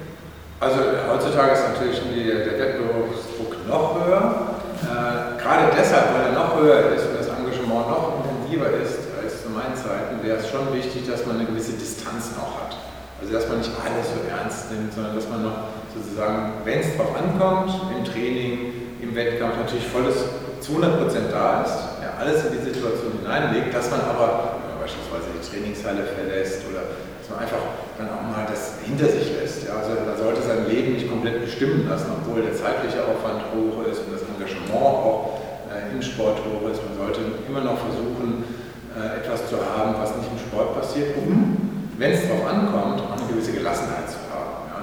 Also 0.61 0.79
heutzutage 1.11 1.53
ist 1.53 1.65
natürlich 1.75 1.99
der 2.05 2.59
Wettbewerbsdruck 2.59 3.67
noch 3.67 3.99
höher 3.99 4.13
höher. 4.13 4.61
Äh, 4.83 5.41
gerade 5.43 5.73
deshalb, 5.79 6.15
weil 6.15 6.31
er 6.31 6.33
noch 6.33 6.57
höher 6.61 6.93
ist 6.95 7.07
und 7.07 7.19
das 7.19 7.29
Engagement 7.29 7.89
noch 7.89 8.23
intensiver 8.23 8.71
ist 8.83 8.99
als 9.23 9.43
zu 9.43 9.51
meinen 9.51 9.75
Zeiten, 9.75 10.23
wäre 10.23 10.39
es 10.39 10.49
schon 10.51 10.73
wichtig, 10.75 11.07
dass 11.09 11.27
man 11.27 11.37
eine 11.37 11.47
gewisse 11.47 11.73
Distanz 11.73 12.37
noch 12.37 12.61
hat. 12.61 12.77
Also 13.21 13.33
dass 13.33 13.49
man 13.49 13.59
nicht 13.59 13.71
alles 13.71 14.07
so 14.11 14.19
ernst 14.29 14.71
nimmt, 14.71 14.93
sondern 14.93 15.15
dass 15.15 15.29
man 15.29 15.43
noch 15.43 15.59
sozusagen, 15.95 16.53
wenn 16.65 16.81
es 16.81 16.97
drauf 16.97 17.15
ankommt, 17.15 17.71
im 17.97 18.05
Training, 18.05 18.82
im 19.03 19.15
Wettkampf 19.15 19.59
natürlich 19.59 19.87
volles 19.91 20.15
zu 20.63 20.79
100% 20.79 21.35
da 21.35 21.67
ist, 21.67 21.99
ja, 21.99 22.15
alles 22.23 22.47
in 22.47 22.55
die 22.55 22.63
Situation 22.71 23.19
hineinlegt, 23.19 23.75
dass 23.75 23.91
man 23.91 24.01
aber 24.01 24.63
beispielsweise 24.79 25.27
die 25.35 25.43
Trainingshalle 25.43 26.07
verlässt 26.07 26.63
oder 26.71 26.95
dass 27.19 27.27
man 27.27 27.43
einfach 27.43 27.63
dann 27.99 28.07
auch 28.15 28.23
mal 28.23 28.47
das 28.47 28.79
hinter 28.87 29.11
sich 29.11 29.35
lässt. 29.35 29.67
Ja. 29.67 29.83
Also 29.83 29.99
man 30.07 30.15
sollte 30.15 30.43
sein 30.43 30.71
Leben 30.71 30.95
nicht 30.95 31.11
komplett 31.11 31.43
bestimmen 31.43 31.87
lassen, 31.91 32.15
obwohl 32.15 32.47
der 32.47 32.55
zeitliche 32.55 33.03
Aufwand 33.03 33.43
hoch 33.51 33.83
ist 33.91 34.07
und 34.07 34.15
das 34.15 34.23
Engagement 34.23 34.71
auch 34.71 35.43
äh, 35.67 35.91
im 35.91 36.03
Sport 36.03 36.39
hoch 36.47 36.63
ist. 36.71 36.79
Man 36.87 36.95
sollte 36.95 37.27
immer 37.51 37.63
noch 37.67 37.83
versuchen, 37.83 38.47
äh, 38.95 39.19
etwas 39.19 39.51
zu 39.51 39.59
haben, 39.59 39.99
was 39.99 40.15
nicht 40.15 40.31
im 40.31 40.39
Sport 40.39 40.79
passiert, 40.79 41.19
um, 41.19 41.59
wenn 41.99 42.13
es 42.15 42.23
darauf 42.23 42.47
ankommt, 42.47 43.03
auch 43.03 43.19
eine 43.19 43.27
gewisse 43.27 43.51
Gelassenheit 43.51 44.07
zu 44.07 44.15
haben. 44.15 44.22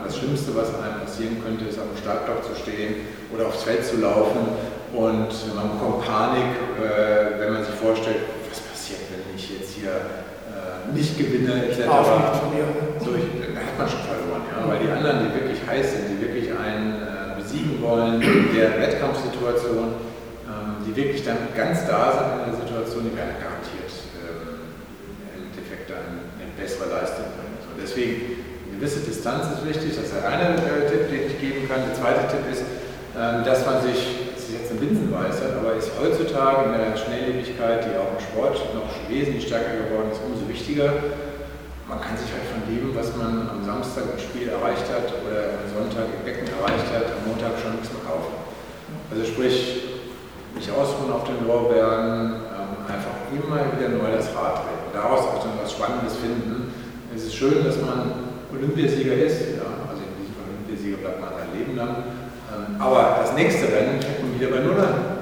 Das 0.10 0.18
Schlimmste, 0.18 0.56
was 0.58 0.74
einem 0.74 1.06
passieren 1.06 1.38
könnte, 1.46 1.70
ist 1.70 1.78
auf 1.78 1.86
dem 1.86 2.02
Startblock 2.02 2.42
zu 2.42 2.58
stehen 2.58 3.06
oder 3.30 3.46
aufs 3.46 3.62
Feld 3.62 3.86
zu 3.86 4.02
laufen 4.02 4.42
und 4.90 5.30
man 5.54 5.78
bekommt 5.78 6.02
Panik, 6.02 6.50
äh, 6.82 7.38
wenn 7.38 7.54
man 7.54 7.62
sich 7.62 7.78
vorstellt, 7.78 8.26
was 8.50 8.58
passiert, 8.58 9.06
wenn 9.14 9.22
ich 9.38 9.46
jetzt 9.54 9.78
hier 9.78 9.94
äh, 10.50 10.90
nicht 10.98 11.14
gewinne, 11.14 11.70
etc. 11.70 11.86
So, 13.06 13.14
ich, 13.14 13.30
da 13.54 13.62
hat 13.62 13.78
man 13.78 13.86
schon 13.86 14.02
verloren, 14.02 14.50
ja? 14.50 14.66
weil 14.66 14.82
die 14.82 14.90
anderen, 14.90 15.30
die 15.30 15.32
wirklich 15.38 15.62
heiß 15.62 15.94
sind, 15.94 16.10
die 16.10 16.18
wirklich 16.26 16.50
einen 16.58 17.06
äh, 17.06 17.38
besiegen 17.38 17.78
wollen 17.78 18.18
in 18.18 18.50
der 18.58 18.82
Wettkampfsituation, 18.82 19.94
ähm, 20.50 20.90
die 20.90 20.96
wirklich 20.98 21.22
dann 21.22 21.54
ganz 21.54 21.86
da 21.86 22.18
sind 22.18 22.30
in 22.34 22.46
der 22.50 22.58
Situation, 22.66 23.06
die 23.06 23.14
werden 23.14 23.38
garantiert 23.38 23.94
ähm, 24.26 24.74
im 25.38 25.54
Endeffekt 25.54 25.94
dann 25.94 26.34
eine 26.42 26.50
bessere 26.58 26.90
Leistung 26.90 27.30
bringen. 27.38 27.62
So, 27.62 27.78
deswegen, 27.78 28.39
gewisse 28.80 29.04
Distanz 29.04 29.44
ist 29.52 29.68
wichtig, 29.68 29.92
das 29.92 30.08
ist 30.08 30.16
der 30.16 30.24
eine 30.24 30.56
äh, 30.56 30.88
Tipp, 30.88 31.12
den 31.12 31.28
ich 31.28 31.36
geben 31.36 31.68
kann. 31.68 31.84
Der 31.84 31.96
zweite 32.00 32.32
Tipp 32.32 32.48
ist, 32.48 32.64
ähm, 33.12 33.44
dass 33.44 33.68
man 33.68 33.84
sich 33.84 34.32
ist 34.40 34.48
jetzt 34.56 34.72
eine 34.72 34.80
Binsenweisheit, 34.80 35.52
aber 35.52 35.76
ist 35.76 35.92
heutzutage 36.00 36.72
in 36.72 36.80
der 36.80 36.96
Schnelllebigkeit, 36.96 37.84
die 37.84 37.94
auch 38.00 38.16
im 38.16 38.24
Sport 38.24 38.56
noch 38.72 38.88
wesentlich 39.12 39.52
stärker 39.52 39.84
geworden 39.84 40.16
ist, 40.16 40.24
umso 40.24 40.48
wichtiger. 40.48 40.96
Man 41.92 42.00
kann 42.00 42.16
sich 42.16 42.32
halt 42.32 42.48
von 42.48 42.64
dem, 42.72 42.96
was 42.96 43.12
man 43.20 43.52
am 43.52 43.62
Samstag 43.68 44.16
im 44.16 44.22
Spiel 44.22 44.48
erreicht 44.48 44.88
hat 44.88 45.12
oder 45.28 45.60
am 45.60 45.68
Sonntag 45.68 46.08
im 46.16 46.24
Becken 46.24 46.48
erreicht 46.48 46.88
hat, 46.96 47.12
am 47.12 47.28
Montag 47.28 47.60
schon 47.60 47.76
nichts 47.76 47.92
mehr 47.92 48.06
kaufen. 48.08 48.32
Also 49.12 49.28
sprich, 49.28 50.00
nicht 50.56 50.70
ausruhen 50.72 51.12
auf 51.12 51.28
den 51.28 51.44
Lorbeeren, 51.44 52.48
ähm, 52.48 52.72
einfach 52.88 53.18
immer 53.34 53.60
wieder 53.76 53.90
neu 53.92 54.08
das 54.16 54.32
Rad 54.38 54.64
drehen. 54.64 54.88
Daraus 54.94 55.28
auch 55.28 55.44
dann 55.44 55.58
was 55.62 55.74
Spannendes 55.74 56.16
finden. 56.16 56.72
Es 57.14 57.26
ist 57.26 57.36
schön, 57.36 57.66
dass 57.66 57.78
man 57.82 58.29
Olympiasieger 58.52 59.14
ist, 59.14 59.62
ja, 59.62 59.70
also 59.86 60.02
in 60.02 60.14
diesem 60.18 60.36
Olympiasieger 60.42 60.98
bleibt 60.98 61.22
man 61.22 61.32
sein 61.38 61.52
Leben 61.54 61.78
lang. 61.78 61.94
Ähm, 62.50 62.82
aber 62.82 63.22
das 63.22 63.34
nächste 63.38 63.70
Rennen 63.70 64.02
fängt 64.02 64.26
man 64.26 64.34
wieder 64.34 64.50
bei 64.50 64.62
Null 64.66 64.80
an. 64.82 65.20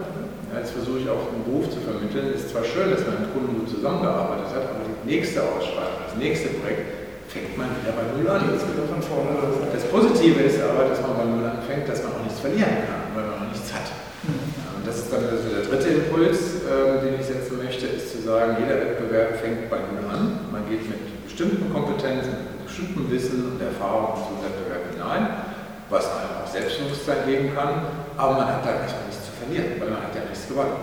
Jetzt 0.56 0.72
versuche 0.74 1.04
ich 1.04 1.08
auch 1.12 1.30
einen 1.30 1.46
Beruf 1.46 1.70
zu 1.70 1.78
vermitteln. 1.84 2.34
Es 2.34 2.48
ist 2.48 2.50
zwar 2.56 2.66
schön, 2.66 2.90
dass 2.90 3.06
man 3.06 3.22
mit 3.22 3.30
Kunden 3.30 3.62
gut 3.62 3.70
zusammengearbeitet 3.70 4.50
hat, 4.58 4.64
aber 4.74 4.90
die 4.90 5.06
nächste 5.06 5.44
Ausschreibung, 5.44 6.02
das 6.08 6.18
nächste 6.18 6.50
Projekt 6.58 6.98
fängt 7.30 7.54
man 7.60 7.70
wieder 7.78 7.94
bei 7.94 8.08
Null 8.16 8.26
an. 8.32 8.50
Das, 8.50 8.64
von 8.64 9.04
vorne 9.04 9.38
das 9.70 9.86
Positive 9.92 10.40
ist 10.42 10.58
aber, 10.64 10.90
dass 10.90 11.04
man 11.04 11.14
bei 11.20 11.26
Null 11.30 11.46
anfängt, 11.46 11.86
dass 11.86 12.02
man 12.02 12.18
auch 12.18 12.24
nichts 12.26 12.40
verlieren 12.42 12.90
kann, 12.90 13.14
weil 13.14 13.28
man 13.28 13.44
noch 13.44 13.52
nichts 13.54 13.70
hat. 13.70 13.92
Mhm. 14.26 14.82
Und 14.82 14.84
das 14.88 14.98
ist 15.04 15.12
dann 15.14 15.30
also 15.30 15.46
der 15.46 15.68
dritte 15.68 15.90
Impuls, 16.00 16.66
äh, 16.66 17.06
den 17.06 17.20
ich 17.20 17.28
setzen 17.28 17.60
möchte, 17.62 17.86
ist 17.86 18.18
zu 18.18 18.24
sagen, 18.26 18.58
jeder 18.58 18.82
Wettbewerb 18.82 19.38
fängt 19.38 19.70
bei 19.70 19.78
Null 19.78 20.10
an. 20.10 20.48
Man 20.50 20.66
geht 20.66 20.90
mit 20.90 21.04
bestimmten 21.38 21.72
Kompetenzen, 21.72 22.34
mit 22.50 22.66
bestimmtem 22.66 23.12
Wissen 23.12 23.54
und 23.54 23.62
Erfahrung 23.62 24.18
zum 24.26 24.42
Wettbewerb 24.42 24.90
hinein 24.90 25.46
was 25.90 26.04
einem 26.04 26.44
auch 26.44 26.50
Selbstbewusstsein 26.52 27.24
geben 27.26 27.56
kann, 27.56 27.80
aber 28.18 28.44
man 28.44 28.48
hat 28.48 28.66
da 28.66 28.84
erstmal 28.84 29.08
nichts 29.08 29.24
zu 29.24 29.32
verlieren, 29.40 29.80
weil 29.80 29.88
man 29.88 30.04
hat 30.04 30.16
ja 30.16 30.28
nichts 30.28 30.48
gewonnen. 30.48 30.76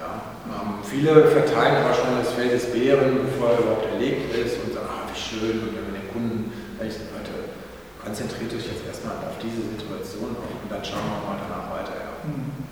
Ja, 0.00 0.40
ähm, 0.48 0.80
viele 0.80 1.28
verteilen 1.28 1.84
aber 1.84 1.92
schon 1.92 2.16
das 2.16 2.32
Feld 2.32 2.52
des 2.52 2.72
Bären, 2.72 3.28
bevor 3.28 3.52
er 3.52 3.58
überhaupt 3.60 3.92
erlegt 3.92 4.32
ist 4.32 4.56
und 4.64 4.72
sagen, 4.72 4.88
ah, 4.88 5.04
wie 5.04 5.18
schön, 5.20 5.68
und 5.68 5.76
wenn 5.76 5.84
man 5.84 6.00
den 6.00 6.08
Kunden, 6.08 6.48
ich 6.80 6.96
Leute, 7.12 7.52
konzentriert 8.00 8.56
euch 8.56 8.72
jetzt 8.72 8.88
erstmal 8.88 9.20
auf 9.20 9.36
diese 9.36 9.60
Situation 9.68 10.32
und 10.32 10.66
dann 10.72 10.80
schauen 10.80 11.04
wir 11.12 11.20
mal 11.28 11.36
danach 11.36 11.68
weiter. 11.76 11.92
Ja. 11.92 12.10
Mhm. 12.24 12.64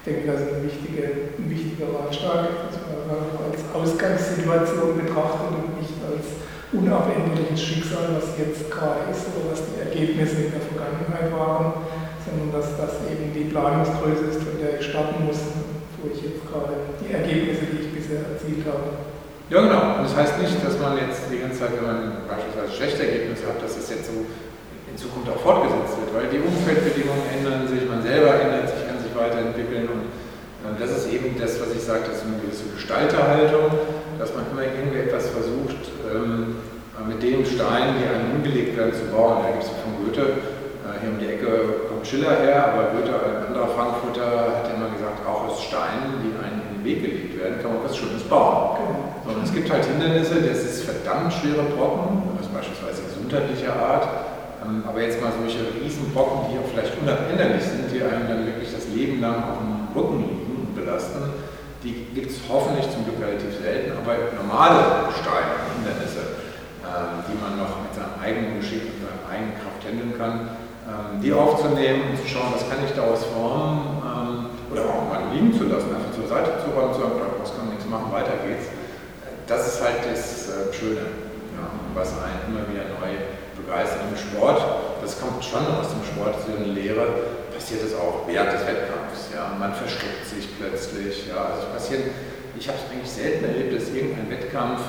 Ich 0.00 0.04
denke, 0.08 0.32
das 0.32 0.40
ist 0.40 0.52
ein 0.56 0.64
wichtiger, 0.64 1.06
ein 1.38 1.46
wichtiger 1.46 1.86
Ratschlag, 1.92 2.72
dass 2.72 2.74
man 2.88 3.20
als 3.20 3.60
Ausgangssituation 3.70 4.98
betrachtet 4.98 5.52
und 5.54 5.78
nicht 5.78 5.94
als 6.02 6.41
unabänderliches 6.72 7.60
Schicksal, 7.60 8.16
was 8.16 8.32
jetzt 8.40 8.70
gerade 8.72 9.04
ist 9.12 9.28
oder 9.36 9.52
was 9.52 9.60
die 9.68 9.76
Ergebnisse 9.80 10.48
in 10.48 10.52
der 10.56 10.64
Vergangenheit 10.64 11.28
waren, 11.36 11.84
sondern 12.24 12.48
dass 12.52 12.72
das 12.80 13.04
eben 13.12 13.28
die 13.36 13.52
Planungsgröße 13.52 14.32
ist, 14.32 14.40
von 14.40 14.56
der 14.56 14.80
ich 14.80 14.86
starten 14.88 15.28
muss, 15.28 15.40
wo 16.00 16.08
ich 16.08 16.24
jetzt 16.24 16.42
gerade 16.48 16.96
die 16.96 17.12
Ergebnisse, 17.12 17.68
die 17.68 17.84
ich 17.84 17.90
bisher 17.92 18.24
erzielt 18.24 18.64
habe. 18.64 19.04
Ja, 19.52 19.60
genau. 19.60 20.00
Und 20.00 20.08
das 20.08 20.16
heißt 20.16 20.40
nicht, 20.40 20.56
dass 20.64 20.80
man 20.80 20.96
jetzt 20.96 21.28
die 21.28 21.44
ganze 21.44 21.60
Zeit, 21.60 21.76
wenn 21.76 21.84
man 21.84 22.24
beispielsweise 22.24 22.72
schlechte 22.72 23.04
Ergebnisse 23.04 23.52
hat, 23.52 23.60
dass 23.60 23.76
das 23.76 23.92
jetzt 23.92 24.08
so 24.08 24.24
in 24.88 24.96
Zukunft 24.96 25.28
auch 25.28 25.44
fortgesetzt 25.44 26.00
wird, 26.00 26.10
weil 26.16 26.32
die 26.32 26.40
Umfeldbedingungen 26.40 27.28
ändern 27.28 27.68
sich, 27.68 27.84
man 27.84 28.00
selber 28.00 28.32
ändert 28.32 28.72
sich, 28.72 28.80
kann 28.88 28.96
sich 28.96 29.12
weiterentwickeln 29.12 29.88
und 29.92 30.08
das 30.80 30.90
ist 30.96 31.12
eben 31.12 31.36
das, 31.38 31.60
was 31.60 31.74
ich 31.74 31.82
sage, 31.82 32.06
das 32.06 32.22
ist 32.22 32.24
eine 32.24 32.38
gewisse 32.38 32.70
Gestalterhaltung, 32.72 33.72
dass 34.22 34.30
man 34.38 34.46
immer 34.54 34.62
irgendwie 34.62 35.02
etwas 35.02 35.34
versucht, 35.34 35.90
ähm, 36.06 36.62
mit 37.10 37.18
den 37.18 37.42
Steinen, 37.42 37.98
die 37.98 38.06
einem 38.06 38.38
umgelegt 38.38 38.78
werden, 38.78 38.94
zu 38.94 39.10
bauen. 39.10 39.42
Da 39.42 39.50
gibt 39.50 39.66
es 39.66 39.74
von 39.82 39.98
Goethe, 39.98 40.46
äh, 40.86 41.02
hier 41.02 41.10
um 41.10 41.18
die 41.18 41.26
Ecke 41.26 41.90
kommt 41.90 42.06
Schiller 42.06 42.38
her, 42.38 42.70
aber 42.70 42.94
Goethe, 42.94 43.10
ein 43.18 43.50
anderer 43.50 43.74
Frankfurter, 43.74 44.62
hat 44.62 44.70
immer 44.70 44.94
gesagt, 44.94 45.26
auch 45.26 45.50
aus 45.50 45.66
Steinen, 45.66 46.22
die 46.22 46.30
einem 46.38 46.62
in 46.70 46.78
den 46.78 46.84
Weg 46.86 47.02
gelegt 47.02 47.34
werden, 47.34 47.58
kann 47.58 47.74
man 47.74 47.82
was 47.82 47.98
Schönes 47.98 48.22
bauen. 48.30 48.78
Genau. 48.78 49.34
Und 49.34 49.42
es 49.42 49.50
gibt 49.50 49.66
halt 49.66 49.82
Hindernisse, 49.90 50.38
das 50.38 50.62
ist 50.62 50.86
verdammt 50.86 51.34
schwere 51.34 51.66
Brocken, 51.74 52.38
das 52.38 52.46
ist 52.46 52.54
beispielsweise 52.54 53.02
gesundheitlicher 53.02 53.74
Art, 53.74 54.06
ähm, 54.62 54.86
aber 54.86 55.02
jetzt 55.02 55.18
mal 55.18 55.34
solche 55.34 55.66
Riesenbrocken, 55.74 56.54
die 56.54 56.62
auch 56.62 56.70
vielleicht 56.70 56.94
unabänderlich 56.94 57.66
sind, 57.66 57.90
die 57.90 57.98
einem 57.98 58.30
dann 58.30 58.46
wirklich 58.46 58.70
das 58.70 58.86
Leben 58.94 59.18
lang 59.18 59.42
auf 59.50 59.58
dem 59.58 59.90
Rücken 59.90 60.22
liegen 60.22 60.70
belasten. 60.78 61.41
Die 61.82 62.06
gibt 62.14 62.30
es 62.30 62.38
hoffentlich 62.48 62.86
zum 62.94 63.02
Glück 63.02 63.18
relativ 63.18 63.58
selten, 63.58 63.90
aber 63.98 64.14
normale 64.38 65.10
Steine, 65.18 65.66
Hindernisse, 65.74 66.46
ähm, 66.86 67.26
die 67.26 67.34
man 67.42 67.58
noch 67.58 67.82
mit 67.82 67.90
seinem 67.90 68.14
eigenen 68.22 68.62
Geschick 68.62 68.86
und 68.86 69.02
seiner 69.02 69.26
eigenen 69.26 69.58
Kraft 69.58 69.82
handeln 69.82 70.14
kann, 70.14 70.54
ähm, 70.86 71.18
die 71.18 71.34
aufzunehmen 71.34 72.14
und 72.14 72.22
zu 72.22 72.26
schauen, 72.30 72.54
was 72.54 72.62
kann 72.70 72.78
ich 72.86 72.94
daraus 72.94 73.26
formen 73.26 73.98
ähm, 73.98 74.38
oder 74.70 74.86
auch 74.94 75.10
mal 75.10 75.34
liegen 75.34 75.50
zu 75.50 75.66
lassen, 75.66 75.90
einfach 75.90 76.14
zur 76.14 76.30
Seite 76.30 76.62
zu 76.62 76.70
räumen, 76.70 76.94
zu 76.94 77.02
sagen, 77.02 77.18
was 77.42 77.50
kann 77.50 77.66
nichts 77.74 77.86
machen, 77.90 78.14
weiter 78.14 78.38
geht's. 78.46 78.70
Das 79.50 79.66
ist 79.66 79.82
halt 79.82 80.06
das 80.06 80.54
äh, 80.54 80.70
Schöne, 80.70 81.02
ja, 81.58 81.66
was 81.98 82.14
einen 82.14 82.46
immer 82.46 82.62
wieder 82.70 82.86
neu 82.94 83.10
begeistert 83.72 84.04
im 84.04 84.16
Sport. 84.16 84.60
Das 85.00 85.18
kommt 85.18 85.42
schon 85.42 85.64
aus 85.80 85.88
dem 85.88 86.04
Sport, 86.04 86.36
so 86.44 86.52
eine 86.52 86.72
Lehre, 86.72 87.08
passiert 87.54 87.82
es 87.82 87.96
auch 87.96 88.28
während 88.28 88.52
des 88.52 88.66
Wettkampfs. 88.68 89.32
Ja. 89.32 89.56
Man 89.58 89.72
versteckt 89.72 90.28
sich 90.28 90.46
plötzlich. 90.60 91.26
Ja. 91.28 91.56
Also 91.56 91.72
passiert, 91.72 92.12
ich 92.56 92.68
habe 92.68 92.78
es 92.78 92.84
eigentlich 92.92 93.10
selten 93.10 93.44
erlebt, 93.48 93.72
dass 93.74 93.88
irgendein 93.88 94.28
Wettkampf 94.28 94.80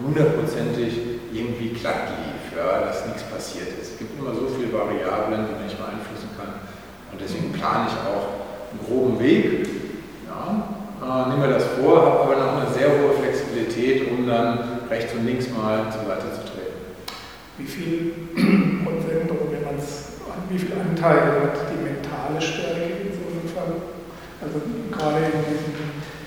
hundertprozentig 0.00 1.20
irgendwie 1.32 1.76
glatt 1.76 2.16
lief, 2.16 2.56
ja, 2.56 2.80
dass 2.80 3.06
nichts 3.06 3.22
passiert 3.28 3.68
ist. 3.80 3.92
Es 3.92 3.98
gibt 3.98 4.18
immer 4.18 4.34
so 4.34 4.48
viele 4.48 4.72
Variablen, 4.72 5.46
die 5.46 5.54
man 5.54 5.64
nicht 5.68 5.76
beeinflussen 5.76 6.32
kann. 6.34 6.64
Und 7.12 7.20
deswegen 7.20 7.52
plane 7.52 7.86
ich 7.92 7.96
auch 8.08 8.40
einen 8.72 8.82
groben 8.82 9.20
Weg. 9.20 9.68
Ja. 10.26 10.64
Äh, 11.00 11.28
nehme 11.28 11.46
mir 11.46 11.54
das 11.54 11.64
vor, 11.78 12.02
habe 12.02 12.20
aber 12.24 12.36
noch 12.36 12.60
eine 12.60 12.70
sehr 12.72 12.88
hohe 12.88 13.14
Flexibilität, 13.20 14.10
um 14.10 14.26
dann 14.26 14.80
rechts 14.90 15.12
und 15.14 15.26
links 15.26 15.48
mal 15.50 15.86
zur 15.92 16.02
Seite 16.08 16.26
zu 16.32 16.39
treten. 16.39 16.39
Wie 17.60 17.68
viel 17.68 18.12
Prozent 18.84 19.28
oder 19.28 19.52
wenn 19.52 19.64
man 19.64 19.76
es, 19.76 20.16
wie 20.48 20.58
viel 20.58 20.72
Anteil 20.72 21.44
hat 21.44 21.56
die 21.68 21.84
mentale 21.84 22.40
Stärke 22.40 23.04
in 23.04 23.12
so 23.12 23.28
einem 23.28 23.44
Fall. 23.52 23.76
Also 24.40 24.64
gerade 24.88 25.20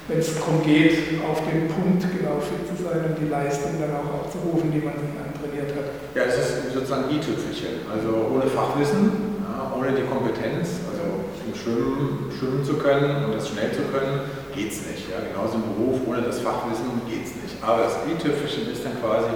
wenn 0.08 0.20
es 0.20 0.38
darum 0.38 0.62
geht, 0.62 1.18
auf 1.26 1.42
den 1.50 1.68
Punkt 1.68 2.06
genau 2.06 2.38
fit 2.38 2.70
zu 2.70 2.78
sein 2.78 3.02
und 3.10 3.18
die 3.18 3.30
Leistung 3.34 3.82
dann 3.82 3.98
auch 3.98 4.22
abzurufen, 4.22 4.70
die 4.70 4.84
man 4.86 4.94
sich 4.94 5.16
antrainiert 5.18 5.74
hat. 5.74 5.90
Ja, 6.14 6.30
es 6.30 6.38
ist 6.38 6.74
sozusagen 6.74 7.10
i-Tüpfelchen. 7.10 7.90
Also 7.90 8.30
ohne 8.30 8.46
Fachwissen, 8.46 9.34
ohne 9.74 9.98
die 9.98 10.06
Kompetenz, 10.06 10.86
also 10.86 11.26
im 11.42 11.56
Schwimmen, 11.58 12.30
schwimmen 12.30 12.64
zu 12.64 12.78
können 12.78 13.26
und 13.26 13.34
das 13.34 13.50
schnell 13.50 13.72
zu 13.74 13.82
können, 13.90 14.30
geht 14.54 14.72
es 14.72 14.86
nicht. 14.86 15.10
Ja. 15.10 15.18
Genauso 15.24 15.58
im 15.58 15.66
Beruf, 15.74 16.06
ohne 16.06 16.22
das 16.22 16.40
Fachwissen 16.40 17.02
geht 17.10 17.26
es 17.26 17.34
nicht. 17.40 17.58
Aber 17.64 17.90
das 17.90 17.98
i-Tüpfelchen 18.06 18.70
ist 18.70 18.86
dann 18.86 19.00
quasi 19.02 19.32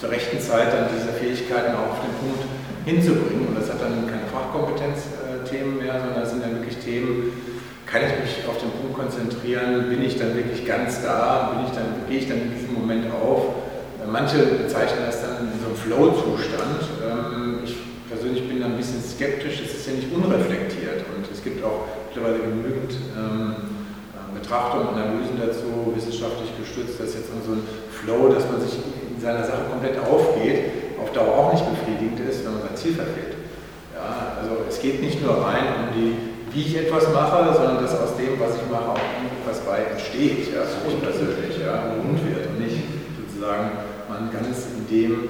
zur 0.00 0.10
rechten 0.10 0.40
Zeit 0.40 0.72
dann 0.72 0.88
diese 0.96 1.12
Fähigkeiten 1.12 1.76
auch 1.76 1.92
auf 1.92 2.00
den 2.00 2.16
Punkt 2.16 2.42
hinzubringen. 2.86 3.48
Und 3.48 3.60
das 3.60 3.68
hat 3.68 3.82
dann 3.82 4.08
keine 4.08 4.24
Fachkompetenz, 4.32 5.12
Themen 5.44 5.76
mehr, 5.78 6.00
sondern 6.00 6.20
das 6.20 6.30
sind 6.30 6.42
dann 6.42 6.54
wirklich 6.56 6.78
Themen, 6.78 7.32
kann 7.84 8.02
ich 8.06 8.14
mich 8.22 8.48
auf 8.48 8.56
den 8.58 8.70
Punkt 8.70 8.94
konzentrieren, 8.94 9.88
bin 9.88 10.02
ich 10.02 10.16
dann 10.16 10.34
wirklich 10.36 10.64
ganz 10.64 11.02
da, 11.02 11.52
bin 11.52 11.66
ich 11.66 11.72
dann, 11.74 12.06
gehe 12.08 12.18
ich 12.18 12.28
dann 12.28 12.40
in 12.40 12.54
diesem 12.54 12.74
Moment 12.74 13.06
auf. 13.12 13.66
Manche 14.06 14.38
bezeichnen 14.38 15.04
das 15.06 15.22
dann 15.22 15.50
in 15.52 15.58
so 15.60 15.66
einem 15.68 15.76
Flow-Zustand. 15.76 16.80
Ähm, 17.04 17.58
ich 17.64 17.76
persönlich 18.08 18.48
bin 18.48 18.60
da 18.60 18.66
ein 18.66 18.76
bisschen 18.76 19.02
skeptisch, 19.02 19.60
es 19.64 19.74
ist 19.74 19.86
ja 19.86 19.92
nicht 19.94 20.10
unreflektiert 20.12 21.04
und 21.14 21.26
es 21.30 21.42
gibt 21.42 21.62
auch 21.62 21.86
mittlerweile 22.08 22.38
genügend 22.38 22.94
ähm, 23.14 23.54
Betrachtungen, 24.34 24.88
Analysen 24.94 25.38
dazu, 25.38 25.92
wissenschaftlich 25.94 26.50
gestützt, 26.58 26.98
dass 26.98 27.14
jetzt 27.14 27.28
so 27.46 27.52
ein 27.52 27.62
Flow, 27.90 28.32
dass 28.32 28.50
man 28.50 28.60
sich 28.60 28.78
in 29.20 29.26
seiner 29.26 29.44
Sache 29.44 29.68
komplett 29.68 30.00
aufgeht, 30.00 30.96
auf 30.96 31.12
Dauer 31.12 31.36
auch 31.36 31.52
nicht 31.52 31.64
befriedigend 31.68 32.24
ist, 32.24 32.40
wenn 32.40 32.56
man 32.56 32.62
sein 32.64 32.76
Ziel 32.76 32.94
verfehlt. 32.96 33.36
Ja, 33.92 34.40
also 34.40 34.64
es 34.64 34.80
geht 34.80 35.04
nicht 35.04 35.20
nur 35.20 35.44
rein 35.44 35.76
um 35.76 35.86
die, 35.92 36.16
wie 36.56 36.64
ich 36.64 36.88
etwas 36.88 37.12
mache, 37.12 37.52
sondern 37.52 37.84
dass 37.84 37.92
aus 38.00 38.16
dem, 38.16 38.40
was 38.40 38.56
ich 38.56 38.64
mache, 38.72 38.96
auch 38.96 39.04
irgendwas 39.20 39.60
bei 39.60 39.92
entsteht, 39.92 40.48
ja, 40.56 40.64
für 40.64 40.88
mich 40.88 40.96
persönlich, 41.04 41.60
ja, 41.60 41.92
rund 42.00 42.16
wird 42.24 42.48
und 42.48 42.64
nicht 42.64 42.80
sozusagen 43.20 43.92
man 44.08 44.32
ganz 44.32 44.72
in 44.72 44.88
dem, 44.88 45.28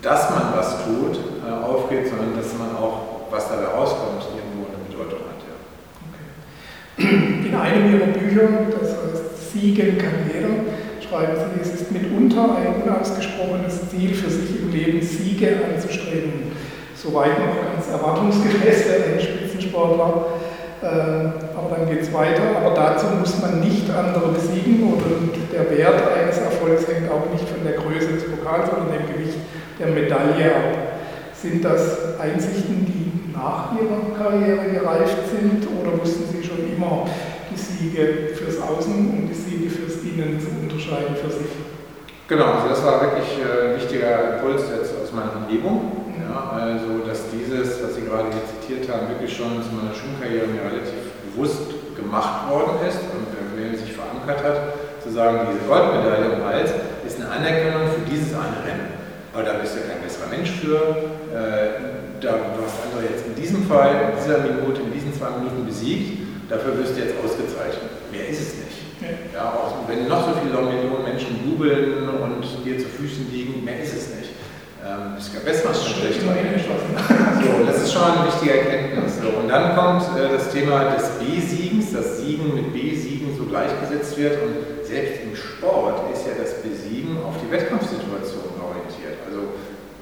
dass 0.00 0.30
man 0.30 0.54
was 0.54 0.86
tut, 0.86 1.18
äh, 1.42 1.50
aufgeht, 1.50 2.06
sondern 2.06 2.38
dass 2.38 2.54
man 2.54 2.70
auch, 2.78 3.26
was 3.34 3.50
dabei 3.50 3.66
rauskommt, 3.66 4.22
irgendwo 4.30 4.70
eine 4.70 4.78
Bedeutung 4.86 5.26
hat. 5.26 5.42
Ja. 5.42 5.58
Okay. 7.02 7.50
In 7.50 7.54
einem 7.54 7.82
Ihrer 7.90 8.14
Bücher, 8.14 8.46
das 8.78 8.90
heißt 8.94 9.52
Siegen 9.52 9.98
kann 9.98 10.30
jeder, 10.32 10.85
schreiben 11.08 11.36
Sie, 11.36 11.60
es 11.60 11.80
ist 11.80 11.92
mitunter 11.92 12.56
ein 12.56 12.82
unausgesprochenes 12.82 13.90
Ziel 13.90 14.14
für 14.14 14.30
sich 14.30 14.60
im 14.60 14.72
Leben, 14.72 15.02
Siege 15.02 15.58
anzustreben. 15.72 16.52
Soweit 16.94 17.38
noch 17.38 17.72
ganz 17.72 17.88
erwartungsgemäß 17.90 18.82
für 18.82 18.94
einen 18.94 19.20
Spitzensportler. 19.20 20.26
Ähm, 20.82 21.32
aber 21.56 21.76
dann 21.76 21.88
geht 21.88 22.02
es 22.02 22.12
weiter. 22.12 22.42
Aber 22.60 22.74
dazu 22.74 23.06
muss 23.18 23.40
man 23.40 23.60
nicht 23.60 23.88
andere 23.90 24.32
besiegen 24.32 24.92
und 24.92 25.32
der 25.52 25.70
Wert 25.70 26.02
eines 26.12 26.38
Erfolgs 26.38 26.86
hängt 26.88 27.10
auch 27.10 27.30
nicht 27.32 27.48
von 27.48 27.62
der 27.64 27.74
Größe 27.74 28.12
des 28.12 28.24
Pokals 28.24 28.68
oder 28.70 28.86
dem 28.92 29.06
Gewicht 29.14 29.38
der 29.78 29.88
Medaille 29.88 30.54
ab. 30.54 30.76
Sind 31.34 31.64
das 31.64 32.18
Einsichten, 32.18 32.86
die 32.86 33.32
nach 33.32 33.72
Ihrer 33.76 34.16
Karriere 34.16 34.70
gereift 34.72 35.28
sind 35.30 35.66
oder 35.80 35.96
mussten 35.96 36.24
Sie 36.32 36.46
schon 36.46 36.58
immer 36.74 37.06
die 37.56 37.88
Siege 37.88 38.36
fürs 38.36 38.60
Außen 38.60 38.92
und 38.92 39.28
die 39.28 39.34
Siege 39.34 39.70
fürs 39.70 40.04
Innen 40.04 40.38
zu 40.40 40.48
unterscheiden 40.60 41.16
für 41.16 41.32
sich? 41.32 41.48
Genau, 42.28 42.58
also 42.60 42.68
das 42.68 42.84
war 42.84 43.00
wirklich 43.00 43.38
äh, 43.40 43.72
ein 43.72 43.80
wichtiger 43.80 44.36
Impuls 44.36 44.62
jetzt 44.68 44.92
aus 45.00 45.12
meiner 45.12 45.32
Umgebung. 45.36 46.04
Ja, 46.20 46.58
also, 46.58 47.06
dass 47.06 47.30
dieses, 47.30 47.80
was 47.82 47.94
Sie 47.94 48.02
gerade 48.02 48.28
zitiert 48.50 48.90
haben, 48.90 49.08
wirklich 49.08 49.30
schon 49.30 49.62
zu 49.62 49.70
meiner 49.72 49.94
Schulkarriere 49.94 50.50
mir 50.50 50.66
relativ 50.66 51.06
bewusst 51.22 51.70
gemacht 51.94 52.50
worden 52.50 52.82
ist 52.82 52.98
und 53.14 53.30
äh, 53.30 53.76
sich 53.78 53.94
verankert 53.94 54.42
hat, 54.42 54.58
zu 55.02 55.10
sagen, 55.10 55.46
diese 55.54 55.64
Goldmedaille 55.70 56.34
im 56.34 56.44
Hals 56.44 56.70
ist 57.06 57.20
eine 57.20 57.30
Anerkennung 57.30 57.94
für 57.94 58.02
dieses 58.10 58.34
eine 58.34 58.58
Rennen. 58.66 58.90
Aber 59.32 59.44
da 59.44 59.54
bist 59.62 59.76
du 59.76 59.86
kein 59.86 60.02
besserer 60.02 60.28
Mensch 60.28 60.50
für. 60.50 60.82
Äh, 61.30 62.18
da, 62.20 62.32
du 62.32 62.58
hast 62.64 62.74
andere 62.90 63.06
jetzt 63.12 63.22
in 63.26 63.36
diesem 63.36 63.62
Fall, 63.70 64.10
in 64.10 64.18
dieser 64.18 64.42
Minute, 64.42 64.82
in 64.82 64.92
diesen 64.92 65.14
zwei 65.14 65.30
Minuten 65.38 65.62
besiegt. 65.62 66.25
Dafür 66.48 66.78
wirst 66.78 66.96
du 66.96 67.00
jetzt 67.02 67.14
ausgezeichnet. 67.18 67.90
Mehr 68.12 68.28
ist 68.28 68.40
es 68.40 68.54
nicht. 68.62 68.78
Ja, 69.34 69.50
auch 69.50 69.88
wenn 69.88 70.06
noch 70.08 70.24
so 70.24 70.32
viele 70.40 70.62
Millionen 70.62 71.02
Menschen 71.02 71.42
jubeln 71.44 72.08
und 72.08 72.42
dir 72.64 72.78
zu 72.78 72.86
Füßen 72.86 73.30
liegen, 73.30 73.64
mehr 73.64 73.82
ist 73.82 73.94
es 73.94 74.14
nicht. 74.14 74.30
Ähm, 74.86 75.18
es 75.18 75.34
gab 75.34 75.44
besseres 75.44 75.82
und 75.82 75.98
schlechteres. 75.98 76.62
So, 77.42 77.66
das 77.66 77.82
ist 77.82 77.92
schon 77.92 78.02
eine 78.02 78.26
wichtige 78.30 78.62
Erkenntnis. 78.62 79.18
So, 79.20 79.42
und 79.42 79.48
dann 79.48 79.74
kommt 79.74 80.06
äh, 80.16 80.30
das 80.30 80.50
Thema 80.50 80.94
des 80.94 81.18
B-Siegens, 81.18 81.92
dass 81.92 82.22
Siegen 82.22 82.54
mit 82.54 82.72
B-Siegen 82.72 83.36
so 83.36 83.44
gleichgesetzt 83.44 84.16
wird. 84.16 84.38
Und 84.42 84.86
selbst 84.86 85.26
im 85.26 85.34
Sport 85.34 86.06
ist 86.14 86.26
ja 86.26 86.38
das 86.38 86.62
Besiegen 86.62 87.18
auf 87.26 87.34
die 87.42 87.50
Wettkampfsituation 87.50 88.54
orientiert. 88.62 89.18
Also 89.26 89.50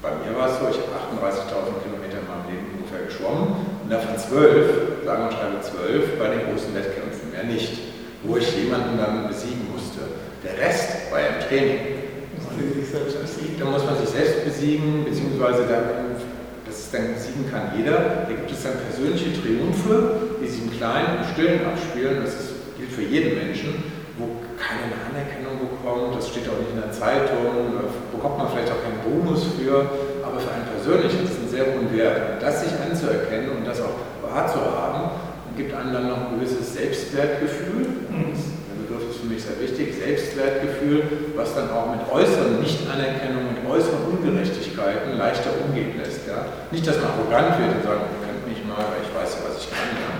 bei 0.04 0.12
mir 0.20 0.36
war 0.36 0.52
es 0.52 0.60
so, 0.60 0.68
ich 0.68 0.76
habe 0.76 0.92
38.000 1.24 1.88
Kilometer 1.88 2.20
in 2.20 2.28
meinem 2.28 2.46
Leben 2.52 2.66
ungefähr 2.76 3.08
geschwommen 3.08 3.63
davon 3.94 4.18
12, 4.18 5.04
sagen 5.04 5.24
wir 5.24 5.32
schreibe 5.32 5.60
12, 5.60 6.18
bei 6.18 6.28
den 6.34 6.42
großen 6.50 6.74
Wettkämpfen, 6.74 7.30
mehr 7.30 7.44
nicht, 7.44 7.78
wo 8.24 8.36
ich 8.36 8.48
jemanden 8.56 8.98
dann 8.98 9.28
besiegen 9.28 9.70
musste. 9.70 10.02
Der 10.42 10.58
Rest 10.58 11.10
war 11.10 11.20
ja 11.20 11.38
im 11.38 11.40
Training. 11.46 11.78
Da 13.58 13.64
muss 13.64 13.84
man 13.84 13.98
sich 13.98 14.08
selbst 14.08 14.44
besiegen, 14.44 15.04
beziehungsweise 15.04 15.66
dann, 15.66 16.14
das 16.66 16.78
ist 16.78 16.94
dann 16.94 17.14
besiegen 17.14 17.50
kann 17.50 17.72
jeder. 17.76 18.26
Da 18.26 18.30
gibt 18.30 18.50
es 18.50 18.62
dann 18.62 18.78
persönliche 18.78 19.34
Triumphe, 19.34 20.38
die 20.42 20.48
sich 20.48 20.62
im 20.62 20.70
Kleinen, 20.70 21.22
im 21.22 21.26
Stillen 21.34 21.66
abspielen. 21.66 22.22
Das 22.22 22.34
ist, 22.34 22.78
gilt 22.78 22.92
für 22.92 23.02
jeden 23.02 23.34
Menschen, 23.34 23.82
wo 24.18 24.38
keiner 24.54 24.86
eine 24.86 24.98
Anerkennung 25.10 25.58
bekommt. 25.58 26.14
Das 26.14 26.30
steht 26.30 26.46
auch 26.46 26.58
nicht 26.58 26.70
in 26.74 26.82
der 26.82 26.92
Zeitung, 26.92 27.74
da 27.74 27.90
bekommt 28.14 28.38
man 28.38 28.46
vielleicht 28.50 28.70
auch 28.70 28.82
keinen 28.82 29.02
Bonus 29.02 29.42
für, 29.58 30.13
persönlich 30.84 31.14
ist 31.14 31.32
es 31.32 31.38
einen 31.38 31.48
sehr 31.48 31.66
hohen 31.72 31.96
Wert. 31.96 32.42
Das 32.42 32.60
sich 32.60 32.72
anzuerkennen 32.78 33.56
und 33.56 33.66
das 33.66 33.80
auch 33.80 33.96
wahrzuhaben, 34.20 35.10
gibt 35.56 35.72
einem 35.72 35.92
dann 35.92 36.08
noch 36.08 36.30
ein 36.30 36.38
gewisses 36.38 36.74
Selbstwertgefühl. 36.74 37.88
Mhm 38.10 38.34
für 39.24 39.32
mich 39.32 39.42
sehr 39.42 39.56
wichtig, 39.56 39.96
Selbstwertgefühl, 39.96 41.32
was 41.34 41.56
dann 41.56 41.72
auch 41.72 41.88
mit 41.88 42.04
äußeren 42.12 42.60
Nichtanerkennung, 42.60 43.56
mit 43.56 43.64
äußeren 43.64 44.04
Ungerechtigkeiten 44.12 45.16
leichter 45.16 45.48
umgehen 45.64 45.96
lässt. 45.96 46.28
Ja? 46.28 46.44
Nicht, 46.70 46.84
dass 46.84 47.00
man 47.00 47.16
arrogant 47.16 47.56
wird 47.56 47.72
und 47.72 47.82
sagt, 47.88 48.04
ihr 48.04 48.20
könnt 48.20 48.44
mich 48.44 48.60
mal, 48.68 48.84
weil 48.84 49.00
ich 49.00 49.08
weiß 49.08 49.40
ja, 49.40 49.48
was 49.48 49.64
ich 49.64 49.72
kann. 49.72 49.88
Ja? 49.96 50.12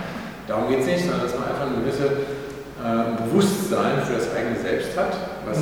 Darum 0.49 0.73
geht 0.73 0.81
es 0.81 0.89
nicht, 0.89 1.05
sondern 1.05 1.21
dass 1.21 1.37
man 1.37 1.45
einfach 1.53 1.69
ein 1.69 1.77
gewisses 1.85 2.11
äh, 2.81 3.05
Bewusstsein 3.29 4.01
für 4.09 4.17
das 4.17 4.33
eigene 4.33 4.57
Selbst 4.57 4.97
hat, 4.97 5.13
was 5.45 5.61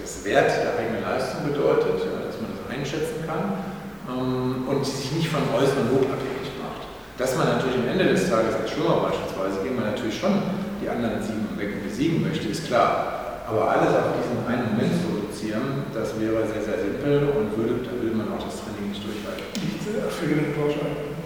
das 0.00 0.24
Wert 0.24 0.48
der 0.48 0.72
eigenen 0.80 1.04
Leistung 1.04 1.52
bedeutet, 1.52 2.00
ja? 2.00 2.16
dass 2.24 2.40
man 2.40 2.48
das 2.48 2.64
einschätzen 2.72 3.28
kann 3.28 3.76
ähm, 4.08 4.66
und 4.66 4.84
sich 4.84 5.12
nicht 5.12 5.28
von 5.28 5.42
äußeren 5.54 5.92
Lob 5.92 6.08
abhängig 6.08 6.50
macht. 6.56 6.88
Dass 7.18 7.36
man 7.36 7.60
natürlich 7.60 7.76
am 7.76 7.88
Ende 7.88 8.08
des 8.08 8.28
Tages 8.28 8.54
als 8.56 8.70
Schwimmer 8.70 9.04
beispielsweise, 9.08 9.62
gehen 9.62 9.76
wir 9.76 9.84
natürlich 9.84 10.18
schon 10.18 10.32
die 10.80 10.88
anderen 10.88 11.20
sieben 11.22 11.48
Becken 11.58 11.82
besiegen 11.84 12.22
möchte, 12.22 12.48
ist 12.48 12.66
klar. 12.66 13.44
Aber 13.48 13.64
alles 13.70 13.88
auf 13.96 14.12
diesen 14.16 14.44
einen 14.44 14.76
Moment 14.76 14.92
zu 14.92 15.08
reduzieren, 15.08 15.88
das 15.92 16.12
wäre 16.20 16.44
sehr, 16.44 16.60
sehr 16.60 16.78
simpel 16.84 17.32
und 17.32 17.56
würde, 17.56 17.80
da 17.80 17.96
würde 17.96 18.14
man 18.14 18.28
auch 18.36 18.44
das 18.44 18.60
Training 18.60 18.92
nicht 18.92 19.00
durchhalten. 19.00 19.48
Nicht. 19.56 19.88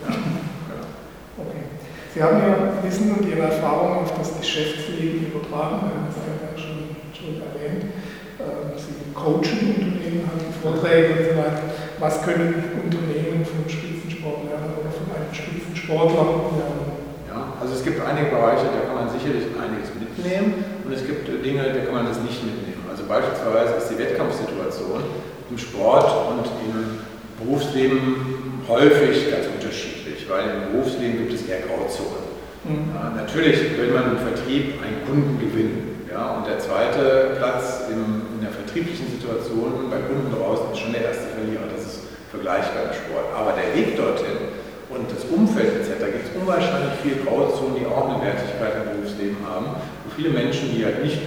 Ja, 0.07 0.15
genau. 0.15 0.87
Okay. 1.35 1.67
Sie 2.15 2.23
haben 2.23 2.39
ja 2.39 2.79
Wissen 2.79 3.11
und 3.11 3.27
Ihre 3.27 3.51
Erfahrungen 3.51 4.07
auf 4.07 4.15
das 4.17 4.39
Geschäftsleben 4.39 5.35
übertragen, 5.35 5.91
das 6.07 6.15
haben 6.23 6.39
Sie 6.39 6.47
ja 6.47 6.55
schon, 6.55 6.79
schon 7.11 7.43
erwähnt. 7.43 7.91
Ähm, 8.39 8.71
Sie 8.79 9.11
coachen 9.11 9.59
Unternehmen, 9.75 10.23
haben 10.31 10.47
Vorträge 10.63 11.11
und 11.11 11.25
so 11.27 11.35
weiter. 11.43 11.72
Was 12.03 12.19
können 12.27 12.59
Unternehmen 12.83 13.47
vom 13.47 13.63
Spitzensport 13.71 14.51
lernen 14.51 14.75
oder 14.75 14.91
von 14.91 15.07
einem 15.15 15.31
Spitzensportler 15.31 16.51
lernen? 16.59 16.99
Also 17.63 17.79
es 17.79 17.87
gibt 17.87 18.03
einige 18.03 18.27
Bereiche, 18.35 18.67
da 18.75 18.91
kann 18.91 19.07
man 19.07 19.07
sicherlich 19.07 19.47
einiges 19.55 19.95
mitnehmen 19.95 20.83
und 20.83 20.91
es 20.91 21.07
gibt 21.07 21.31
Dinge, 21.31 21.63
da 21.63 21.79
kann 21.87 21.95
man 21.95 22.11
das 22.11 22.19
nicht 22.27 22.43
mitnehmen. 22.43 22.83
Also 22.91 23.07
beispielsweise 23.07 23.79
ist 23.79 23.87
die 23.95 24.03
Wettkampfsituation 24.03 24.99
im 25.47 25.57
Sport 25.57 26.11
und 26.27 26.51
im 26.67 27.07
Berufsleben 27.39 28.67
häufig 28.67 29.31
ganz 29.31 29.47
unterschiedlich, 29.47 30.27
weil 30.27 30.59
im 30.59 30.75
Berufsleben 30.75 31.23
gibt 31.23 31.39
es 31.39 31.47
eher 31.47 31.63
Grauzonen. 31.71 32.35
Mhm. 32.67 32.99
Ja, 32.99 33.15
natürlich 33.15 33.79
will 33.79 33.95
man 33.95 34.19
im 34.19 34.19
Vertrieb 34.19 34.83
einen 34.83 35.07
Kunden 35.07 35.39
gewinnen. 35.39 36.11
Ja, 36.11 36.35
und 36.35 36.51
der 36.51 36.59
zweite 36.59 37.39
Platz 37.39 37.87
in, 37.89 38.27
in 38.37 38.41
der 38.43 38.51
vertrieblichen 38.51 39.07
Situation 39.07 39.87
bei 39.87 40.03
Kunden 40.03 40.35
draußen 40.35 40.67
ist 40.75 40.83
schon 40.83 40.93
der 40.93 41.15
erste 41.15 41.31
Verlierer. 41.31 41.72
Das 42.33 42.41
ist 42.41 42.49
vergleichbar 42.49 42.89
im 42.89 42.95
Sport. 42.97 43.29
Aber 43.37 43.53
der 43.53 43.69
Weg 43.77 43.97
dorthin 43.97 44.57
und 44.89 45.05
das 45.09 45.25
Umfeld 45.29 45.85
etc. 45.85 46.01
Da 46.01 46.09
gibt 46.09 46.25
es 46.29 46.33
unwahrscheinlich 46.33 46.97
viele 47.05 47.21
Grauzonen, 47.25 47.77
die 47.77 47.85
auch 47.85 48.09
eine 48.09 48.25
Wertigkeit 48.25 48.73
im 48.81 48.97
Berufsleben 48.97 49.37
haben. 49.45 49.77
Und 49.77 50.11
viele 50.17 50.33
Menschen, 50.33 50.73
die 50.73 50.85
halt 50.85 51.05
nicht 51.05 51.21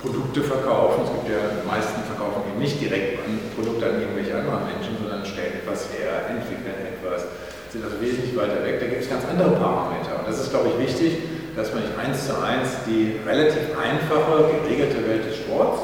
Produkte 0.00 0.44
verkaufen, 0.44 1.08
es 1.08 1.12
gibt 1.12 1.32
ja, 1.32 1.40
die 1.56 1.64
meisten 1.64 2.04
verkaufen 2.04 2.44
eben 2.52 2.60
nicht 2.60 2.76
direkt 2.76 3.24
ein 3.24 3.40
Produkt 3.56 3.80
an 3.80 3.96
irgendwelche 3.96 4.36
anderen 4.36 4.68
Menschen, 4.68 4.92
sondern 5.00 5.24
stellen 5.24 5.64
etwas 5.64 5.88
her, 5.96 6.28
entwickeln 6.28 6.84
etwas, 6.84 7.24
sind 7.72 7.80
also 7.80 7.96
wesentlich 8.00 8.36
weiter 8.36 8.60
weg. 8.60 8.76
Da 8.80 8.86
gibt 8.92 9.02
es 9.02 9.08
ganz 9.08 9.24
andere 9.24 9.56
Parameter. 9.56 10.20
Und 10.20 10.28
das 10.28 10.36
ist, 10.36 10.52
glaube 10.52 10.68
ich, 10.72 10.76
wichtig, 10.76 11.16
dass 11.56 11.72
man 11.72 11.80
nicht 11.80 11.96
eins 11.96 12.28
zu 12.28 12.36
eins 12.36 12.84
die 12.84 13.16
relativ 13.24 13.72
einfache, 13.72 14.52
geregelte 14.60 15.00
Welt 15.08 15.24
des 15.24 15.40
Sports, 15.40 15.80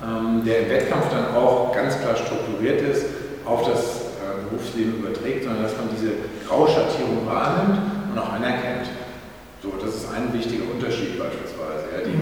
ähm, 0.00 0.42
der 0.44 0.64
im 0.64 0.68
Wettkampf 0.72 1.12
dann 1.12 1.36
auch 1.36 1.70
ganz 1.76 2.00
klar 2.00 2.16
strukturiert 2.16 2.80
ist, 2.80 3.21
auf 3.44 3.66
das 3.68 4.12
Berufsleben 4.48 4.98
überträgt, 4.98 5.44
sondern 5.44 5.62
dass 5.62 5.76
man 5.76 5.88
diese 5.94 6.12
Grauschattierung 6.46 7.26
wahrnimmt 7.26 7.80
und 8.12 8.18
auch 8.18 8.32
anerkennt. 8.32 8.88
So, 9.62 9.72
das 9.78 10.02
ist 10.02 10.06
ein 10.10 10.32
wichtiger 10.34 10.66
Unterschied 10.74 11.18
beispielsweise. 11.18 11.86
Ja, 11.94 12.02
die, 12.02 12.18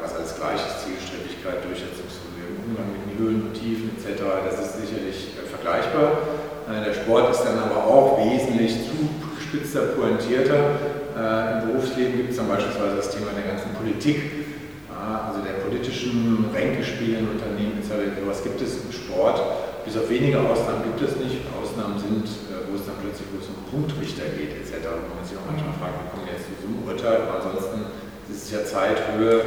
was 0.00 0.14
als 0.14 0.38
gleiches 0.38 0.86
Zielstrebigkeit, 0.86 1.58
Durchsetzungsvermögen, 1.66 2.62
Umgang 2.70 2.86
mit 2.94 3.18
Höhen 3.18 3.50
und 3.50 3.54
Tiefen 3.54 3.90
etc., 3.98 4.22
das 4.46 4.62
ist 4.62 4.86
sicherlich 4.86 5.34
äh, 5.34 5.46
vergleichbar. 5.50 6.22
Äh, 6.70 6.86
der 6.86 6.94
Sport 6.94 7.34
ist 7.34 7.42
dann 7.42 7.58
aber 7.58 7.82
auch 7.82 8.18
wesentlich 8.22 8.78
zugespitzter, 8.86 9.98
pointierter 9.98 10.78
äh, 11.18 11.52
im 11.52 11.74
Berufsleben 11.74 12.16
gibt 12.16 12.30
es 12.30 12.36
dann 12.36 12.48
beispielsweise 12.48 12.96
das 12.96 13.10
Thema 13.10 13.34
der 13.36 13.52
ganzen 13.52 13.74
Politik, 13.74 14.46
also 14.94 15.42
der 15.42 15.66
politischen 15.66 16.46
Ränkespiele 16.54 17.18
in 17.18 17.28
Unternehmen 17.28 17.82
etc. 17.82 18.22
Sowas 18.22 18.42
gibt 18.42 18.62
es 18.62 18.84
im 18.84 18.92
Sport. 18.92 19.42
Bis 19.84 19.98
auf 19.98 20.08
wenige 20.08 20.38
Ausnahmen 20.38 20.86
gibt 20.86 21.02
es 21.02 21.16
nicht. 21.18 21.42
Ausnahmen 21.58 21.98
sind, 21.98 22.26
äh, 22.50 22.62
wo 22.70 22.78
es 22.78 22.86
dann 22.86 23.02
plötzlich 23.02 23.26
es 23.34 23.50
um 23.50 23.58
Punktrichter 23.66 24.30
geht 24.38 24.54
etc., 24.62 24.86
wo 24.86 25.10
man 25.10 25.26
sich 25.26 25.34
auch 25.34 25.46
manchmal 25.50 25.74
fragt, 25.82 25.98
wie 25.98 26.08
kommen 26.14 26.26
jetzt 26.30 26.46
zu 26.46 26.54
einem 26.62 26.86
Urteil. 26.86 27.26
Aber 27.26 27.42
ansonsten 27.42 27.90
ist 28.30 28.46
es 28.46 28.50
ja 28.54 28.62
Zeit, 28.62 29.02
Höhe, 29.18 29.42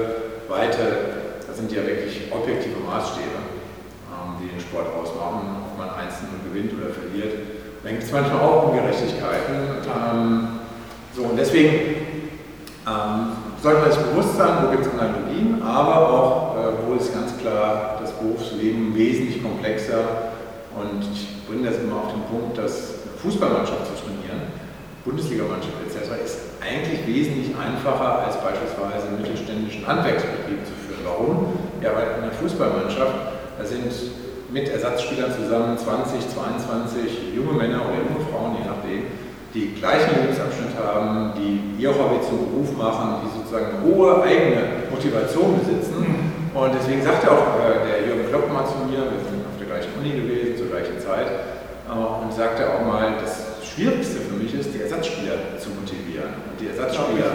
Weite, 0.52 1.40
das 1.48 1.56
sind 1.58 1.72
ja 1.72 1.88
wirklich 1.88 2.28
objektive 2.30 2.84
Maßstäbe, 2.84 3.40
ähm, 4.12 4.36
die 4.44 4.52
den 4.52 4.60
Sport 4.60 4.92
ausmachen, 4.92 5.72
ob 5.72 5.80
man 5.80 5.90
einzeln 5.96 6.36
gewinnt 6.44 6.76
oder 6.76 6.92
verliert. 6.92 7.32
Dann 7.84 7.94
gibt 7.94 8.04
es 8.04 8.12
manchmal 8.12 8.42
auch 8.42 8.70
Ungerechtigkeiten. 8.70 9.88
Ähm, 9.88 10.60
so, 11.16 11.24
und 11.24 11.38
deswegen 11.38 11.72
ähm, 12.84 13.40
sollte 13.62 13.80
man 13.82 13.92
sich 13.92 14.02
bewusst 14.02 14.36
sein, 14.36 14.66
wo 14.66 14.72
gibt 14.72 14.86
es 14.86 14.92
Analogien, 14.92 15.62
aber 15.64 16.10
auch, 16.10 16.56
äh, 16.58 16.68
wo 16.86 16.96
ist 16.96 17.14
ganz 17.14 17.38
klar 17.38 17.98
das 18.02 18.12
Berufsleben 18.14 18.94
wesentlich 18.96 19.42
komplexer. 19.42 20.25
Und 20.76 21.08
ich 21.08 21.48
bringe 21.48 21.72
das 21.72 21.80
immer 21.80 22.04
auf 22.04 22.12
den 22.12 22.24
Punkt, 22.28 22.58
dass 22.58 23.08
eine 23.08 23.16
Fußballmannschaft 23.24 23.88
zu 23.88 23.96
trainieren, 24.04 24.52
Bundesligamannschaft 25.04 25.80
etc., 25.88 26.20
ist 26.24 26.38
eigentlich 26.60 27.08
wesentlich 27.08 27.56
einfacher 27.56 28.26
als 28.26 28.36
beispielsweise 28.42 29.08
einen 29.08 29.22
mittelständischen 29.22 29.86
Handwerksbetrieb 29.88 30.66
zu 30.66 30.74
führen. 30.84 31.06
Warum? 31.06 31.54
Ja, 31.80 31.94
weil 31.96 32.18
in 32.18 32.24
einer 32.28 32.36
Fußballmannschaft, 32.36 33.16
da 33.58 33.64
sind 33.64 33.94
mit 34.52 34.68
Ersatzspielern 34.70 35.32
zusammen 35.32 35.78
20, 35.78 36.28
22 36.28 37.36
junge 37.36 37.54
Männer 37.54 37.82
oder 37.86 38.02
junge 38.02 38.24
Frauen, 38.30 38.58
je 38.60 38.66
nachdem, 38.68 39.02
die 39.56 39.72
gleichen 39.80 40.12
Lebensabschnitt 40.20 40.76
haben, 40.76 41.32
die 41.40 41.82
ihr 41.82 41.90
Hobby 41.90 42.20
zum 42.28 42.52
Beruf 42.52 42.76
machen, 42.76 43.24
die 43.24 43.30
sozusagen 43.40 43.78
eine 43.78 43.82
hohe 43.88 44.22
eigene 44.22 44.84
Motivation 44.92 45.60
besitzen. 45.60 46.04
Und 46.54 46.72
deswegen 46.76 47.02
sagte 47.04 47.32
auch 47.32 47.60
äh, 47.64 47.88
der 47.88 48.08
Jürgen 48.08 48.28
Klopp 48.28 48.52
mal 48.52 48.68
zu 48.68 48.84
mir, 48.88 49.00
wir 49.00 49.22
sind 49.24 49.44
auf 49.48 49.56
der 49.60 49.68
gleichen 49.68 49.92
Uni 50.00 50.12
gewesen, 50.12 50.45
Zeit, 51.16 51.28
äh, 51.88 52.24
und 52.24 52.34
sagte 52.34 52.68
auch 52.68 52.86
mal, 52.86 53.16
das 53.22 53.64
Schwierigste 53.64 54.20
für 54.20 54.36
mich 54.36 54.54
ist, 54.54 54.74
die 54.74 54.82
Ersatzspieler 54.82 55.56
zu 55.60 55.70
motivieren 55.72 56.32
und 56.52 56.60
die 56.60 56.68
Ersatzspieler 56.68 57.32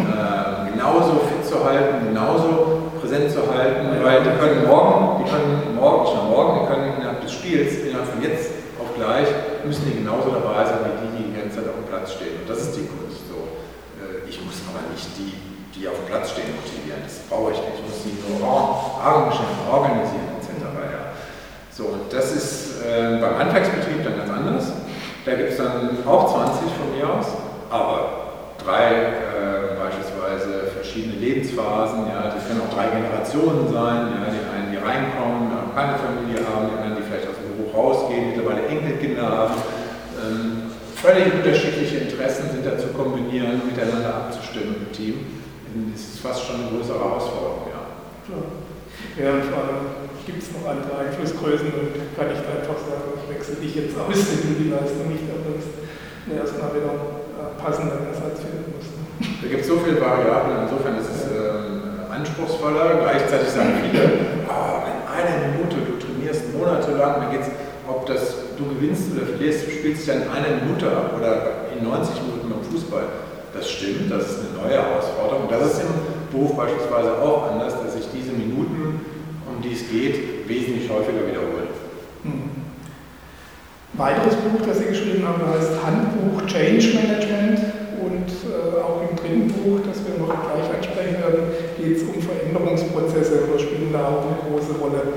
äh, 0.00 0.72
genauso 0.72 1.24
fit 1.28 1.44
zu 1.44 1.64
halten, 1.64 2.08
genauso 2.08 2.92
präsent 3.00 3.30
zu 3.30 3.44
halten, 3.48 3.88
weil 4.02 4.22
die 4.22 4.32
können 4.40 4.66
morgen, 4.66 5.24
die 5.24 5.28
können 5.30 5.76
morgen, 5.76 6.04
nur 6.16 6.24
morgen, 6.24 6.60
die 6.60 6.66
können 6.66 6.96
innerhalb 6.96 7.20
des 7.20 7.32
Spiels, 7.32 7.84
innerhalb 7.84 8.08
von 8.08 8.22
jetzt 8.22 8.50
auf 8.80 8.94
gleich, 8.96 9.28
müssen 9.64 9.84
die 9.84 9.98
genauso 10.00 10.30
dabei 10.30 10.64
sein 10.64 10.80
wie 10.86 10.96
die, 11.04 11.10
die 11.18 11.24
die 11.30 11.36
ganze 11.38 11.60
Zeit 11.60 11.68
auf 11.68 11.76
dem 11.76 11.88
Platz 11.92 12.14
stehen. 12.16 12.40
Und 12.40 12.48
das 12.48 12.70
ist 12.70 12.76
die 12.76 12.86
Kunst. 12.88 13.28
So. 13.28 13.38
Äh, 14.00 14.28
ich 14.28 14.40
muss 14.40 14.58
aber 14.70 14.80
nicht 14.90 15.06
die, 15.18 15.34
die 15.76 15.86
auf 15.88 15.98
dem 16.00 16.08
Platz 16.08 16.32
stehen, 16.32 16.50
motivieren. 16.56 17.04
Das 17.04 17.20
brauche 17.28 17.52
ich 17.52 17.60
nicht. 17.60 17.78
Ich 17.78 17.84
muss 17.84 17.98
sie 18.00 18.16
nur 18.16 18.40
organisieren 19.68 20.40
etc. 20.40 20.62
Ja. 20.62 21.12
So, 21.68 21.92
und 21.92 22.08
das 22.08 22.32
ist 22.32 22.82
äh, 22.82 23.18
beim 23.20 23.38
Handwerksbetrieb 23.38 24.04
dann 24.04 24.16
ganz 24.18 24.30
anders. 24.30 24.72
Da 25.24 25.34
dann 26.02 26.12
auch 26.12 26.32
20 26.32 26.70
von 26.74 26.96
mir 26.96 27.08
aus, 27.08 27.26
aber 27.70 28.22
drei 28.58 28.90
äh, 28.90 29.78
beispielsweise 29.78 30.70
verschiedene 30.74 31.16
Lebensphasen. 31.16 32.06
Ja, 32.08 32.30
das 32.34 32.46
können 32.46 32.62
auch 32.62 32.74
drei 32.74 32.88
Generationen 32.90 33.66
sein. 33.72 34.12
Ja, 34.14 34.30
die 34.30 34.42
einen, 34.50 34.70
die 34.70 34.78
reinkommen, 34.78 35.50
keine 35.74 35.98
Familie 35.98 36.42
haben, 36.46 36.70
die 36.70 36.76
anderen, 36.78 36.96
die 36.96 37.06
vielleicht 37.06 37.28
aus 37.28 37.38
dem 37.38 37.56
Beruf 37.56 37.74
rausgehen, 37.74 38.34
mittlerweile 38.34 38.66
Enkelkinder 38.66 39.26
haben. 39.26 39.54
Ähm, 40.22 40.70
völlig 40.94 41.34
unterschiedliche 41.34 42.06
Interessen 42.06 42.50
sind 42.50 42.66
da 42.66 42.78
zu 42.78 42.88
kombinieren, 42.94 43.62
miteinander 43.66 44.28
abzustimmen 44.28 44.86
im 44.86 44.92
Team. 44.92 45.42
Das 45.92 46.00
ist 46.00 46.20
fast 46.20 46.44
schon 46.46 46.60
eine 46.60 46.68
größere 46.68 47.00
Herausforderung, 47.00 47.64
ja. 47.72 47.80
Ja, 49.16 49.32
und 49.32 49.44
vor 49.48 49.58
allem 49.64 50.02
gibt 50.26 50.42
es 50.42 50.52
noch 50.54 50.68
andere 50.68 50.94
Einflussgrößen 51.00 51.66
und 51.74 51.90
kann 52.14 52.30
ich 52.30 52.38
einfach 52.38 52.78
sagen, 52.78 53.18
ich 53.18 53.26
wechsle 53.26 53.56
dich 53.58 53.74
jetzt 53.74 53.98
aus, 53.98 54.14
wenn 54.14 54.42
du 54.46 54.54
die 54.62 54.70
Leistung 54.70 55.10
nicht 55.10 55.26
erbringst, 56.28 56.54
erstmal 56.54 56.74
wieder 56.74 56.94
passenden 57.58 58.06
Ersatz 58.06 58.42
finden 58.42 58.74
musst. 58.74 58.92
Da 59.42 59.46
gibt 59.48 59.62
es 59.62 59.68
so 59.68 59.78
viele 59.78 60.00
Variablen, 60.00 60.66
insofern 60.66 60.98
ist 60.98 61.10
es 61.10 61.30
ähm, 61.30 62.06
anspruchsvoller. 62.10 63.02
Gleichzeitig 63.02 63.48
sagen 63.48 63.74
viele, 63.82 64.46
oh, 64.46 64.82
in 64.86 64.98
einer 65.06 65.36
Minute, 65.50 65.82
du 65.82 65.98
trainierst 65.98 66.54
monatelang, 66.54 67.22
dann 67.22 67.30
geht 67.30 67.42
es, 67.42 67.50
ob 67.86 68.06
das 68.06 68.54
du 68.58 68.64
gewinnst 68.74 69.10
oder 69.14 69.26
verlierst, 69.26 69.66
spielst 69.70 70.06
du 70.06 70.12
ja 70.12 70.22
in 70.22 70.28
einer 70.30 70.62
Minute 70.62 70.86
ab 70.90 71.14
oder 71.18 71.70
in 71.74 71.82
90 71.82 72.22
Minuten 72.22 72.50
beim 72.50 72.62
Fußball. 72.66 73.06
Das 73.54 73.68
stimmt, 73.68 74.10
das 74.10 74.30
ist 74.30 74.38
eine 74.40 74.64
neue 74.64 74.80
Herausforderung. 74.80 75.44
Das 75.50 75.74
ist 75.74 75.82
im 75.82 75.92
Beruf 76.32 76.56
beispielsweise 76.56 77.20
auch 77.20 77.52
anders, 77.52 77.74
dass 77.82 77.94
sich 77.94 78.08
diese 78.14 78.32
Minuten, 78.32 79.04
um 79.46 79.60
die 79.60 79.74
es 79.74 79.84
geht, 79.90 80.48
wesentlich 80.48 80.88
häufiger 80.88 81.26
wiederholen. 81.28 81.61
Weiteres 83.94 84.36
Buch, 84.40 84.64
das 84.64 84.78
Sie 84.78 84.88
geschrieben 84.88 85.20
haben, 85.28 85.44
heißt 85.52 85.76
Handbuch 85.84 86.46
Change 86.48 86.96
Management 86.96 87.60
und 88.00 88.24
äh, 88.48 88.80
auch 88.80 89.04
im 89.04 89.12
dritten 89.20 89.52
Buch, 89.52 89.84
das 89.84 90.00
wir 90.00 90.16
noch 90.16 90.32
gleich 90.32 90.64
ansprechen 90.72 91.20
werden, 91.20 91.52
geht 91.76 92.00
es 92.00 92.02
um 92.08 92.16
Veränderungsprozesse 92.16 93.44
oder 93.44 93.60
spielen 93.60 93.92
da 93.92 94.08
auch 94.08 94.24
eine 94.24 94.40
große 94.48 94.80
Rolle. 94.80 95.12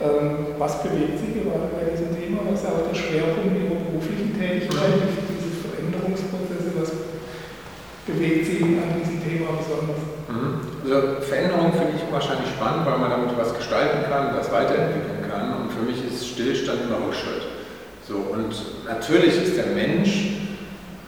Ähm, 0.00 0.56
was 0.56 0.80
bewegt 0.80 1.20
Sie 1.20 1.36
gerade 1.36 1.68
bei 1.76 1.84
diesem 1.92 2.16
Thema? 2.16 2.48
Was 2.48 2.64
ist 2.64 2.72
auch 2.72 2.88
der 2.88 2.96
Schwerpunkt 2.96 3.60
Ihrer 3.60 3.76
beruflichen 3.92 4.32
Tätigkeit, 4.32 5.04
diese 5.04 5.60
Veränderungsprozesse? 5.60 6.72
Was 6.80 6.96
bewegt 8.08 8.48
Sie 8.48 8.80
an 8.80 9.04
diesem 9.04 9.20
Thema 9.20 9.52
besonders? 9.60 10.00
Mhm. 10.32 10.64
Also 10.80 11.20
Veränderung 11.28 11.76
finde 11.76 12.00
ich 12.00 12.08
wahrscheinlich 12.08 12.48
spannend, 12.56 12.88
weil 12.88 12.96
man 12.96 13.12
damit 13.12 13.36
was 13.36 13.52
gestalten 13.52 14.08
kann, 14.08 14.32
was 14.32 14.48
weiterentwickeln 14.48 15.28
kann. 15.28 15.60
Und 15.60 15.68
für 15.76 15.84
mich 15.84 16.00
ist 16.00 16.24
Stillstand 16.24 16.88
immer 16.88 17.04
Rückschritt. 17.04 17.43
So, 18.06 18.20
und 18.20 18.52
natürlich 18.84 19.32
ist 19.32 19.56
der 19.56 19.72
Mensch, 19.72 20.36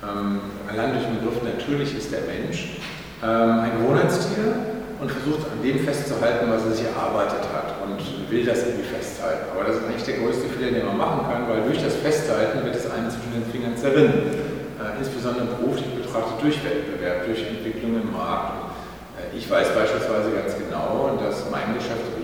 ähm, 0.01 0.40
allein 0.64 0.97
durch 0.97 1.05
den 1.05 1.20
Begriff 1.20 1.44
natürlich 1.44 1.92
ist 1.92 2.09
der 2.09 2.24
Mensch, 2.24 2.80
ähm, 3.20 3.61
ein 3.61 3.72
Gewohnheitstier 3.76 4.80
und 4.97 5.12
versucht 5.12 5.44
an 5.53 5.61
dem 5.61 5.84
festzuhalten, 5.84 6.49
was 6.49 6.64
er 6.64 6.72
sich 6.72 6.88
erarbeitet 6.88 7.44
hat 7.53 7.76
und 7.84 8.01
will 8.32 8.47
das 8.49 8.64
irgendwie 8.64 8.88
festhalten. 8.88 9.44
Aber 9.53 9.68
das 9.68 9.76
ist 9.76 9.84
eigentlich 9.84 10.09
der 10.09 10.24
größte 10.24 10.49
Fehler, 10.49 10.72
den 10.72 10.86
man 10.88 10.97
machen 10.97 11.28
kann, 11.28 11.44
weil 11.53 11.68
durch 11.68 11.84
das 11.84 12.01
Festhalten 12.01 12.64
wird 12.64 12.74
es 12.74 12.88
einem 12.88 13.12
zwischen 13.12 13.32
den 13.36 13.44
Fingern 13.53 13.76
zerrinnen. 13.76 14.32
Äh, 14.80 14.97
insbesondere 14.97 15.53
beruflich 15.53 15.92
betrachtet 16.01 16.40
durch 16.40 16.64
Wettbewerb, 16.64 17.28
durch 17.28 17.44
Entwicklung 17.44 18.01
im 18.01 18.09
Markt. 18.09 18.72
Äh, 19.20 19.36
ich 19.36 19.44
weiß 19.44 19.68
beispielsweise 19.76 20.32
ganz 20.32 20.57
genau, 20.57 21.12
dass 21.20 21.44
mein 21.53 21.76
Geschäft, 21.76 22.15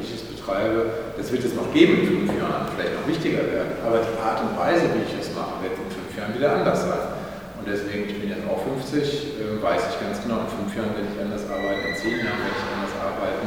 betreibe, 0.42 1.14
das 1.16 1.30
wird 1.30 1.44
es 1.44 1.54
noch 1.54 1.70
geben 1.72 2.02
in 2.02 2.26
fünf 2.26 2.34
Jahren, 2.34 2.66
vielleicht 2.74 2.98
noch 2.98 3.06
wichtiger 3.06 3.46
werden. 3.46 3.78
Aber 3.86 4.02
die 4.02 4.18
Art 4.18 4.42
und 4.42 4.58
Weise, 4.58 4.90
wie 4.90 5.06
ich 5.06 5.14
es 5.14 5.30
mache, 5.34 5.62
wird 5.62 5.78
in 5.78 5.86
fünf 5.86 6.10
Jahren 6.18 6.34
wieder 6.34 6.58
anders 6.58 6.82
sein. 6.82 7.14
Und 7.62 7.70
deswegen, 7.70 8.10
ich 8.10 8.18
bin 8.18 8.26
jetzt 8.34 8.42
auch 8.50 8.58
50, 8.58 9.38
äh, 9.38 9.62
weiß 9.62 9.94
ich 9.94 9.96
ganz 10.02 10.18
genau, 10.18 10.42
in 10.42 10.50
fünf 10.50 10.70
Jahren 10.74 10.90
werde 10.98 11.06
ich 11.06 11.18
anders 11.22 11.46
arbeiten, 11.46 11.82
in 11.86 11.94
zehn 11.94 12.18
Jahren 12.18 12.42
werde 12.42 12.58
ich 12.58 12.66
anders 12.74 12.94
arbeiten. 12.98 13.46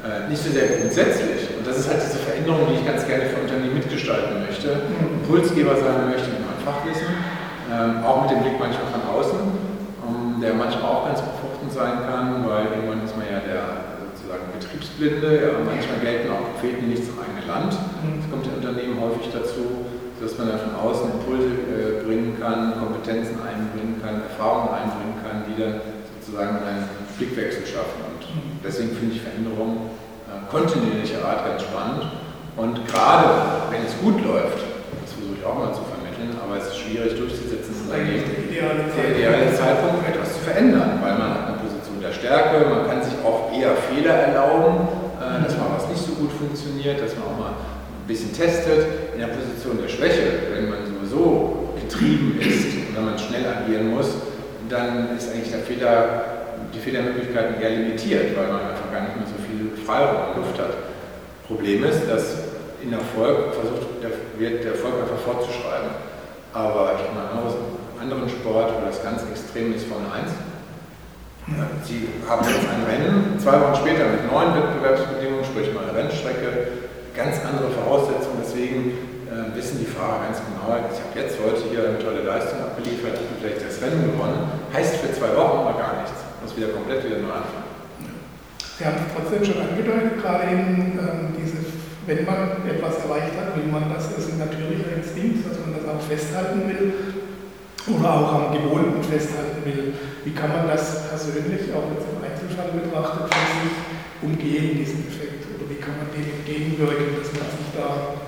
Äh, 0.00 0.30
nicht 0.30 0.38
so 0.38 0.54
sehr 0.54 0.78
grundsätzlich. 0.78 1.50
Und 1.58 1.66
das 1.66 1.82
ist 1.82 1.90
halt 1.90 1.98
diese 1.98 2.22
Veränderung, 2.22 2.70
die 2.70 2.78
ich 2.78 2.86
ganz 2.86 3.02
gerne 3.04 3.26
für 3.26 3.42
Unternehmen 3.42 3.74
mitgestalten 3.74 4.46
möchte. 4.46 4.86
Mhm. 4.86 5.26
Impulsgeber 5.26 5.74
sein 5.74 6.14
möchte 6.14 6.30
mit 6.30 6.46
meinem 6.46 6.62
Fachwissen, 6.62 7.10
ähm, 7.68 8.06
auch 8.06 8.22
mit 8.22 8.38
dem 8.38 8.40
Blick 8.46 8.56
manchmal 8.56 8.86
von 8.94 9.02
außen, 9.02 9.40
um, 10.06 10.38
der 10.38 10.54
manchmal 10.54 10.86
auch 10.86 11.10
ganz 11.10 11.18
befruchtend 11.18 11.74
sein 11.74 12.06
kann, 12.06 12.46
weil 12.46 12.70
irgendwann 12.70 13.02
ist 13.02 13.18
man 13.18 13.19
Betriebsblinde, 14.80 15.28
ja, 15.44 15.52
manchmal 15.60 16.00
gelten 16.00 16.32
auch 16.32 16.56
Propheten 16.56 16.88
nicht 16.88 17.04
zum 17.04 17.20
eigenen 17.20 17.46
Land. 17.46 17.72
Mhm. 18.00 18.24
Das 18.24 18.30
kommt 18.32 18.46
in 18.48 18.54
Unternehmen 18.56 18.96
häufig 19.00 19.28
dazu 19.32 19.84
dass 20.20 20.36
man 20.36 20.52
da 20.52 20.58
von 20.60 20.76
außen 20.76 21.16
Impulse 21.16 21.48
äh, 21.48 22.04
bringen 22.04 22.36
kann, 22.36 22.76
Kompetenzen 22.76 23.40
einbringen 23.40 23.96
kann, 24.04 24.20
Erfahrungen 24.20 24.76
einbringen 24.76 25.16
kann, 25.24 25.48
die 25.48 25.56
dann 25.56 25.80
sozusagen 26.20 26.60
einen 26.60 26.84
Blickwechsel 27.16 27.64
schaffen. 27.64 28.04
Und 28.04 28.20
deswegen 28.60 28.92
finde 28.92 29.16
ich 29.16 29.24
Veränderung 29.24 29.96
äh, 30.28 30.44
kontinuierlicher 30.52 31.24
Art 31.24 31.48
ganz 31.48 31.64
spannend. 31.64 32.04
Und 32.60 32.84
gerade 32.84 33.72
wenn 33.72 33.80
es 33.80 33.96
gut 34.04 34.20
läuft, 34.20 34.60
das 35.00 35.16
versuche 35.16 35.40
ich 35.40 35.44
auch 35.48 35.56
mal 35.56 35.72
zu 35.72 35.88
vermitteln, 35.88 36.36
aber 36.36 36.60
es 36.60 36.68
ist 36.68 36.84
schwierig 36.84 37.16
durchzusetzen, 37.16 37.72
ist 37.72 37.88
eigentlich 37.88 38.28
der 38.52 39.16
ideale 39.16 39.48
Zeitpunkt, 39.56 40.04
etwas 40.04 40.36
zu 40.36 40.40
verändern, 40.44 41.00
weil 41.00 41.16
man 41.16 41.32
hat 41.32 41.44
eine 41.48 41.56
Position 41.64 41.96
der 41.96 41.99
Stärke, 42.12 42.66
man 42.66 42.86
kann 42.88 43.02
sich 43.02 43.14
auch 43.24 43.52
eher 43.52 43.76
Fehler 43.76 44.14
erlauben, 44.14 44.88
äh, 45.20 45.44
dass 45.44 45.56
mal 45.56 45.76
was 45.76 45.88
nicht 45.88 46.02
so 46.02 46.12
gut 46.12 46.32
funktioniert, 46.32 47.00
dass 47.00 47.14
man 47.16 47.24
auch 47.28 47.38
mal 47.38 47.54
bisschen 48.10 48.34
testet, 48.34 49.14
in 49.14 49.20
der 49.20 49.28
Position 49.28 49.78
der 49.80 49.88
Schwäche, 49.88 50.50
wenn 50.52 50.68
man 50.68 50.82
sowieso 50.82 51.70
getrieben 51.78 52.40
ist 52.40 52.74
und 52.74 52.96
wenn 52.96 53.04
man 53.04 53.18
schnell 53.18 53.46
agieren 53.46 53.94
muss, 53.94 54.10
dann 54.68 55.16
ist 55.16 55.30
eigentlich 55.30 55.50
der 55.50 55.62
Fehler, 55.62 56.24
die 56.74 56.78
Fehlermöglichkeiten 56.78 57.62
eher 57.62 57.70
limitiert, 57.70 58.36
weil 58.36 58.48
man 58.48 58.74
einfach 58.74 58.90
gar 58.90 59.02
nicht 59.06 59.14
mehr 59.14 59.30
so 59.30 59.38
viel 59.46 59.78
Freiraum 59.86 60.34
und 60.34 60.36
Luft 60.42 60.58
hat. 60.58 60.74
Problem 61.46 61.84
ist, 61.84 62.02
dass 62.10 62.50
in 62.82 62.92
Erfolg 62.92 63.54
versucht 63.54 64.02
der, 64.02 64.10
wird 64.38 64.64
der 64.64 64.72
Erfolg 64.72 64.94
einfach 65.02 65.18
fortzuschreiben. 65.22 65.90
Aber 66.52 66.98
ich 66.98 67.06
meine, 67.14 67.46
aus 67.46 67.54
einem 67.54 68.10
anderen 68.10 68.28
Sport, 68.28 68.74
wo 68.74 68.86
das 68.86 69.02
ganz 69.02 69.22
extrem 69.30 69.74
ist, 69.74 69.86
Formel 69.86 70.10
1, 70.10 70.30
Sie 71.84 72.08
haben 72.28 72.44
jetzt 72.44 72.68
ein 72.68 72.84
Rennen, 72.84 73.38
zwei 73.40 73.56
Wochen 73.60 73.74
später 73.80 74.12
mit 74.12 74.28
neuen 74.30 74.54
Wettbewerbsbedingungen, 74.54 75.44
sprich 75.44 75.72
neue 75.72 75.88
Rennstrecke, 75.88 76.84
ganz 77.16 77.40
andere 77.42 77.72
Voraussetzungen. 77.72 78.44
Deswegen 78.44 79.26
äh, 79.26 79.56
wissen 79.56 79.80
die 79.80 79.88
Fahrer 79.88 80.28
ganz 80.28 80.38
genau, 80.44 80.68
ich 80.76 81.00
habe 81.00 81.16
jetzt 81.16 81.40
heute 81.40 81.64
hier 81.72 81.88
eine 81.88 81.98
tolle 81.98 82.22
Leistung 82.22 82.60
abgeliefert, 82.60 83.16
ich 83.16 83.26
habe 83.26 83.40
vielleicht 83.40 83.62
das 83.66 83.80
Rennen 83.80 84.12
gewonnen, 84.12 84.52
heißt 84.72 85.00
für 85.00 85.10
zwei 85.16 85.32
Wochen 85.34 85.64
aber 85.64 85.74
gar 85.80 86.04
nichts. 86.04 86.12
Muss 86.44 86.56
wieder 86.56 86.76
komplett 86.76 87.04
wieder 87.04 87.18
neu 87.18 87.32
anfangen. 87.32 87.68
Sie 88.78 88.84
haben 88.84 89.00
trotzdem 89.12 89.44
schon 89.44 89.60
angedeutet, 89.60 90.20
gerade 90.22 90.44
eben 90.52 90.96
ähm, 90.96 91.36
diese, 91.36 91.60
wenn 92.06 92.24
man 92.24 92.64
etwas 92.64 93.04
erreicht 93.04 93.36
hat, 93.36 93.56
will 93.56 93.68
man 93.68 93.92
das, 93.92 94.08
das 94.08 94.24
ist 94.24 94.32
ein 94.36 94.44
natürlicher 94.44 94.96
Instinkt, 94.96 95.44
dass 95.44 95.60
man 95.60 95.76
das 95.76 95.84
auch 95.84 96.00
festhalten 96.00 96.64
will 96.68 97.19
oder 97.88 98.08
auch 98.12 98.32
am 98.34 98.52
Gewohnten 98.52 99.02
festhalten 99.02 99.64
will. 99.64 99.94
Wie 100.24 100.34
kann 100.34 100.52
man 100.52 100.68
das 100.68 101.08
persönlich, 101.08 101.72
auch 101.72 101.88
jetzt 101.96 102.08
im 102.12 102.20
Einzelfall 102.20 102.76
betrachtet, 102.76 103.32
für 103.32 103.46
sich 103.56 103.76
umgehen, 104.20 104.76
diesen 104.76 105.08
Effekt? 105.08 105.48
Oder 105.56 105.64
wie 105.70 105.80
kann 105.80 105.96
man 105.96 106.12
dem 106.12 106.28
entgegenwirken, 106.28 107.16
dass 107.16 107.32
man 107.32 107.48
sich 107.48 107.68
da 107.72 108.20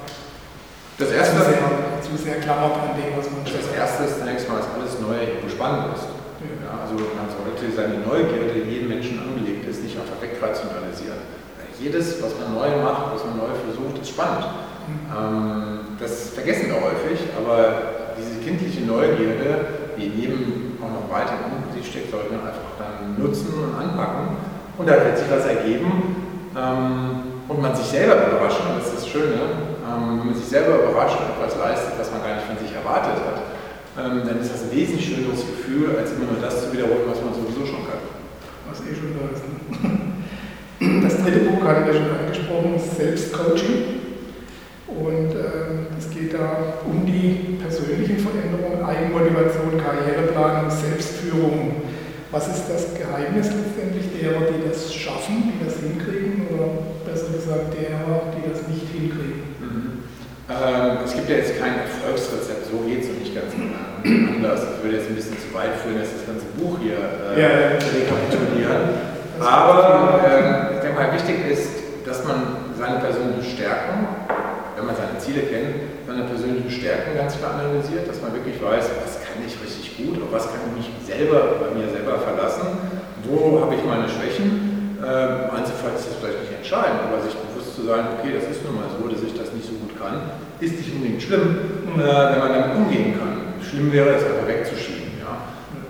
das 0.96 1.10
erste, 1.10 1.36
zu, 1.36 1.44
sehr, 1.50 1.60
zu 2.00 2.12
sehr 2.16 2.38
klammert 2.40 2.78
an 2.78 2.94
dem, 2.94 3.16
was 3.16 3.26
man 3.28 3.42
Das 3.44 3.68
erste 3.74 4.04
ist 4.04 4.20
zunächst 4.20 4.48
mal, 4.48 4.62
dass 4.62 4.70
alles 4.72 5.00
Neue 5.00 5.34
irgendwo 5.34 5.48
spannend 5.48 5.96
ist. 5.96 6.06
Ja, 6.62 6.84
also 6.84 6.94
man 7.16 7.26
sollte 7.26 7.64
seine 7.74 8.02
Neugierde, 8.02 8.62
die 8.62 8.70
jedem 8.70 8.88
Menschen 8.88 9.18
angelegt 9.18 9.66
ist, 9.68 9.82
nicht 9.82 9.96
einfach 9.98 10.20
wegrationalisieren. 10.20 11.18
Jedes, 11.80 12.22
was 12.22 12.38
man 12.38 12.54
neu 12.54 12.70
macht, 12.82 13.14
was 13.14 13.24
man 13.26 13.38
neu 13.38 13.50
versucht, 13.58 13.98
ist 13.98 14.14
spannend. 14.14 14.46
Mhm. 14.86 15.10
Ähm, 15.10 15.80
das 15.98 16.30
vergessen 16.30 16.70
wir 16.70 16.78
häufig, 16.78 17.18
aber 17.34 18.01
kindliche 18.42 18.82
Neugierde, 18.82 19.94
die 19.96 20.06
in 20.06 20.20
jedem 20.20 20.42
auch 20.82 20.90
noch 20.90 21.06
weiter 21.08 21.38
in 21.46 21.72
sich 21.72 21.90
steckt, 21.90 22.10
sollte 22.10 22.34
man 22.34 22.46
einfach 22.50 22.74
dann 22.78 23.14
nutzen 23.22 23.54
und 23.54 23.74
anpacken. 23.78 24.36
Und 24.78 24.88
da 24.88 24.98
wird 24.98 25.18
sich 25.18 25.30
was 25.30 25.46
ergeben 25.46 26.50
ähm, 26.56 27.46
und 27.48 27.62
man 27.62 27.74
sich 27.76 27.86
selber 27.86 28.26
überraschen, 28.26 28.74
das 28.78 28.88
ist 28.88 28.96
das 29.04 29.08
Schöne, 29.08 29.38
ähm, 29.84 30.18
wenn 30.18 30.26
man 30.32 30.34
sich 30.34 30.48
selber 30.48 30.82
überrascht 30.82 31.18
und 31.20 31.38
etwas 31.38 31.58
leistet, 31.58 31.94
was 31.98 32.10
man 32.10 32.22
gar 32.22 32.34
nicht 32.34 32.48
von 32.48 32.58
sich 32.58 32.74
erwartet 32.74 33.20
hat, 33.22 33.38
ähm, 33.94 34.26
dann 34.26 34.40
ist 34.40 34.50
das 34.50 34.64
ein 34.64 34.72
wesentlich 34.72 35.04
schöneres 35.04 35.44
Gefühl, 35.46 35.94
als 35.94 36.12
immer 36.16 36.32
nur 36.32 36.40
das 36.40 36.64
zu 36.64 36.72
wiederholen, 36.72 37.06
was 37.06 37.20
man 37.20 37.36
sowieso 37.36 37.62
schon 37.66 37.84
kann. 37.84 38.00
Was 38.66 38.80
eh 38.80 38.96
schon 38.96 39.12
da 39.12 39.28
ist. 39.30 39.44
Ne? 39.44 40.02
Das 41.04 41.22
dritte 41.22 41.46
Buch 41.46 41.62
hatten 41.62 41.86
wir 41.86 41.94
schon 41.94 42.10
angesprochen, 42.10 42.74
Selbstcoaching. 42.74 44.01
Und 44.98 45.32
ähm, 45.32 45.86
es 45.98 46.10
geht 46.10 46.34
da 46.34 46.80
um 46.84 47.06
die 47.06 47.58
persönlichen 47.62 48.18
Veränderungen, 48.18 48.84
Eigenmotivation, 48.84 49.80
Karriereplanung, 49.80 50.70
Selbstführung. 50.70 51.82
Was 52.30 52.48
ist 52.48 52.64
das 52.68 52.94
Geheimnis 52.94 53.52
letztendlich 53.52 54.08
derer, 54.20 54.48
die 54.48 54.68
das 54.68 54.92
schaffen, 54.92 55.52
die 55.52 55.64
das 55.64 55.76
hinkriegen, 55.80 56.48
oder 56.48 56.80
besser 57.04 57.32
gesagt 57.32 57.76
derer, 57.76 58.32
die 58.32 58.48
das 58.48 58.68
nicht 58.68 58.88
hinkriegen? 58.88 59.52
Mhm. 59.60 60.04
Ähm, 60.48 61.04
es 61.04 61.12
gibt 61.14 61.28
ja 61.28 61.36
jetzt 61.36 61.60
kein 61.60 61.76
Erfolgsrezept, 61.84 62.68
so 62.72 62.84
geht 62.88 63.04
es 63.04 63.08
und 63.08 63.20
nicht 63.20 63.34
ganz 63.34 63.52
anders. 63.52 64.60
Das 64.64 64.82
würde 64.82 64.96
jetzt 64.96 65.08
ein 65.08 65.16
bisschen 65.16 65.36
zu 65.38 65.52
weit 65.54 65.76
führen, 65.80 66.00
dass 66.00 66.12
das 66.12 66.24
ganze 66.24 66.46
Buch 66.56 66.80
hier 66.80 66.96
äh, 66.96 67.40
ja. 67.40 67.48
rekapitulieren. 67.80 69.12
Aber 69.40 70.20
äh, 70.24 70.76
ich 70.76 70.80
denke 70.80 70.96
mal, 70.96 71.12
wichtig 71.12 71.36
ist, 71.50 71.82
dass 72.04 72.24
man 72.24 72.72
seine 72.78 72.98
persönlichen 72.98 73.44
Stärken 73.44 74.06
Ziele 75.22 75.46
kennt, 75.46 76.02
seine 76.06 76.26
persönlichen 76.26 76.70
Stärken 76.70 77.14
ganz 77.14 77.38
klar 77.38 77.54
analysiert, 77.54 78.10
dass 78.10 78.18
man 78.20 78.34
wirklich 78.34 78.58
weiß, 78.58 78.90
was 79.06 79.22
kann 79.22 79.38
ich 79.46 79.54
richtig 79.62 79.94
gut 79.94 80.18
und 80.18 80.34
was 80.34 80.50
kann 80.50 80.66
ich 80.74 80.82
mich 80.82 80.90
selber 81.06 81.62
bei 81.62 81.70
mir 81.78 81.86
selber 81.86 82.18
verlassen, 82.18 82.66
wo 83.22 83.62
habe 83.62 83.78
ich 83.78 83.84
meine 83.86 84.10
Schwächen. 84.10 84.98
Ähm, 84.98 85.50
Einzelfall 85.50 85.94
ist 85.98 86.10
das 86.10 86.18
vielleicht 86.18 86.42
nicht 86.42 86.54
entscheidend, 86.62 87.06
aber 87.06 87.22
sich 87.22 87.34
bewusst 87.34 87.74
zu 87.74 87.82
sein, 87.86 88.18
okay, 88.18 88.34
das 88.34 88.50
ist 88.50 88.62
nun 88.62 88.78
mal 88.78 88.86
so, 88.90 89.06
dass 89.10 89.22
ich 89.22 89.34
das 89.34 89.50
nicht 89.54 89.66
so 89.66 89.74
gut 89.78 89.94
kann, 89.98 90.30
ist 90.62 90.78
nicht 90.78 90.90
unbedingt 90.94 91.22
schlimm, 91.22 91.90
mhm. 91.90 91.98
äh, 91.98 92.06
wenn 92.06 92.42
man 92.42 92.52
damit 92.54 92.74
umgehen 92.78 93.18
kann. 93.18 93.58
Schlimm 93.62 93.90
wäre 93.90 94.14
es 94.14 94.22
einfach 94.22 94.46
wegzuschieben. 94.46 95.18
Ja? 95.22 95.34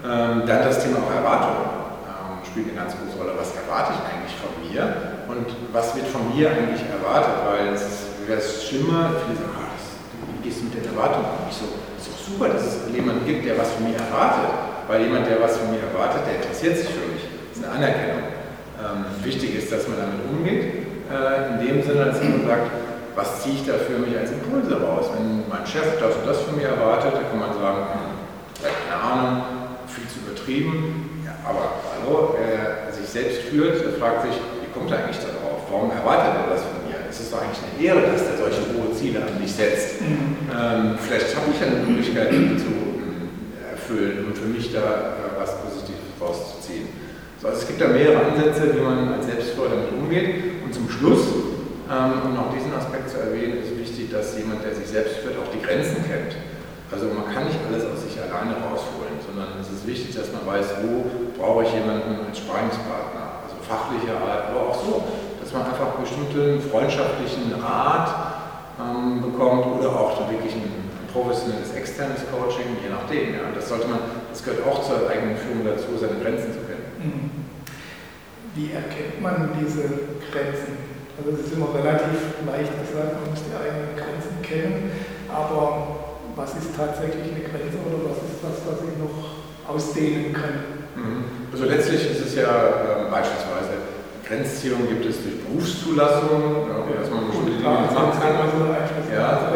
Ähm, 0.05 0.45
dann 0.45 0.65
das 0.65 0.81
Thema 0.81 1.05
auch 1.05 1.13
Erwartungen 1.13 1.61
ähm, 2.09 2.41
spielt 2.45 2.73
eine 2.73 2.85
ganz 2.85 2.97
große 2.97 3.17
Rolle. 3.21 3.37
Was 3.37 3.53
erwarte 3.53 3.97
ich 3.97 4.01
eigentlich 4.09 4.37
von 4.41 4.53
mir 4.65 4.81
und 5.29 5.49
was 5.73 5.93
wird 5.97 6.09
von 6.09 6.33
mir 6.33 6.49
eigentlich 6.49 6.85
erwartet? 6.89 7.37
Weil 7.45 7.73
es 7.73 7.85
ist 7.85 8.02
wäre 8.29 8.39
es 8.39 8.69
schlimmer, 8.69 9.15
viele 9.25 9.39
sagen, 9.39 9.55
ah, 9.57 9.71
das, 9.75 9.85
wie 10.29 10.41
gehst 10.45 10.61
du 10.61 10.65
mit 10.67 10.75
den 10.77 10.87
Erwartungen 10.93 11.27
um? 11.27 11.49
Ich 11.51 11.57
so, 11.57 11.67
ist 11.99 12.09
doch 12.11 12.21
super, 12.21 12.49
dass 12.53 12.63
es 12.63 12.75
jemanden 12.95 13.27
gibt, 13.27 13.47
der 13.47 13.59
was 13.59 13.73
von 13.73 13.85
mir 13.85 13.97
erwartet. 13.97 14.51
Weil 14.89 15.03
jemand, 15.07 15.27
der 15.27 15.41
was 15.41 15.57
von 15.57 15.71
mir 15.71 15.81
erwartet, 15.81 16.27
der 16.27 16.43
interessiert 16.43 16.77
sich 16.77 16.91
für 16.91 17.07
mich. 17.07 17.23
Das 17.23 17.59
ist 17.59 17.65
eine 17.65 17.73
Anerkennung. 17.79 18.23
Ähm, 18.83 19.07
wichtig 19.23 19.55
ist, 19.55 19.71
dass 19.71 19.87
man 19.87 19.99
damit 19.99 20.27
umgeht, 20.27 20.91
äh, 21.07 21.55
in 21.55 21.57
dem 21.63 21.79
Sinne, 21.83 22.11
dass 22.11 22.19
man 22.19 22.47
sagt, 22.47 22.67
was 23.15 23.43
ziehe 23.43 23.55
ich 23.55 23.67
da 23.67 23.75
für 23.79 23.99
mich 23.99 24.17
als 24.19 24.33
Impulse 24.33 24.81
raus? 24.83 25.07
Wenn 25.15 25.47
mein 25.49 25.67
Chef 25.67 26.01
das 26.01 26.17
und 26.17 26.27
das 26.27 26.41
von 26.43 26.57
mir 26.57 26.75
erwartet, 26.75 27.15
dann 27.15 27.29
kann 27.31 27.39
man 27.39 27.53
sagen, 27.55 27.81
hm, 27.95 28.13
keine 28.59 28.97
Ahnung, 28.99 29.43
viel 29.87 30.09
zu 30.09 30.19
übertrieben. 30.27 31.23
Ja, 31.25 31.37
aber 31.47 31.79
hallo, 31.95 32.35
wer 32.35 32.91
sich 32.91 33.07
selbst 33.07 33.47
führt, 33.53 33.85
der 33.85 33.93
fragt 34.01 34.27
sich, 34.27 34.35
wie 34.35 34.71
kommt 34.75 34.91
er 34.91 35.05
eigentlich 35.05 35.23
darauf? 35.23 35.63
Warum 35.71 35.93
erwartet 35.93 36.43
er 36.43 36.55
das 36.55 36.63
von 36.67 36.82
doch 37.33 37.41
eigentlich 37.41 37.65
eine 37.65 37.81
Ehre, 37.81 38.13
dass 38.13 38.29
der 38.29 38.37
solche 38.37 38.63
hohe 38.77 38.93
Ziele 38.93 39.25
an 39.25 39.41
mich 39.41 39.53
setzt. 39.53 40.01
Mhm. 40.01 40.37
Ähm, 40.53 40.99
vielleicht 41.01 41.35
habe 41.35 41.49
ich 41.51 41.59
ja 41.61 41.67
eine 41.73 41.83
Möglichkeit, 41.89 42.29
die 42.31 42.57
zu 42.61 42.69
äh, 42.69 43.73
erfüllen 43.73 44.27
und 44.29 44.37
für 44.37 44.47
mich 44.53 44.73
da 44.73 45.17
äh, 45.17 45.41
was 45.41 45.57
Positives 45.65 46.13
rauszuziehen. 46.21 46.89
So, 47.41 47.49
also 47.49 47.61
es 47.61 47.67
gibt 47.67 47.81
da 47.81 47.89
mehrere 47.89 48.21
Ansätze, 48.21 48.77
wie 48.77 48.81
man 48.81 49.15
als 49.15 49.27
Selbstführer 49.27 49.71
damit 49.73 49.91
umgeht. 49.91 50.63
Und 50.63 50.71
zum 50.73 50.89
Schluss, 50.89 51.27
ähm, 51.89 52.13
um 52.29 52.35
noch 52.37 52.53
diesen 52.55 52.71
Aspekt 52.77 53.11
zu 53.11 53.19
erwähnen, 53.19 53.65
ist 53.65 53.75
wichtig, 53.75 54.13
dass 54.13 54.37
jemand, 54.37 54.63
der 54.63 54.77
sich 54.77 54.87
selbst 54.87 55.25
führt, 55.25 55.41
auch 55.41 55.51
die 55.51 55.65
Grenzen 55.65 56.05
kennt. 56.05 56.37
Also 56.93 57.09
man 57.09 57.25
kann 57.33 57.49
nicht 57.49 57.57
alles 57.65 57.89
aus 57.89 58.05
sich 58.05 58.21
alleine 58.21 58.53
rausholen, 58.61 59.17
sondern 59.25 59.57
es 59.57 59.73
ist 59.73 59.89
wichtig, 59.89 60.13
dass 60.13 60.29
man 60.29 60.45
weiß, 60.45 60.85
wo 60.85 61.09
brauche 61.41 61.65
ich 61.65 61.73
jemanden 61.73 62.21
als 62.29 62.37
Sparingspartner, 62.37 63.41
also 63.49 63.57
fachlicher 63.65 64.21
Art, 64.21 64.53
aber 64.53 64.69
auch 64.69 64.77
so 64.77 65.01
dass 65.53 65.61
man 65.61 65.71
einfach 65.71 66.01
bestimmten 66.01 66.61
freundschaftlichen 66.71 67.53
Rat 67.61 68.09
ähm, 68.81 69.21
bekommt 69.21 69.67
oder 69.79 69.91
auch 69.91 70.31
wirklich 70.31 70.55
ein, 70.55 70.81
professionelles 71.13 71.77
externes 71.77 72.25
Coaching, 72.33 72.81
je 72.81 72.89
nachdem. 72.89 73.37
Ja. 73.37 73.53
Das 73.55 73.69
sollte 73.69 73.85
man, 73.85 74.01
das 74.33 74.41
gehört 74.41 74.65
auch 74.65 74.81
zur 74.81 75.05
eigenen 75.13 75.37
Führung 75.37 75.61
dazu, 75.61 75.93
seine 76.01 76.17
Grenzen 76.17 76.57
zu 76.57 76.65
kennen. 76.65 76.89
Mhm. 76.97 77.29
Wie 78.57 78.73
erkennt 78.73 79.21
man 79.21 79.53
diese 79.61 80.09
Grenzen? 80.33 80.73
Also 81.21 81.37
es 81.37 81.45
ist 81.45 81.53
immer 81.53 81.69
relativ 81.77 82.33
leicht 82.49 82.73
gesagt, 82.81 83.13
man 83.21 83.29
muss 83.29 83.45
die 83.45 83.53
eigenen 83.53 83.93
Grenzen 83.93 84.41
kennen, 84.41 84.89
aber 85.29 86.01
was 86.33 86.57
ist 86.57 86.73
tatsächlich 86.73 87.29
eine 87.29 87.45
Grenze 87.45 87.77
oder 87.85 88.09
was 88.09 88.25
ist 88.25 88.41
das, 88.41 88.65
was 88.65 88.81
ich 88.89 88.97
noch 88.97 89.45
ausdehnen 89.69 90.33
kann? 90.33 90.89
Mhm. 90.97 91.53
Also 91.53 91.69
letztlich 91.69 92.09
ist 92.09 92.25
es 92.25 92.41
ja 92.41 92.49
äh, 92.49 93.13
beispielsweise 93.13 93.92
Grenzziehung 94.33 94.89
gibt 94.89 95.05
es 95.05 95.21
durch 95.21 95.45
Berufszulassung, 95.45 96.65
ja, 96.65 96.81
dass 96.89 97.13
man 97.13 97.29
bestimmte 97.29 97.61
Dinge 97.61 97.69
machen 97.69 98.17
kann. 98.17 98.41
Ja. 99.13 99.53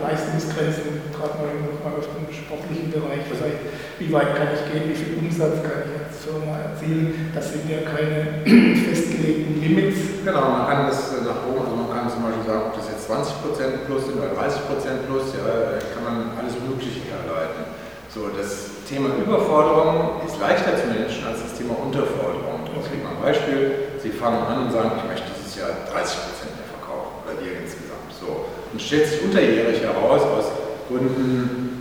Leistungsgrenzen, 0.00 1.04
gerade 1.12 1.36
mal, 1.36 1.52
mal 1.84 2.00
auf 2.00 2.08
den 2.08 2.24
sportlichen 2.32 2.88
Bereich, 2.88 3.28
vielleicht, 3.28 3.60
wie 4.00 4.08
weit 4.08 4.36
kann 4.36 4.56
ich 4.56 4.64
gehen, 4.72 4.88
wie 4.88 4.96
viel 4.96 5.20
Umsatz 5.20 5.60
kann 5.60 5.84
ich 5.84 5.92
als 6.00 6.16
Firma 6.24 6.64
erzielen, 6.64 7.28
das 7.36 7.52
sind 7.52 7.68
ja 7.68 7.84
keine 7.84 8.40
festgelegten 8.88 9.60
Limits. 9.60 10.24
Genau, 10.24 10.48
man 10.48 10.64
kann 10.64 10.88
das 10.88 11.20
nach 11.20 11.44
oben, 11.44 11.68
also 11.68 11.76
man 11.76 11.88
kann 11.92 12.08
zum 12.08 12.24
Beispiel 12.24 12.44
sagen, 12.48 12.72
ob 12.72 12.76
das 12.80 12.88
jetzt 12.88 13.04
20% 13.04 13.84
plus 13.84 14.08
sind 14.08 14.16
oder 14.16 14.32
30% 14.32 15.04
plus, 15.04 15.36
ja, 15.36 15.76
kann 15.92 16.04
man 16.08 16.16
alles 16.40 16.56
Mögliche 16.56 17.04
herleiten. 17.04 17.68
So, 18.08 18.32
das 18.32 18.88
Thema 18.88 19.12
Überforderung 19.20 20.24
ist 20.24 20.40
leichter 20.40 20.72
zu 20.72 20.88
managen 20.88 21.24
als 21.28 21.44
das 21.44 21.52
Thema 21.56 21.76
Unterforderung. 21.80 22.43
Ich 22.80 22.90
kriege 22.90 23.04
mal 23.04 23.14
ein 23.14 23.22
Beispiel. 23.22 23.98
Sie 24.02 24.10
fangen 24.10 24.42
an 24.42 24.66
und 24.66 24.72
sagen, 24.72 24.90
ich 24.98 25.04
möchte 25.06 25.30
dieses 25.36 25.56
Jahr 25.56 25.70
30% 25.88 26.58
mehr 26.58 26.68
verkaufen 26.68 27.22
oder 27.22 27.38
wir 27.38 27.62
insgesamt. 27.62 28.10
So. 28.10 28.50
Und 28.72 28.82
stellt 28.82 29.06
sich 29.06 29.22
unterjährig 29.22 29.80
heraus, 29.80 30.22
aus 30.22 30.46
Gründen, 30.88 31.74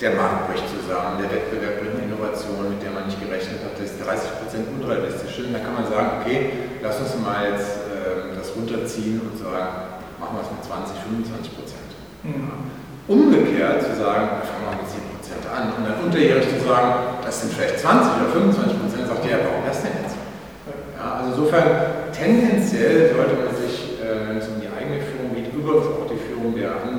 der 0.00 0.12
Markt 0.12 0.52
bricht 0.52 0.68
zusammen, 0.68 1.16
der 1.16 1.32
Wettbewerb 1.32 1.80
bringt 1.80 1.96
eine 1.96 2.04
Innovation, 2.04 2.68
mit 2.68 2.84
der 2.84 2.92
man 2.92 3.08
nicht 3.08 3.16
gerechnet 3.16 3.64
hat, 3.64 3.80
das 3.80 3.96
ist 3.96 4.04
30% 4.04 4.68
unrealistisch 4.76 5.40
sind. 5.40 5.56
Dann 5.56 5.64
kann 5.64 5.72
man 5.72 5.88
sagen, 5.88 6.20
okay, 6.20 6.76
lass 6.84 7.00
uns 7.00 7.16
mal 7.16 7.48
jetzt 7.48 7.88
äh, 7.88 8.36
das 8.36 8.52
runterziehen 8.52 9.24
und 9.24 9.40
sagen, 9.40 9.96
machen 10.20 10.36
wir 10.36 10.44
es 10.44 10.52
mit 10.52 10.60
20, 10.60 11.00
25 11.32 11.56
Prozent. 11.56 11.90
Mhm. 12.22 12.76
Umgekehrt 13.08 13.80
zu 13.88 13.96
sagen, 13.96 14.44
fangen 14.44 14.64
wir 14.68 14.84
mit 14.84 14.88
7% 14.92 15.48
an 15.48 15.72
und 15.78 15.82
dann 15.88 15.96
unterjährig 16.04 16.44
zu 16.44 16.60
sagen, 16.60 17.16
das 17.24 17.40
sind 17.40 17.56
vielleicht 17.56 17.80
20 17.80 18.20
oder 18.20 18.28
25 18.52 18.76
Prozent, 18.76 19.08
sagt 19.08 19.24
ihr, 19.24 19.30
ja, 19.32 19.40
warum 19.48 19.64
das 19.64 19.80
denn? 19.80 20.05
Ja, 21.16 21.22
also 21.22 21.32
insofern, 21.32 22.12
tendenziell 22.12 23.14
sollte 23.16 23.40
man 23.40 23.48
sich, 23.56 23.96
äh, 24.00 24.28
wenn 24.28 24.36
es 24.36 24.48
um 24.48 24.60
die 24.60 24.68
eigene 24.68 25.00
Führung 25.00 25.32
geht, 25.32 25.48
übrigens 25.48 25.88
auch 25.88 26.04
die 26.04 26.20
Führung 26.20 26.52
der 26.52 26.76
von 26.84 26.92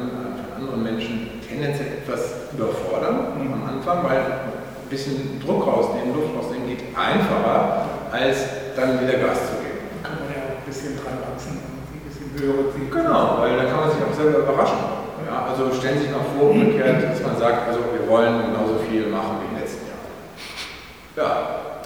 anderen 0.58 0.82
Menschen, 0.84 1.38
tendenziell 1.46 2.02
etwas 2.02 2.50
überfordern 2.54 3.38
mhm. 3.38 3.54
am 3.54 3.64
Anfang, 3.78 4.02
weil 4.10 4.18
ein 4.18 4.90
bisschen 4.90 5.38
Druck 5.38 5.68
rausnehmen, 5.68 6.18
Luft 6.18 6.34
rausnehmen 6.34 6.66
geht 6.66 6.82
einfach 6.98 7.86
als 8.10 8.74
dann 8.74 8.98
wieder 9.06 9.22
Gas 9.22 9.54
zu 9.54 9.62
geben. 9.62 9.86
Da 10.02 10.10
kann 10.10 10.18
man 10.18 10.34
ja 10.34 10.42
auch 10.50 10.58
ein 10.58 10.66
bisschen 10.66 10.98
dran 10.98 11.22
wachsen, 11.22 11.62
ein 11.62 12.02
bisschen 12.10 12.34
höhere 12.42 12.74
Ziele. 12.74 12.90
Genau, 12.90 13.38
weil 13.46 13.54
dann 13.54 13.70
kann 13.70 13.86
man 13.86 13.90
sich 13.94 14.02
auch 14.02 14.18
selber 14.18 14.50
überraschen. 14.50 14.82
Ja, 15.30 15.54
also 15.54 15.70
stellen 15.78 16.02
Sie 16.02 16.10
sich 16.10 16.14
mal 16.14 16.26
vor, 16.34 16.50
umgekehrt, 16.58 17.06
dass 17.06 17.22
man 17.22 17.38
sagt, 17.38 17.70
also 17.70 17.86
wir 17.94 18.02
wollen 18.10 18.50
genauso 18.50 18.82
viel 18.90 19.14
machen 19.14 19.46
wie 19.46 19.54
im 19.54 19.62
letzten 19.62 19.86
Jahr. 19.86 20.02
Ja, 21.20 21.30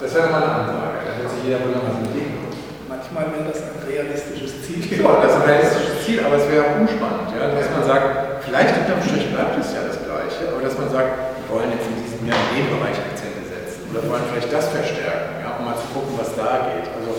das 0.00 0.14
wäre 0.14 0.32
mal 0.32 0.40
eine 0.40 0.52
Ansage. 0.64 1.01
Jeder 1.42 1.58
wundern, 1.58 1.82
was 1.82 1.98
mit 2.06 2.14
dem 2.14 2.42
Manchmal 2.86 3.34
wäre 3.34 3.50
das 3.50 3.58
ein 3.66 3.82
realistisches 3.82 4.62
Ziel. 4.62 4.78
Ja, 5.00 5.18
das 5.18 5.32
ist 5.32 5.40
ein 5.42 5.48
realistisches 5.48 5.96
Ziel, 6.04 6.20
aber 6.22 6.36
es 6.36 6.46
wäre 6.46 6.62
auch 6.70 6.76
unspannend. 6.78 7.34
Ja? 7.34 7.50
Dass 7.50 7.68
man 7.72 7.84
sagt, 7.88 8.44
vielleicht 8.44 8.72
unterm 8.78 9.00
Strich 9.02 9.26
bleibt 9.32 9.58
es 9.58 9.72
ja 9.74 9.82
das 9.82 9.98
Gleiche, 10.06 10.52
aber 10.52 10.62
dass 10.62 10.76
man 10.78 10.92
sagt, 10.92 11.10
wir 11.40 11.48
wollen 11.50 11.72
jetzt 11.72 11.88
in 11.88 11.98
diesem 11.98 12.22
Jahr 12.28 12.38
in 12.52 12.62
dem 12.62 12.68
Bereich 12.78 12.94
Akzente 12.94 13.42
setzen 13.48 13.90
oder 13.90 14.06
wollen 14.06 14.22
vielleicht 14.30 14.52
das 14.52 14.70
verstärken, 14.70 15.40
ja? 15.42 15.56
um 15.58 15.66
mal 15.66 15.74
zu 15.80 15.88
gucken, 15.90 16.14
was 16.14 16.36
da 16.36 16.70
geht. 16.70 16.86
Also 16.94 17.16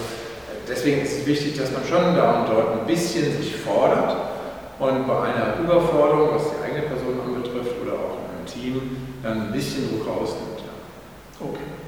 deswegen 0.70 1.04
ist 1.04 1.14
es 1.20 1.26
wichtig, 1.26 1.58
dass 1.58 1.74
man 1.76 1.84
schon 1.84 2.16
da 2.16 2.46
und 2.46 2.54
dort 2.54 2.80
ein 2.80 2.86
bisschen 2.88 3.28
sich 3.36 3.58
fordert 3.60 4.14
und 4.80 5.04
bei 5.04 5.18
einer 5.36 5.58
Überforderung, 5.58 6.38
was 6.38 6.54
die 6.54 6.64
eigene 6.64 6.88
Person 6.88 7.18
anbetrifft 7.18 7.76
oder 7.82 7.98
auch 7.98 8.24
im 8.24 8.46
Team, 8.48 8.98
dann 9.20 9.50
ein 9.50 9.52
bisschen 9.52 9.90
Druck 9.90 10.08
rausnimmt. 10.08 10.64
Ja. 10.64 10.74
Okay. 11.44 11.83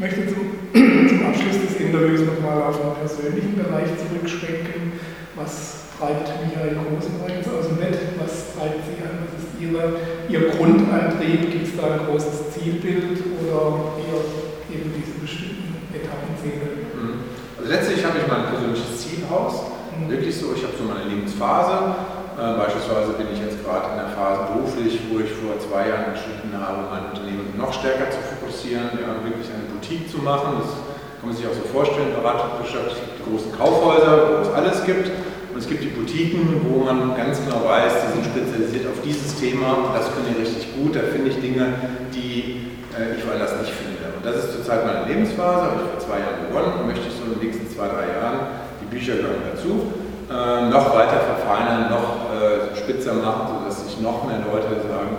Ich 0.00 0.16
möchte 0.16 0.32
zum, 0.32 0.56
zum 0.72 1.26
Abschluss 1.28 1.60
des 1.60 1.76
Interviews 1.76 2.24
nochmal 2.24 2.62
auf 2.62 2.80
den 2.80 2.96
persönlichen 3.04 3.52
Bereich 3.52 3.92
zurückschwenken. 4.00 4.96
Was 5.36 5.92
treibt 5.92 6.24
Michael 6.40 6.72
Großenbrechts 6.72 7.44
aus 7.52 7.68
dem 7.68 7.76
Bett? 7.76 8.16
Was 8.16 8.56
treibt 8.56 8.80
Sie 8.88 8.96
an? 9.04 9.28
Was 9.28 9.44
ist 9.44 9.52
Ihre, 9.60 10.00
Ihr 10.32 10.56
Grundantrieb? 10.56 11.52
Gibt 11.52 11.68
es 11.68 11.76
da 11.76 12.00
ein 12.00 12.08
großes 12.08 12.48
Zielbild 12.48 13.20
oder 13.44 13.92
eher 14.00 14.24
eben 14.72 14.88
diese 14.96 15.20
bestimmten 15.20 15.84
Etappenziele? 15.92 16.96
Mhm. 16.96 17.28
Also 17.60 17.68
letztlich 17.68 18.00
habe 18.00 18.24
ich 18.24 18.26
mein 18.26 18.48
persönliches 18.48 19.04
Ziel 19.04 19.28
aus. 19.28 19.68
Mhm. 20.00 20.08
Wirklich 20.08 20.32
so, 20.32 20.56
ich 20.56 20.64
habe 20.64 20.80
so 20.80 20.88
meine 20.88 21.12
Lebensphase. 21.12 21.92
Äh, 22.40 22.56
beispielsweise 22.56 23.20
bin 23.20 23.28
ich 23.36 23.40
jetzt 23.44 23.60
gerade 23.60 23.92
in 23.92 24.00
der 24.00 24.16
Phase 24.16 24.48
beruflich, 24.48 24.96
wo 25.12 25.20
ich 25.20 25.28
vor 25.28 25.60
zwei 25.60 25.92
Jahren 25.92 26.16
entschieden 26.16 26.56
habe, 26.56 26.88
mein 26.88 27.12
Unternehmen 27.12 27.52
noch 27.60 27.68
stärker 27.68 28.08
zu 28.08 28.16
fokussieren, 28.16 28.96
ja, 28.96 29.20
wirklich 29.20 29.44
eine 29.52 29.68
Boutique 29.90 30.10
zu 30.10 30.18
machen. 30.22 30.62
Das 30.62 30.70
kann 31.18 31.26
man 31.26 31.34
sich 31.34 31.46
auch 31.46 31.54
so 31.54 31.66
vorstellen, 31.66 32.14
Beratungswirtschaft, 32.14 32.94
es 32.94 33.00
gibt 33.02 33.18
die 33.18 33.26
großen 33.26 33.50
Kaufhäuser, 33.58 34.38
wo 34.38 34.46
es 34.46 34.50
alles 34.54 34.86
gibt. 34.86 35.10
Und 35.50 35.58
es 35.58 35.66
gibt 35.66 35.82
die 35.82 35.90
Boutiquen, 35.90 36.62
wo 36.70 36.86
man 36.86 37.16
ganz 37.18 37.42
genau 37.42 37.66
weiß, 37.66 38.06
die 38.06 38.22
sind 38.22 38.24
spezialisiert 38.30 38.86
auf 38.86 39.02
dieses 39.02 39.34
Thema. 39.34 39.90
Das 39.98 40.06
können 40.14 40.30
die 40.30 40.38
richtig 40.46 40.78
gut. 40.78 40.94
Da 40.94 41.02
finde 41.10 41.34
ich 41.34 41.42
Dinge, 41.42 41.74
die 42.14 42.70
äh, 42.94 43.18
ich 43.18 43.26
woanders 43.26 43.58
nicht 43.58 43.74
finde. 43.74 44.14
Und 44.14 44.22
das 44.22 44.46
ist 44.46 44.62
zurzeit 44.62 44.86
meine 44.86 45.10
Lebensphase. 45.10 45.74
Habe 45.74 45.82
ich 45.82 45.90
vor 45.90 45.98
zwei 45.98 46.22
Jahren 46.22 46.46
begonnen 46.46 46.70
und 46.78 46.86
möchte 46.86 47.10
ich 47.10 47.14
so 47.18 47.26
in 47.26 47.34
den 47.34 47.42
nächsten 47.42 47.66
zwei, 47.66 47.90
drei 47.90 48.14
Jahren, 48.14 48.62
die 48.78 48.86
Bücher 48.86 49.18
gehören 49.18 49.42
dazu, 49.50 49.90
äh, 50.30 50.70
noch 50.70 50.94
weiter 50.94 51.18
verfeinern, 51.18 51.90
noch 51.90 52.30
äh, 52.30 52.78
spitzer 52.78 53.18
machen, 53.18 53.58
sodass 53.58 53.90
sich 53.90 53.98
noch 53.98 54.22
mehr 54.30 54.38
Leute 54.46 54.70
sagen, 54.86 55.18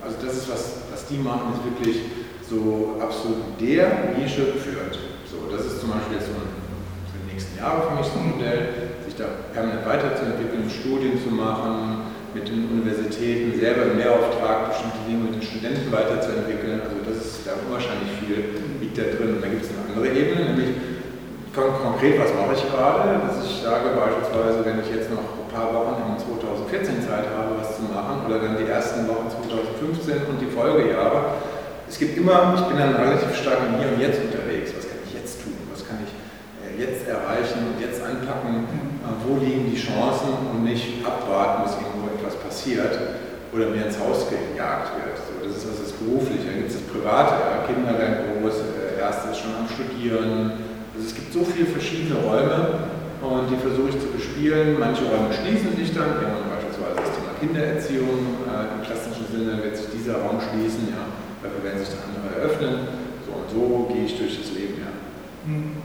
also 0.00 0.16
das 0.24 0.40
ist 0.40 0.48
was, 0.48 0.88
was 0.88 1.04
die 1.04 1.20
machen, 1.20 1.52
ist 1.52 1.68
wirklich 1.68 2.15
so 2.48 2.96
absolut 3.02 3.58
der 3.60 4.14
Nische 4.14 4.54
führt. 4.58 4.98
So, 5.26 5.50
das 5.50 5.66
ist 5.66 5.80
zum 5.80 5.90
Beispiel 5.90 6.18
jetzt 6.18 6.30
so 6.30 6.38
ein, 6.38 6.46
für 7.10 7.18
die 7.26 7.32
nächsten 7.34 7.58
Jahre 7.58 7.90
für 7.90 7.94
mich 7.98 8.06
so 8.06 8.18
ein 8.18 8.38
Modell, 8.38 8.94
sich 9.02 9.16
da 9.18 9.26
permanent 9.52 9.86
weiterzuentwickeln, 9.86 10.70
Studien 10.70 11.18
zu 11.18 11.34
machen, 11.34 12.14
mit 12.34 12.46
den 12.46 12.68
Universitäten 12.68 13.58
selber 13.58 13.90
im 13.90 13.96
Lehrauftrag 13.96 14.68
bestimmte 14.68 15.00
Dinge 15.08 15.24
mit 15.24 15.34
den 15.40 15.42
Studenten 15.42 15.88
weiterzuentwickeln. 15.90 16.84
Also 16.84 17.00
das 17.00 17.16
ist 17.24 17.48
da 17.48 17.56
unwahrscheinlich 17.64 18.12
viel 18.20 18.60
liegt 18.76 18.98
da 19.00 19.08
drin. 19.08 19.40
Und 19.40 19.42
da 19.42 19.48
gibt 19.48 19.64
es 19.64 19.72
eine 19.72 19.88
andere 19.88 20.12
Ebene, 20.12 20.52
nämlich 20.52 20.76
konkret, 21.56 22.20
was 22.20 22.36
mache 22.36 22.52
ich 22.52 22.64
gerade? 22.68 23.16
Dass 23.24 23.40
ich 23.40 23.64
sage 23.64 23.96
beispielsweise, 23.96 24.60
wenn 24.68 24.84
ich 24.84 24.92
jetzt 24.92 25.08
noch 25.08 25.24
ein 25.24 25.48
paar 25.48 25.72
Wochen 25.72 26.12
in 26.12 26.20
2014 26.20 27.00
Zeit 27.08 27.32
habe, 27.32 27.56
was 27.56 27.80
zu 27.80 27.88
machen, 27.88 28.28
oder 28.28 28.44
dann 28.44 28.60
die 28.60 28.68
ersten 28.68 29.08
Wochen 29.08 29.32
2015 29.32 30.28
und 30.28 30.36
die 30.36 30.52
Folgejahre. 30.52 31.55
Es 31.88 31.98
gibt 31.98 32.18
immer, 32.18 32.54
ich 32.58 32.66
bin 32.66 32.78
dann 32.78 32.96
relativ 32.96 33.30
stark 33.38 33.62
im 33.62 33.78
Hier 33.78 33.94
und 33.94 34.00
Jetzt 34.02 34.18
unterwegs. 34.18 34.74
Was 34.74 34.90
kann 34.90 34.98
ich 35.06 35.14
jetzt 35.14 35.38
tun? 35.42 35.54
Was 35.70 35.86
kann 35.86 36.02
ich 36.02 36.10
äh, 36.66 36.74
jetzt 36.82 37.06
erreichen 37.06 37.62
und 37.70 37.78
jetzt 37.78 38.02
anpacken? 38.02 38.66
Äh, 39.06 39.14
wo 39.22 39.38
liegen 39.38 39.70
die 39.70 39.78
Chancen 39.78 40.34
und 40.50 40.66
nicht 40.66 41.06
abwarten, 41.06 41.62
bis 41.62 41.78
irgendwo 41.78 42.10
etwas 42.10 42.34
passiert 42.42 42.90
oder 43.54 43.70
mir 43.70 43.86
ins 43.86 43.98
Haus 44.02 44.26
gejagt 44.26 44.98
wird. 44.98 45.14
So, 45.14 45.46
das 45.46 45.62
ist 45.62 45.64
was 45.70 45.78
ist 45.86 45.94
beruflich. 46.02 46.42
Dann 46.42 46.58
gibt 46.58 46.74
es 46.74 46.82
das 46.82 46.86
Private, 46.90 47.70
Kinder 47.70 47.94
werden 47.94 48.42
groß, 48.42 48.66
äh, 48.66 48.98
erstes 48.98 49.38
schon 49.38 49.54
am 49.54 49.70
Studieren, 49.70 50.58
also 50.90 51.06
es 51.06 51.14
gibt 51.14 51.30
so 51.30 51.44
viele 51.44 51.70
verschiedene 51.70 52.18
Räume 52.18 52.88
und 53.20 53.46
die 53.52 53.60
versuche 53.60 53.94
ich 53.94 53.98
zu 54.00 54.10
bespielen. 54.10 54.80
Manche 54.80 55.04
Räume 55.06 55.28
schließen 55.28 55.76
sich 55.76 55.94
dann, 55.94 56.18
wenn 56.18 56.32
man 56.34 56.48
beispielsweise 56.50 56.98
das 56.98 57.12
Thema 57.14 57.32
Kindererziehung 57.38 58.42
im 58.48 58.80
klassischen 58.80 59.28
Sinne 59.28 59.60
wird 59.62 59.76
sich 59.76 59.92
dieser 59.92 60.24
Raum 60.24 60.40
schließen, 60.40 60.88
ja, 60.88 61.04
dafür 61.46 61.62
werden 61.62 61.78
sich 61.78 61.94
dann 61.94 62.10
andere 62.10 62.26
eröffnen. 62.34 62.74
So 63.22 63.30
und 63.38 63.48
so 63.48 63.62
gehe 63.94 64.04
ich 64.04 64.18
durch 64.18 64.34
das 64.42 64.50
Leben, 64.58 64.82
ja. 64.82 64.90
Hm. 65.46 65.78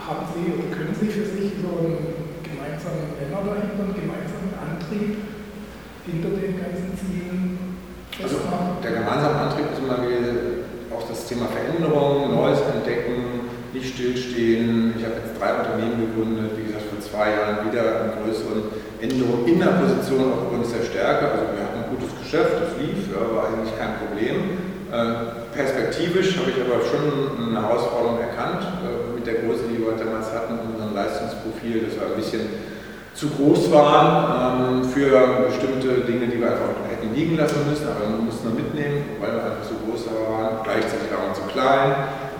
Haben 0.00 0.24
Sie 0.32 0.48
oder 0.48 0.68
können 0.72 0.96
Sie 0.96 1.12
für 1.12 1.28
sich 1.28 1.60
so 1.60 1.68
einen 1.68 2.40
gemeinsamen 2.40 3.14
Nenner 3.20 3.44
dahinter, 3.44 3.84
einen 3.84 3.94
gemeinsamen 4.00 4.52
Antrieb 4.56 5.28
hinter 6.08 6.30
den 6.34 6.56
ganzen 6.56 6.90
Zielen? 6.96 7.76
Also 8.16 8.40
der 8.82 8.92
gemeinsame 8.92 9.36
Antrieb 9.36 9.70
ist 9.70 9.78
immer 9.78 10.00
auch 10.90 11.04
das 11.08 11.24
Thema 11.28 11.46
Veränderung, 11.46 12.34
Neues 12.34 12.60
entdecken, 12.60 13.48
nicht 13.72 13.94
stillstehen. 13.94 14.94
Ich 14.98 15.04
habe 15.04 15.22
jetzt 15.22 15.38
drei 15.38 15.54
Unternehmen 15.62 16.10
gegründet, 16.10 16.58
wie 16.58 16.66
gesagt, 16.66 16.90
vor 16.90 17.00
zwei 17.00 17.36
Jahren 17.36 17.70
wieder 17.70 17.84
eine 18.02 18.12
größere 18.18 18.74
Änderung 19.00 19.46
in 19.46 19.60
der 19.60 19.78
Position 19.78 20.32
aufgrund 20.32 20.66
der 20.66 20.84
Stärke. 20.84 21.30
Also 21.30 21.44
wir 21.54 21.62
hatten 21.62 21.86
ein 21.86 21.90
gutes 21.94 22.12
Geschäft, 22.18 22.52
das 22.58 22.74
lief, 22.82 23.08
war 23.14 23.48
eigentlich 23.48 23.72
kein 23.78 23.96
Problem. 24.02 24.69
Äh, 24.90 25.56
perspektivisch 25.56 26.36
habe 26.38 26.50
ich 26.50 26.58
aber 26.58 26.82
schon 26.82 27.48
eine 27.48 27.62
Herausforderung 27.62 28.18
erkannt 28.20 28.66
äh, 28.82 29.14
mit 29.14 29.26
der 29.26 29.46
Größe, 29.46 29.70
die 29.70 29.78
wir 29.78 29.94
damals 29.94 30.34
hatten, 30.34 30.58
unserem 30.58 30.94
Leistungsprofil, 30.94 31.86
das 31.86 31.98
war 31.98 32.10
ein 32.10 32.18
bisschen 32.18 32.46
zu 33.14 33.28
groß 33.30 33.70
waren 33.72 34.82
ähm, 34.82 34.84
für 34.84 35.46
bestimmte 35.46 36.06
Dinge, 36.06 36.26
die 36.26 36.40
wir 36.40 36.52
einfach 36.52 36.74
hätten 36.88 37.14
liegen 37.14 37.36
lassen 37.36 37.68
müssen, 37.68 37.86
aber 37.86 38.06
wir 38.08 38.22
mussten 38.22 38.48
wir 38.48 38.62
mitnehmen, 38.62 39.18
weil 39.20 39.34
wir 39.34 39.44
einfach 39.44 39.66
so 39.66 39.76
groß 39.82 40.06
waren. 40.14 40.62
Gleichzeitig 40.62 41.10
waren 41.10 41.28
wir 41.28 41.34
zu 41.34 41.46
klein 41.52 41.94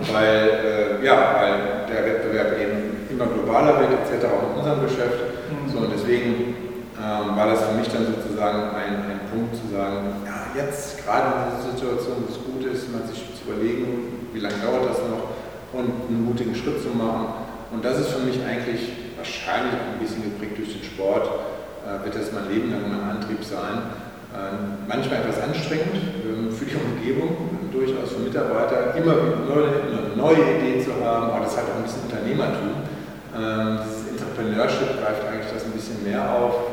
weil, 0.09 0.99
äh, 1.01 1.05
ja, 1.05 1.35
weil 1.37 1.85
der 1.85 2.05
Wettbewerb 2.05 2.59
eben 2.59 3.05
immer 3.09 3.25
globaler 3.25 3.79
wird, 3.79 3.91
etc., 4.01 4.25
auch 4.25 4.53
in 4.53 4.59
unserem 4.59 4.81
Geschäft. 4.81 5.19
Mhm. 5.49 5.69
So, 5.69 5.77
und 5.79 5.91
deswegen 5.93 6.55
ähm, 6.97 7.35
war 7.35 7.47
das 7.47 7.61
für 7.65 7.75
mich 7.77 7.87
dann 7.89 8.05
sozusagen 8.05 8.73
ein, 8.73 8.95
ein 9.05 9.21
Punkt 9.29 9.55
zu 9.55 9.69
sagen, 9.69 10.25
ja, 10.25 10.40
jetzt 10.55 11.03
gerade 11.03 11.27
in 11.31 11.57
dieser 11.57 11.71
Situation, 11.75 12.23
wo 12.23 12.29
es 12.31 12.39
gut 12.39 12.63
ist, 12.65 12.91
mal 12.91 13.05
sich 13.07 13.23
zu 13.35 13.49
überlegen, 13.49 14.29
wie 14.33 14.39
lange 14.39 14.59
dauert 14.63 14.89
das 14.89 14.99
noch 15.07 15.31
und 15.73 16.09
einen 16.09 16.25
mutigen 16.25 16.55
Schritt 16.55 16.81
zu 16.81 16.89
machen. 16.89 17.47
Und 17.71 17.83
das 17.85 17.99
ist 17.99 18.09
für 18.09 18.19
mich 18.19 18.43
eigentlich 18.43 19.15
wahrscheinlich 19.15 19.73
ein 19.73 19.99
bisschen 19.99 20.23
geprägt 20.23 20.57
durch 20.57 20.73
den 20.73 20.83
Sport, 20.83 21.27
äh, 21.87 22.03
wird 22.03 22.15
das 22.15 22.31
mein 22.31 22.51
Leben 22.51 22.71
lang 22.71 22.83
mein 22.89 23.15
Antrieb 23.15 23.43
sein. 23.43 23.95
Äh, 24.31 24.87
manchmal 24.87 25.23
etwas 25.23 25.39
anstrengend 25.39 25.95
äh, 25.95 26.51
für 26.51 26.65
die 26.65 26.75
Umgebung, 26.75 27.35
durchaus 27.71 28.11
für 28.11 28.19
Mitarbeiter, 28.19 28.95
immer 28.95 29.15
eine 29.15 30.15
neue 30.15 30.59
Idee 30.59 30.83
zu 30.83 30.91
haben, 31.03 31.31
aber 31.31 31.45
das 31.45 31.55
hat 31.55 31.65
auch 31.71 31.79
ein 31.79 31.83
bisschen 31.83 32.03
Unternehmertum. 32.07 32.83
Ähm, 33.31 33.79
dieses 33.87 34.11
Entrepreneurship 34.11 34.99
greift 34.99 35.23
eigentlich 35.27 35.51
das 35.53 35.63
ein 35.63 35.71
bisschen 35.71 36.03
mehr 36.03 36.27
auf. 36.27 36.70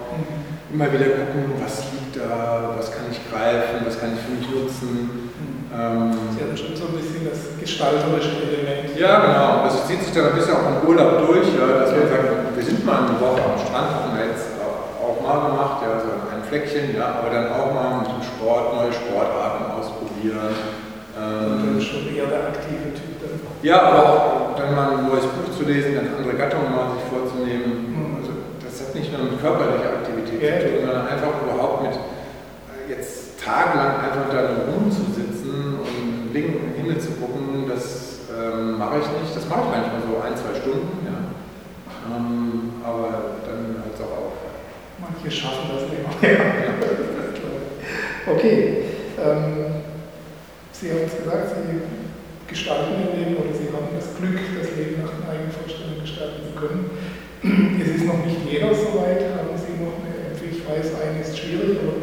Immer 0.69 0.93
wieder 0.93 1.17
gucken, 1.17 1.57
was 1.65 1.81
liegt 1.97 2.13
da, 2.21 2.77
was 2.77 2.93
kann 2.93 3.09
ich 3.09 3.17
greifen, 3.33 3.89
was 3.89 3.97
kann 3.97 4.13
ich 4.13 4.21
für 4.21 4.37
mich 4.37 4.45
nutzen. 4.53 5.33
Ähm, 5.73 6.13
Sie 6.37 6.45
hatten 6.45 6.57
schon 6.61 6.77
so 6.77 6.93
ein 6.93 6.97
bisschen 7.01 7.25
das 7.25 7.57
gestalterische 7.57 8.37
Element. 8.45 8.93
Ja, 8.93 9.17
genau. 9.25 9.65
Das 9.65 9.89
zieht 9.89 10.05
sich 10.05 10.13
dann 10.13 10.29
ein 10.29 10.37
bisschen 10.37 10.53
auch 10.53 10.69
im 10.69 10.85
Urlaub 10.85 11.25
durch, 11.25 11.49
ja, 11.57 11.73
dass 11.73 11.97
wir 11.97 12.05
sagen, 12.05 12.53
wir 12.53 12.65
sind 12.65 12.85
mal 12.85 13.09
eine 13.09 13.17
Woche 13.17 13.41
am 13.41 13.57
Strand, 13.57 13.97
haben 13.97 14.13
wir 14.13 14.29
jetzt 14.29 14.61
auch 15.01 15.17
mal 15.25 15.49
gemacht, 15.49 15.89
ja, 15.89 16.05
so 16.05 16.13
ein 16.29 16.45
Fleckchen, 16.45 16.93
ja, 16.93 17.17
aber 17.17 17.33
dann 17.33 17.49
auch 17.49 17.73
mal 17.73 18.05
mit 18.05 18.13
dem 18.13 18.23
Sport 18.29 18.77
neue 18.77 18.93
Sportarten 18.93 19.73
ausprobieren. 19.73 20.53
Ähm, 21.17 21.81
und 21.81 21.81
schon 21.81 22.13
eher 22.13 22.29
der 22.29 22.53
aktive 22.53 22.93
Typ 22.93 23.25
dann. 23.25 23.41
Ja, 23.65 23.89
aber 23.89 24.01
auch 24.05 24.53
dann 24.53 24.77
mal 24.77 25.01
ein 25.01 25.09
neues 25.09 25.25
Buch 25.25 25.49
zu 25.49 25.65
lesen, 25.65 25.97
dann 25.97 26.13
andere 26.13 26.37
Gattungen 26.37 26.77
mal 26.77 26.93
sich 26.93 27.09
vorzunehmen. 27.09 27.89
Mhm. 27.89 28.21
Also 28.21 28.37
das 28.61 28.85
hat 28.85 28.93
nicht 28.93 29.09
nur 29.17 29.33
mit 29.33 29.41
körperlicher 29.41 30.05
Aktivität 30.05 30.18
zu 30.39 30.69
tun, 30.69 30.87
sondern 30.87 31.07
einfach 31.09 31.43
überhaupt 31.43 31.83
mit 31.83 31.93
äh, 31.93 32.91
jetzt 32.91 33.43
tagelang 33.43 34.01
einfach 34.01 34.31
da 34.31 34.71
rumzusitzen 34.71 35.79
und 35.81 36.35
in 36.35 36.35
den 36.35 36.75
Himmel 36.77 36.99
zu 36.99 37.13
gucken, 37.13 37.69
das 37.69 38.21
ähm, 38.31 38.79
mache 38.79 38.99
ich 38.99 39.23
nicht. 39.23 39.37
Das 39.37 39.49
mache 39.49 39.61
ich 39.67 39.71
manchmal 39.71 40.03
so 40.03 40.21
ein, 40.21 40.37
zwei 40.37 40.59
Stunden, 40.61 41.07
ja. 41.07 41.19
Ähm, 42.09 42.73
aber 42.85 43.37
dann 43.47 43.83
hört 43.83 43.95
es 43.95 44.01
auch 44.01 44.17
auf. 44.17 44.33
Manche 44.99 45.31
schaffen 45.31 45.71
das 45.73 45.83
immer. 45.85 46.13
Ja. 46.23 46.39
okay. 48.33 48.85
Ähm, 49.19 49.83
Sie 50.73 50.91
haben 50.91 51.07
es 51.07 51.17
gesagt, 51.19 51.57
Sie 51.59 51.81
gestalten 52.49 52.97
ihr 53.05 53.13
Leben 53.13 53.37
oder 53.37 53.53
sie 53.53 53.69
haben 53.69 53.93
das 53.93 54.17
Glück, 54.17 54.41
das 54.57 54.73
Leben 54.73 55.05
nach 55.05 55.13
den 55.13 55.29
eigenen 55.29 55.53
Vorstellungen 55.53 56.01
gestalten 56.01 56.41
zu 56.49 56.53
können. 56.57 56.91
Es 57.83 57.89
ist 58.03 58.07
noch 58.07 58.25
nicht 58.25 58.41
jeder 58.51 58.75
so 58.75 58.99
weit. 58.99 59.23
Haben 59.37 59.55
Sie 59.55 59.68
weiß, 60.69 60.93
eine 61.01 61.21
ist 61.25 61.37
schwierig, 61.37 61.81
aber 61.81 61.97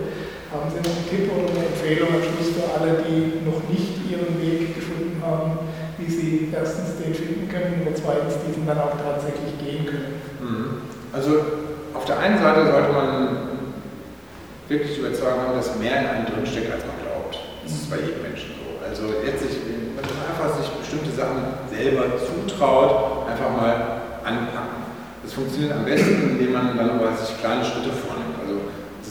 haben 0.52 0.70
Sie 0.72 0.82
noch 0.82 0.96
einen 0.96 1.10
Tipp 1.10 1.26
oder 1.30 1.52
eine 1.52 1.70
Empfehlung 1.70 2.10
am 2.10 2.24
Schluss 2.24 2.58
für 2.58 2.68
alle, 2.74 3.06
die 3.06 3.46
noch 3.46 3.62
nicht 3.70 4.02
ihren 4.10 4.36
Weg 4.42 4.76
gefunden 4.76 5.22
haben, 5.22 5.60
wie 5.98 6.12
sie 6.12 6.50
erstens 6.54 6.98
den 7.02 7.14
finden 7.14 7.48
können 7.50 7.88
und 7.88 7.96
zweitens 7.98 8.36
diesen 8.48 8.68
dann 8.68 8.80
auch 8.80 8.96
tatsächlich 8.96 9.56
gehen 9.60 9.86
können? 9.86 10.22
Mhm. 10.40 10.66
Also 11.12 11.66
auf 11.94 12.06
der 12.06 12.20
einen 12.20 12.40
Seite 12.40 12.72
sollte 12.72 12.92
man 12.92 13.38
wirklich 14.68 14.98
überzeugt 15.00 15.40
haben, 15.40 15.56
dass 15.56 15.78
mehr 15.80 16.02
in 16.02 16.08
einem 16.08 16.26
drinsteckt, 16.26 16.72
als 16.72 16.84
man 16.84 16.98
glaubt. 17.04 17.40
Das 17.64 17.72
ist 17.72 17.90
bei 17.90 17.98
jedem 17.98 18.22
Menschen 18.22 18.56
so. 18.58 18.82
Also 18.82 19.24
letztlich 19.24 19.62
einfach 19.98 20.58
sich 20.58 20.68
bestimmte 20.70 21.12
Sachen 21.12 21.44
selber 21.72 22.18
zutraut, 22.20 23.30
einfach 23.30 23.50
mal 23.56 24.02
anpacken. 24.24 24.84
Das 25.24 25.34
funktioniert 25.34 25.74
am 25.74 25.86
besten, 25.86 26.38
indem 26.38 26.54
man 26.54 26.78
dann 26.78 27.00
aber 27.00 27.16
sich 27.16 27.40
kleine 27.40 27.64
Schritte 27.64 27.90
vornimmt. 27.92 28.15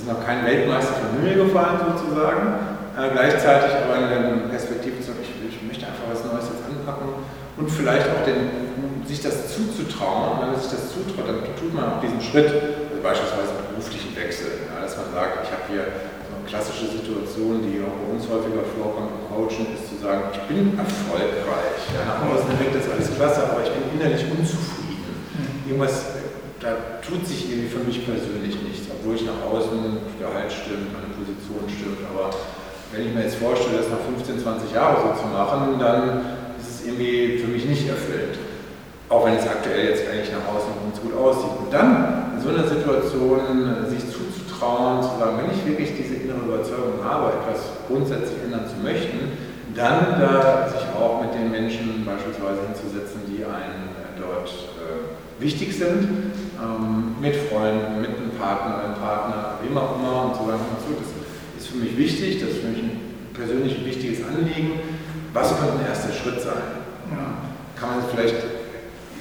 Ist 0.04 0.12
noch 0.12 0.20
kein 0.20 0.44
Weltmeister 0.44 1.00
vom 1.00 1.16
Himmel 1.16 1.48
gefallen 1.48 1.80
sozusagen, 1.80 2.44
äh, 2.92 3.08
gleichzeitig 3.08 3.72
aber 3.72 4.04
in 4.04 4.12
der 4.12 4.52
Perspektive 4.52 5.00
zu 5.00 5.16
sagen, 5.16 5.24
ich, 5.24 5.32
ich, 5.48 5.64
möchte 5.64 5.88
einfach 5.88 6.04
was 6.12 6.20
Neues 6.28 6.52
jetzt 6.52 6.60
anpacken 6.60 7.24
und 7.56 7.72
vielleicht 7.72 8.12
auch 8.12 8.20
den, 8.28 8.52
sich 9.08 9.24
das 9.24 9.56
zuzutrauen. 9.56 10.28
Und 10.28 10.36
wenn 10.44 10.50
man 10.52 10.60
sich 10.60 10.76
das 10.76 10.92
zutraut, 10.92 11.24
dann 11.24 11.40
tut 11.56 11.72
man 11.72 11.96
auch 11.96 12.00
diesen 12.04 12.20
Schritt, 12.20 12.52
also 12.52 13.00
beispielsweise 13.00 13.56
beruflichen 13.72 14.12
Wechsel, 14.12 14.68
ja, 14.68 14.84
dass 14.84 14.92
man 15.00 15.08
sagt, 15.08 15.48
ich 15.48 15.50
habe 15.56 15.64
hier 15.72 15.88
klassische 16.44 17.00
Situation, 17.00 17.64
die 17.64 17.80
auch 17.80 17.96
bei 18.04 18.12
uns 18.12 18.28
häufiger 18.28 18.60
vorkommt 18.76 19.08
im 19.08 19.24
Coaching, 19.32 19.72
ist 19.72 19.88
zu 19.88 20.04
sagen, 20.04 20.28
ich 20.36 20.44
bin 20.52 20.76
erfolgreich. 20.76 21.80
Ja, 21.96 22.12
nach 22.12 22.20
außen 22.28 22.52
wirkt 22.60 22.76
das 22.76 22.92
alles 22.92 23.08
klasse, 23.08 23.48
aber 23.48 23.64
ich 23.64 23.72
bin 23.72 23.88
innerlich 23.96 24.20
unzufrieden. 24.28 25.16
Mhm. 25.32 25.64
Irgendwas, 25.64 26.23
da 26.64 26.96
tut 27.04 27.28
sich 27.28 27.52
irgendwie 27.52 27.68
für 27.68 27.84
mich 27.84 28.00
persönlich 28.08 28.56
nichts, 28.64 28.88
obwohl 28.88 29.20
ich 29.20 29.28
nach 29.28 29.36
außen 29.44 30.00
Gehalt 30.16 30.48
stimmt, 30.48 30.96
meine 30.96 31.12
Position 31.12 31.68
stimmt, 31.68 32.00
aber 32.08 32.32
wenn 32.88 33.04
ich 33.04 33.12
mir 33.12 33.28
jetzt 33.28 33.36
vorstelle, 33.36 33.84
das 33.84 33.92
nach 33.92 34.00
15, 34.00 34.40
20 34.40 34.72
Jahren 34.72 34.96
so 35.04 35.10
zu 35.20 35.28
machen, 35.28 35.76
dann 35.76 36.24
ist 36.56 36.80
es 36.80 36.86
irgendwie 36.88 37.36
für 37.36 37.52
mich 37.52 37.68
nicht 37.68 37.84
erfüllt. 37.84 38.40
Auch 39.10 39.26
wenn 39.26 39.36
es 39.36 39.44
aktuell 39.44 39.92
jetzt 39.92 40.08
eigentlich 40.08 40.32
nach 40.32 40.48
außen 40.48 40.72
ganz 40.80 40.96
gut 41.02 41.12
aussieht. 41.12 41.52
Und 41.60 41.68
dann 41.68 42.32
in 42.32 42.40
so 42.40 42.48
einer 42.48 42.64
Situation 42.64 43.90
sich 43.90 44.00
zuzutrauen, 44.08 45.02
zu 45.02 45.20
sagen, 45.20 45.42
wenn 45.42 45.52
ich 45.52 45.60
wirklich 45.66 45.92
diese 45.92 46.22
innere 46.22 46.48
Überzeugung 46.48 47.04
habe, 47.04 47.34
etwas 47.36 47.84
grundsätzlich 47.90 48.40
ändern 48.46 48.64
zu 48.64 48.80
möchten, 48.80 49.36
dann 49.74 50.16
da 50.16 50.70
sich 50.70 50.86
auch 50.96 51.20
mit 51.20 51.34
den 51.34 51.50
Menschen 51.50 52.06
beispielsweise 52.06 52.62
hinzusetzen, 52.70 53.26
die 53.26 53.42
einen 53.44 53.90
äh, 53.98 54.14
dort 54.16 54.48
äh, 54.78 55.42
wichtig 55.42 55.76
sind, 55.76 56.32
ähm, 56.60 57.16
mit 57.20 57.36
Freunden, 57.36 58.00
mit 58.00 58.10
einem 58.10 58.30
Partner, 58.38 58.84
einem 58.84 58.94
Partner, 58.94 59.58
wem 59.62 59.76
auch 59.76 59.98
immer, 59.98 60.24
und 60.26 60.36
zu 60.36 60.46
sagen, 60.46 60.60
so, 60.80 60.94
das 60.94 61.62
ist 61.62 61.70
für 61.70 61.78
mich 61.78 61.96
wichtig, 61.96 62.40
das 62.40 62.50
ist 62.50 62.60
für 62.60 62.68
mich 62.68 62.82
ein 62.82 63.00
persönlich 63.34 63.78
ein 63.78 63.86
wichtiges 63.86 64.20
Anliegen. 64.24 64.80
Was 65.32 65.58
könnte 65.58 65.80
ein 65.80 65.86
erster 65.86 66.12
Schritt 66.12 66.40
sein? 66.40 66.86
Ja. 67.10 67.42
Kann 67.74 67.98
man 67.98 68.04
vielleicht 68.14 68.36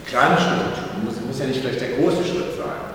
kleine 0.06 0.38
Schritte 0.38 0.78
tun, 0.78 1.06
muss, 1.06 1.16
muss 1.26 1.40
ja 1.40 1.48
nicht 1.48 1.62
vielleicht 1.62 1.82
der 1.82 1.98
große 1.98 2.24
Schritt 2.24 2.54
sein. 2.56 2.94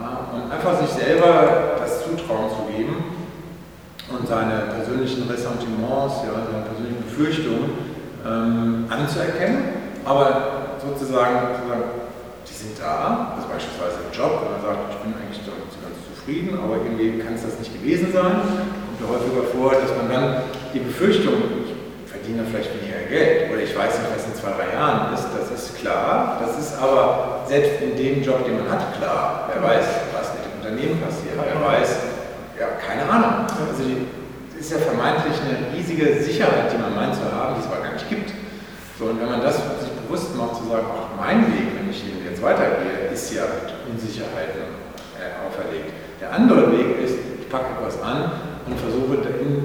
Ja, 0.00 0.30
und 0.32 0.52
einfach 0.52 0.80
sich 0.80 0.90
selber 0.90 1.74
das 1.78 2.04
Zutrauen 2.04 2.50
zu 2.50 2.70
geben, 2.70 3.14
und 4.10 4.28
seine 4.28 4.70
persönlichen 4.74 5.28
Ressentiments, 5.28 6.22
ja, 6.24 6.36
seine 6.44 6.64
persönlichen 6.68 7.02
Befürchtungen 7.04 7.70
ähm, 8.24 8.86
anzuerkennen, 8.90 9.64
aber 10.04 10.76
sozusagen, 10.78 11.56
sozusagen, 11.56 12.03
sind 12.64 12.80
da, 12.80 13.36
also 13.36 13.44
beispielsweise 13.52 14.08
im 14.08 14.10
Job, 14.16 14.40
wenn 14.40 14.56
man 14.56 14.62
sagt, 14.64 14.80
ich 14.96 14.98
bin 15.04 15.12
eigentlich 15.12 15.44
ganz 15.44 15.98
zufrieden, 16.16 16.56
aber 16.56 16.80
irgendwie 16.80 17.20
kann 17.20 17.36
es 17.36 17.44
das 17.44 17.60
nicht 17.60 17.76
gewesen 17.76 18.08
sein, 18.08 18.40
kommt 18.40 18.98
ja 19.00 19.06
häufiger 19.12 19.44
vor, 19.52 19.76
dass 19.76 19.92
man 19.92 20.08
dann 20.08 20.48
die 20.72 20.80
Befürchtung, 20.80 21.36
ich 21.68 21.76
verdiene 22.08 22.48
vielleicht 22.48 22.72
weniger 22.72 23.04
Geld 23.04 23.52
oder 23.52 23.60
ich 23.60 23.76
weiß 23.76 24.00
nicht, 24.00 24.10
was 24.16 24.24
in 24.24 24.34
zwei, 24.34 24.56
drei 24.56 24.72
Jahren 24.72 25.12
ist, 25.12 25.28
das 25.28 25.52
ist 25.52 25.76
klar, 25.76 26.40
das 26.40 26.56
ist 26.56 26.72
aber 26.80 27.44
selbst 27.44 27.84
in 27.84 27.92
dem 28.00 28.24
Job, 28.24 28.48
den 28.48 28.56
man 28.56 28.72
hat, 28.72 28.96
klar, 28.96 29.52
wer 29.52 29.60
weiß, 29.60 29.84
was 30.16 30.32
mit 30.32 30.48
dem 30.48 30.52
Unternehmen 30.64 30.96
passiert, 31.04 31.36
wer 31.36 31.60
weiß, 31.60 31.90
ja, 32.56 32.80
keine 32.80 33.04
Ahnung. 33.04 33.44
Also 33.68 33.84
die, 33.84 34.08
ist 34.64 34.72
ja 34.72 34.78
vermeintlich 34.78 35.36
eine 35.44 35.76
riesige 35.76 36.24
Sicherheit, 36.24 36.72
die 36.72 36.80
man 36.80 36.94
meint 36.96 37.14
zu 37.14 37.20
haben, 37.28 37.52
die 37.52 37.60
es 37.60 37.66
aber 37.68 37.84
gar 37.84 37.92
nicht 37.92 38.08
gibt. 38.08 38.32
So, 38.98 39.12
und 39.12 39.20
wenn 39.20 39.28
man 39.28 39.42
das 39.42 39.56
sich 39.56 39.92
bewusst 40.08 40.34
macht, 40.36 40.56
zu 40.56 40.64
sagen, 40.72 40.88
ach, 40.88 41.20
mein 41.20 41.44
Weg, 41.52 41.68
wenn 41.76 41.90
ich 41.90 42.00
hier 42.00 42.16
jetzt 42.24 42.33
weitergehe, 42.44 43.10
ist 43.12 43.32
ja 43.32 43.42
mit 43.42 43.72
Unsicherheiten 43.88 44.76
äh, 45.16 45.32
auferlegt. 45.42 45.92
Der 46.20 46.32
andere 46.32 46.70
Weg 46.72 47.00
ist, 47.02 47.16
ich 47.40 47.48
packe 47.48 47.72
etwas 47.78 48.00
an 48.02 48.30
und 48.66 48.78
versuche 48.78 49.18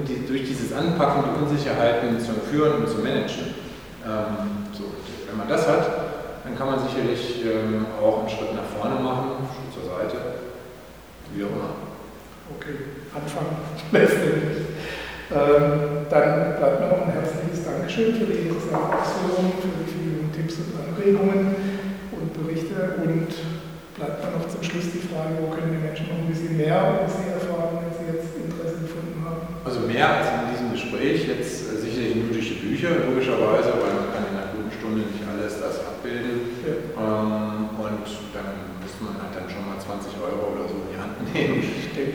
die, 0.08 0.26
durch 0.26 0.44
dieses 0.44 0.72
Anpacken 0.72 1.24
die 1.24 1.44
Unsicherheiten 1.44 2.18
zu 2.20 2.32
führen 2.50 2.82
und 2.82 2.88
zu 2.88 2.98
managen. 2.98 3.54
Ähm, 4.04 4.66
so, 4.72 4.84
wenn 5.28 5.36
man 5.36 5.48
das 5.48 5.68
hat, 5.68 5.86
dann 6.44 6.56
kann 6.56 6.66
man 6.66 6.80
sicherlich 6.80 7.44
ähm, 7.44 7.86
auch 8.00 8.20
einen 8.20 8.28
Schritt 8.28 8.54
nach 8.56 8.68
vorne 8.76 9.00
machen, 9.00 9.44
Schritt 9.52 9.70
zur 9.76 9.84
Seite, 9.92 10.16
wie 11.34 11.44
auch 11.44 11.52
immer. 11.52 11.76
Okay, 12.56 13.06
anfangen 13.14 13.56
letztendlich. 13.92 14.66
Ähm, 15.30 16.10
dann 16.10 16.58
bleibt 16.58 16.80
mir 16.80 16.88
noch 16.90 17.06
ein 17.06 17.12
herzliches 17.14 17.62
Dankeschön 17.62 18.18
für 18.18 18.26
die 18.26 18.50
interessanten 18.50 18.90
Ausführungen, 18.90 19.52
für 19.62 19.70
die 19.70 19.86
vielen 19.86 20.32
Tipps 20.34 20.58
und 20.58 20.74
Anregungen 20.74 21.69
und 22.60 22.68
Berichte. 22.68 23.00
Und 23.00 23.32
bleibt 23.96 24.18
mir 24.24 24.30
noch 24.36 24.48
zum 24.48 24.62
Schluss 24.62 24.92
die 24.92 25.04
Frage, 25.08 25.40
wo 25.40 25.52
können 25.52 25.72
die 25.72 25.82
Menschen 25.82 26.08
noch 26.08 26.20
ein 26.20 26.28
bisschen 26.28 26.56
mehr 26.56 26.76
über 26.76 27.08
Sie 27.08 27.28
erfahren, 27.32 27.80
wenn 27.80 27.92
Sie 27.92 28.06
jetzt 28.12 28.36
Interesse 28.36 28.80
gefunden 28.84 29.20
haben? 29.24 29.60
Also 29.64 29.80
mehr 29.84 30.06
als 30.08 30.26
in 30.28 30.44
diesem 30.52 30.68
Gespräch, 30.72 31.28
jetzt 31.28 31.68
äh, 31.68 31.76
sicherlich 31.80 32.16
mythische 32.16 32.60
Bücher, 32.60 33.08
logischerweise, 33.08 33.76
weil 33.80 33.92
man 33.96 34.08
kann 34.12 34.24
in 34.28 34.36
einer 34.36 34.52
guten 34.56 34.72
Stunde 34.72 35.04
nicht 35.08 35.24
alles 35.24 35.60
das 35.60 35.84
abbilden. 35.84 36.60
Ja. 36.64 36.76
Ähm, 36.96 37.76
und 37.76 38.06
dann 38.32 38.48
müsste 38.80 39.00
man 39.04 39.20
halt 39.20 39.32
dann 39.36 39.48
schon 39.48 39.64
mal 39.64 39.76
20 39.76 40.16
Euro 40.20 40.56
oder 40.56 40.64
so 40.68 40.76
in 40.80 40.88
die 40.92 41.00
Hand 41.00 41.16
nehmen 41.32 41.60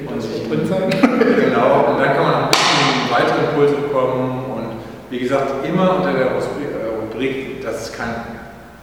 und 0.09 0.19
sich 0.21 0.45
drin 0.45 0.65
sein. 0.65 0.89
genau, 1.49 1.93
und 1.93 1.97
dann 2.01 2.11
kann 2.13 2.25
man 2.25 2.35
ein 2.45 2.53
bisschen 2.53 3.09
weitere 3.13 3.41
Impulse 3.49 3.75
bekommen 3.85 4.29
und 4.53 4.69
wie 5.09 5.19
gesagt, 5.19 5.61
immer 5.65 6.01
unter 6.01 6.13
der 6.13 6.33
Rubrik, 6.33 7.61
das 7.61 7.89
ist 7.89 7.93
kein 7.93 8.34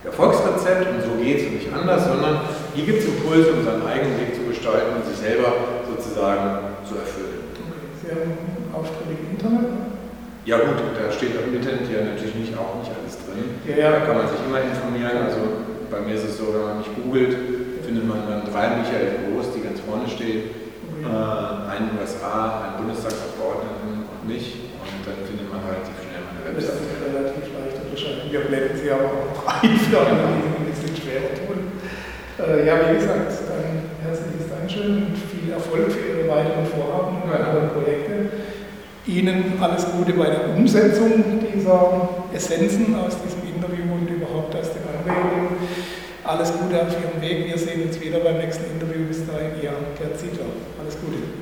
Erfolgsrezept 0.05 0.87
und 0.91 1.01
so 1.03 1.23
geht 1.23 1.39
es 1.39 1.47
und 1.47 1.55
nicht 1.55 1.73
anders, 1.73 2.07
sondern 2.07 2.41
hier 2.75 2.85
gibt 2.85 3.01
es 3.01 3.07
Impulse, 3.07 3.53
um 3.53 3.65
seinen 3.65 3.87
eigenen 3.87 4.19
Weg 4.19 4.35
zu 4.35 4.43
gestalten 4.49 4.99
und 4.99 5.07
sich 5.07 5.17
selber 5.17 5.81
sozusagen 5.87 6.83
zu 6.83 6.99
erfüllen. 6.99 7.47
Okay. 8.03 8.03
Sie 8.03 8.11
haben 8.75 8.87
im 9.09 9.31
Internet? 9.31 9.71
Ja 10.45 10.59
gut, 10.59 10.83
da 10.99 11.13
steht 11.13 11.39
im 11.39 11.55
Internet 11.55 11.87
ja 11.87 12.03
natürlich 12.03 12.35
nicht, 12.35 12.53
auch 12.59 12.83
nicht 12.83 12.91
alles 12.91 13.15
drin. 13.23 13.63
Ja, 13.63 13.77
ja. 13.79 13.91
Da 13.95 14.01
kann 14.07 14.19
man 14.19 14.27
sich 14.27 14.43
immer 14.43 14.59
informieren. 14.59 15.23
Also 15.23 15.39
bei 15.87 16.01
mir 16.03 16.15
ist 16.19 16.27
es 16.27 16.39
so, 16.39 16.51
wenn 16.51 16.67
man 16.67 16.79
mich 16.83 16.91
googelt, 16.99 17.37
findet 17.87 18.09
man 18.09 18.27
dann 18.27 18.43
drei 18.51 18.83
Michael 18.83 19.31
Groß, 19.31 19.55
die 19.55 19.63
ganz 19.63 19.79
vorne 19.87 20.11
stehen 20.11 20.63
äh, 21.03 21.71
einen 21.71 21.99
USA, 21.99 22.63
einen 22.63 22.87
Bundestagsabgeordneten 22.87 24.07
und 24.07 24.21
mich. 24.29 24.71
Und 24.83 25.03
dann 25.07 25.19
findet 25.27 25.51
man 25.51 25.63
relativ 25.67 25.95
schnell 25.99 26.23
meine 26.27 26.43
Webseite. 26.47 26.79
Das 26.79 26.87
ist 26.87 27.03
relativ 27.03 27.47
leicht 27.55 27.77
unterscheiden. 27.83 28.31
Wir 28.31 28.43
blenden 28.47 28.77
sie 28.79 28.91
aber 28.91 29.11
auch 29.11 29.42
ein 29.63 29.79
die 29.79 29.97
ein 29.97 30.67
bisschen 30.67 30.97
schwerer 30.97 31.35
tun. 31.47 31.73
Äh, 32.39 32.67
ja, 32.67 32.75
wie 32.91 32.95
gesagt, 32.97 33.31
dann 33.47 33.83
herzliches 34.03 34.49
Dankeschön 34.51 35.07
und 35.07 35.17
viel 35.31 35.53
Erfolg 35.53 35.93
für 35.93 36.19
Ihre 36.19 36.29
weiteren 36.29 36.67
Vorhaben 36.67 37.23
und 37.23 37.31
weiteren 37.31 37.71
Projekte. 37.71 38.33
Ihnen 39.07 39.59
alles 39.61 39.87
Gute 39.91 40.13
bei 40.13 40.27
der 40.27 40.57
Umsetzung 40.57 41.43
dieser 41.55 42.09
Essenzen 42.33 42.95
aus 42.95 43.17
diesem 43.23 43.43
Interview 43.55 43.93
und 43.93 44.09
überhaupt 44.09 44.55
aus 44.55 44.71
den 44.71 44.83
Anregungen. 44.87 45.59
Alles 46.25 46.53
Gute 46.53 46.83
auf 46.83 46.95
Ihrem 47.03 47.21
Weg. 47.21 47.47
Wir 47.49 47.59
sehen 47.59 47.83
uns 47.83 48.01
wieder 48.01 48.21
beim 48.21 48.39
nächsten 48.39 48.65
Interview. 48.71 49.07
Bis 49.07 49.27
dahin, 49.27 49.59
Ihr 49.61 49.75
Gerd 49.99 50.19
Zietler. 50.19 50.47
Alles 50.81 50.97
Gute. 51.01 51.42